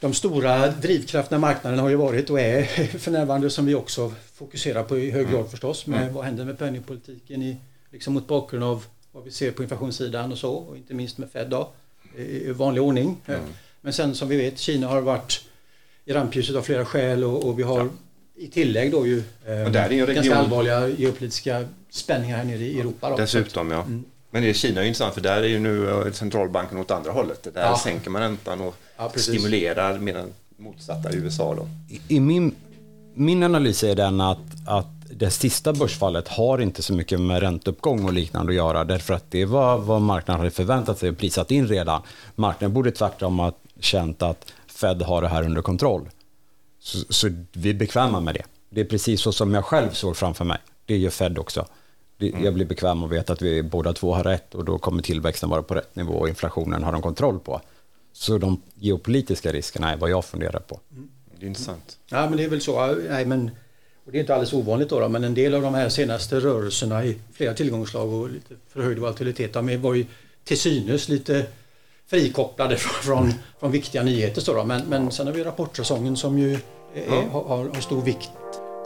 de 0.00 0.14
stora 0.14 0.68
drivkrafterna 0.68 1.36
i 1.36 1.40
marknaden 1.40 1.78
har 1.78 1.88
ju 1.88 1.96
varit 1.96 2.30
och 2.30 2.40
är 2.40 2.64
för 2.98 3.10
närvarande 3.10 3.50
som 3.50 3.66
vi 3.66 3.74
också 3.74 4.12
fokuserar 4.34 4.82
på 4.82 4.98
i 4.98 5.10
hög 5.10 5.26
grad 5.26 5.38
mm. 5.38 5.50
förstås 5.50 5.86
med 5.86 6.02
mm. 6.02 6.14
vad 6.14 6.24
händer 6.24 6.44
med 6.44 6.58
penningpolitiken 6.58 7.42
i, 7.42 7.56
liksom 7.94 8.14
mot 8.14 8.26
bakgrund 8.26 8.64
av 8.64 8.84
vad 9.12 9.24
vi 9.24 9.30
ser 9.30 9.50
på 9.50 9.62
inflationssidan 9.62 10.32
och 10.32 10.38
så 10.38 10.52
och 10.52 10.76
inte 10.76 10.94
minst 10.94 11.18
med 11.18 11.30
Fed 11.30 11.50
då 11.50 11.72
i 12.16 12.52
vanlig 12.52 12.82
ordning. 12.82 13.16
Mm. 13.26 13.40
Men 13.80 13.92
sen 13.92 14.14
som 14.14 14.28
vi 14.28 14.36
vet 14.36 14.58
Kina 14.58 14.86
har 14.86 15.00
varit 15.00 15.44
i 16.04 16.12
rampljuset 16.12 16.56
av 16.56 16.62
flera 16.62 16.84
skäl 16.84 17.24
och, 17.24 17.44
och 17.44 17.58
vi 17.58 17.62
har 17.62 17.78
ja. 17.78 17.88
i 18.34 18.48
tillägg 18.48 18.92
då 18.92 19.06
ju 19.06 19.22
eh, 19.46 19.70
ganska 20.06 20.36
allvarliga 20.36 20.88
geopolitiska 20.88 21.64
spänningar 21.90 22.36
här 22.36 22.44
nere 22.44 22.58
i 22.58 22.80
Europa. 22.80 23.10
Då. 23.10 23.16
Dessutom 23.16 23.70
ja. 23.70 23.82
Mm. 23.82 24.04
Men 24.30 24.42
det 24.42 24.48
är 24.48 24.54
Kina 24.54 24.80
är 24.80 24.84
intressant 24.84 25.14
för 25.14 25.20
där 25.20 25.42
är 25.42 25.48
ju 25.48 25.58
nu 25.58 25.90
eh, 25.90 26.12
centralbanken 26.12 26.78
åt 26.78 26.90
andra 26.90 27.12
hållet. 27.12 27.42
Där 27.54 27.62
ja. 27.62 27.78
sänker 27.84 28.10
man 28.10 28.22
räntan 28.22 28.60
och 28.60 28.74
ja, 28.96 29.12
stimulerar 29.16 29.98
medan 29.98 30.32
motsatta 30.56 31.12
i 31.12 31.16
USA. 31.16 31.54
Då. 31.54 31.68
I, 32.08 32.20
min, 32.20 32.54
min 33.14 33.42
analys 33.42 33.84
är 33.84 33.94
den 33.94 34.20
att, 34.20 34.38
att 34.66 34.86
det 35.16 35.30
sista 35.30 35.72
börsfallet 35.72 36.28
har 36.28 36.58
inte 36.58 36.82
så 36.82 36.92
mycket 36.92 37.20
med 37.20 37.40
ränteuppgång 37.40 38.04
och 38.04 38.12
liknande 38.12 38.52
att 38.52 38.56
göra 38.56 38.84
därför 38.84 39.14
att 39.14 39.30
det 39.30 39.44
var 39.44 39.78
vad 39.78 40.02
marknaden 40.02 40.40
hade 40.40 40.50
förväntat 40.50 40.98
sig 40.98 41.10
och 41.10 41.18
prisat 41.18 41.50
in 41.50 41.68
redan. 41.68 42.02
Marknaden 42.34 42.74
borde 42.74 42.90
tvärtom 42.90 43.38
ha 43.38 43.52
känt 43.80 44.22
att 44.22 44.52
Fed 44.66 45.02
har 45.02 45.22
det 45.22 45.28
här 45.28 45.44
under 45.44 45.62
kontroll. 45.62 46.10
Så, 46.78 46.98
så 47.12 47.28
vi 47.52 47.70
är 47.70 47.74
bekväma 47.74 48.20
med 48.20 48.34
det. 48.34 48.44
Det 48.70 48.80
är 48.80 48.84
precis 48.84 49.20
så 49.20 49.32
som 49.32 49.54
jag 49.54 49.64
själv 49.64 49.90
såg 49.90 50.16
framför 50.16 50.44
mig. 50.44 50.58
Det 50.86 50.96
gör 50.96 51.10
Fed 51.10 51.38
också. 51.38 51.66
Mm. 52.18 52.44
Jag 52.44 52.54
blir 52.54 52.66
bekväm 52.66 53.02
och 53.02 53.12
vet 53.12 53.30
att 53.30 53.42
vi 53.42 53.62
båda 53.62 53.92
två 53.92 54.14
har 54.14 54.24
rätt 54.24 54.54
och 54.54 54.64
då 54.64 54.78
kommer 54.78 55.02
tillväxten 55.02 55.50
vara 55.50 55.62
på 55.62 55.74
rätt 55.74 55.96
nivå 55.96 56.12
och 56.12 56.28
inflationen 56.28 56.82
har 56.82 56.92
de 56.92 57.02
kontroll 57.02 57.40
på. 57.40 57.60
Så 58.12 58.38
de 58.38 58.62
geopolitiska 58.74 59.52
riskerna 59.52 59.92
är 59.92 59.96
vad 59.96 60.10
jag 60.10 60.24
funderar 60.24 60.60
på. 60.60 60.80
Mm. 60.92 61.08
Det 61.38 61.46
är 61.46 61.48
intressant. 61.48 61.98
Ja, 62.06 62.28
men 62.28 62.36
det 62.36 62.44
är 62.44 62.48
väl 62.48 62.60
så. 62.60 62.94
Nej, 63.08 63.26
men, 63.26 63.50
och 64.06 64.12
det 64.12 64.18
är 64.18 64.20
inte 64.20 64.34
alldeles 64.34 64.52
ovanligt 64.52 64.88
då, 64.88 65.00
då, 65.00 65.08
men 65.08 65.24
en 65.24 65.34
del 65.34 65.54
av 65.54 65.62
de 65.62 65.74
här 65.74 65.88
senaste 65.88 66.40
rörelserna 66.40 67.04
i 67.04 67.16
flera 67.32 67.54
tillgångslag 67.54 68.12
och 68.12 68.30
lite 68.30 68.54
förhöjd 68.68 68.98
volatilitet, 68.98 69.52
de 69.52 69.82
var 69.82 69.94
ju 69.94 70.06
till 70.44 70.58
synes 70.58 71.08
lite 71.08 71.46
frikopplade 72.06 72.76
från, 73.02 73.34
från 73.60 73.72
viktiga 73.72 74.02
nyheter. 74.02 74.40
Så 74.40 74.54
då. 74.54 74.64
Men, 74.64 74.82
men 74.88 75.10
sen 75.10 75.26
har 75.26 75.34
vi 75.34 75.44
rapportsäsongen 75.44 76.16
som 76.16 76.38
ju 76.38 76.52
är, 76.52 76.58
ja. 77.08 77.24
har, 77.32 77.44
har 77.44 77.80
stor 77.80 78.02
vikt 78.02 78.30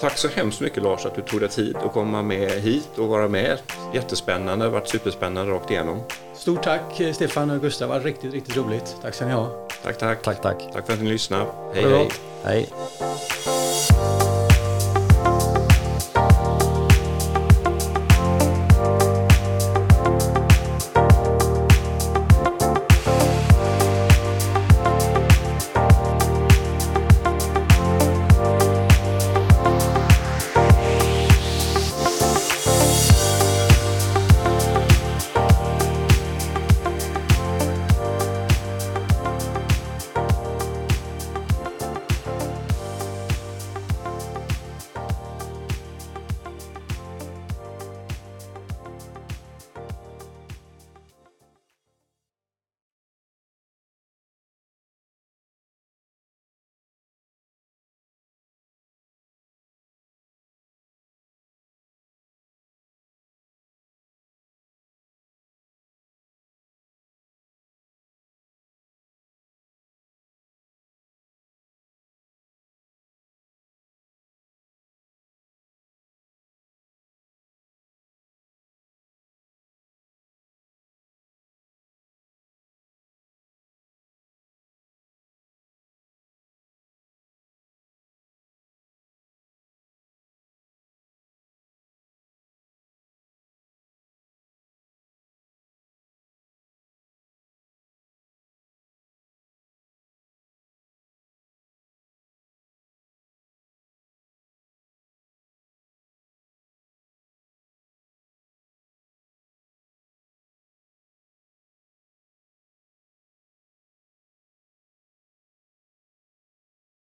Tack 0.01 0.19
så 0.19 0.29
hemskt 0.29 0.61
mycket 0.61 0.83
Lars 0.83 1.07
att 1.07 1.15
du 1.15 1.23
tog 1.23 1.41
dig 1.41 1.49
tid 1.49 1.77
att 1.77 1.93
komma 1.93 2.23
med 2.23 2.51
hit 2.51 2.89
och 2.97 3.09
vara 3.09 3.29
med. 3.29 3.59
Jättespännande, 3.95 4.65
det 4.65 4.71
har 4.71 4.81
varit 4.81 4.89
superspännande 4.89 5.53
rakt 5.53 5.71
igenom. 5.71 6.01
Stort 6.35 6.63
tack 6.63 7.01
Stefan 7.15 7.51
och 7.51 7.61
Gustav, 7.61 7.89
det 7.89 7.95
var 7.95 8.01
riktigt, 8.01 8.33
riktigt 8.33 8.57
roligt. 8.57 8.97
Tack 9.03 9.15
ska 9.15 9.27
ni 9.27 9.33
ha. 9.33 9.69
Tack, 9.83 9.99
tack. 9.99 10.23
Tack, 10.23 10.43
tack. 10.43 10.73
Tack 10.73 10.87
för 10.87 10.93
att 10.93 11.01
ni 11.01 11.11
lyssnade. 11.11 11.47
Hej, 11.75 11.85
hej. 11.85 12.09
Hej. 12.45 12.69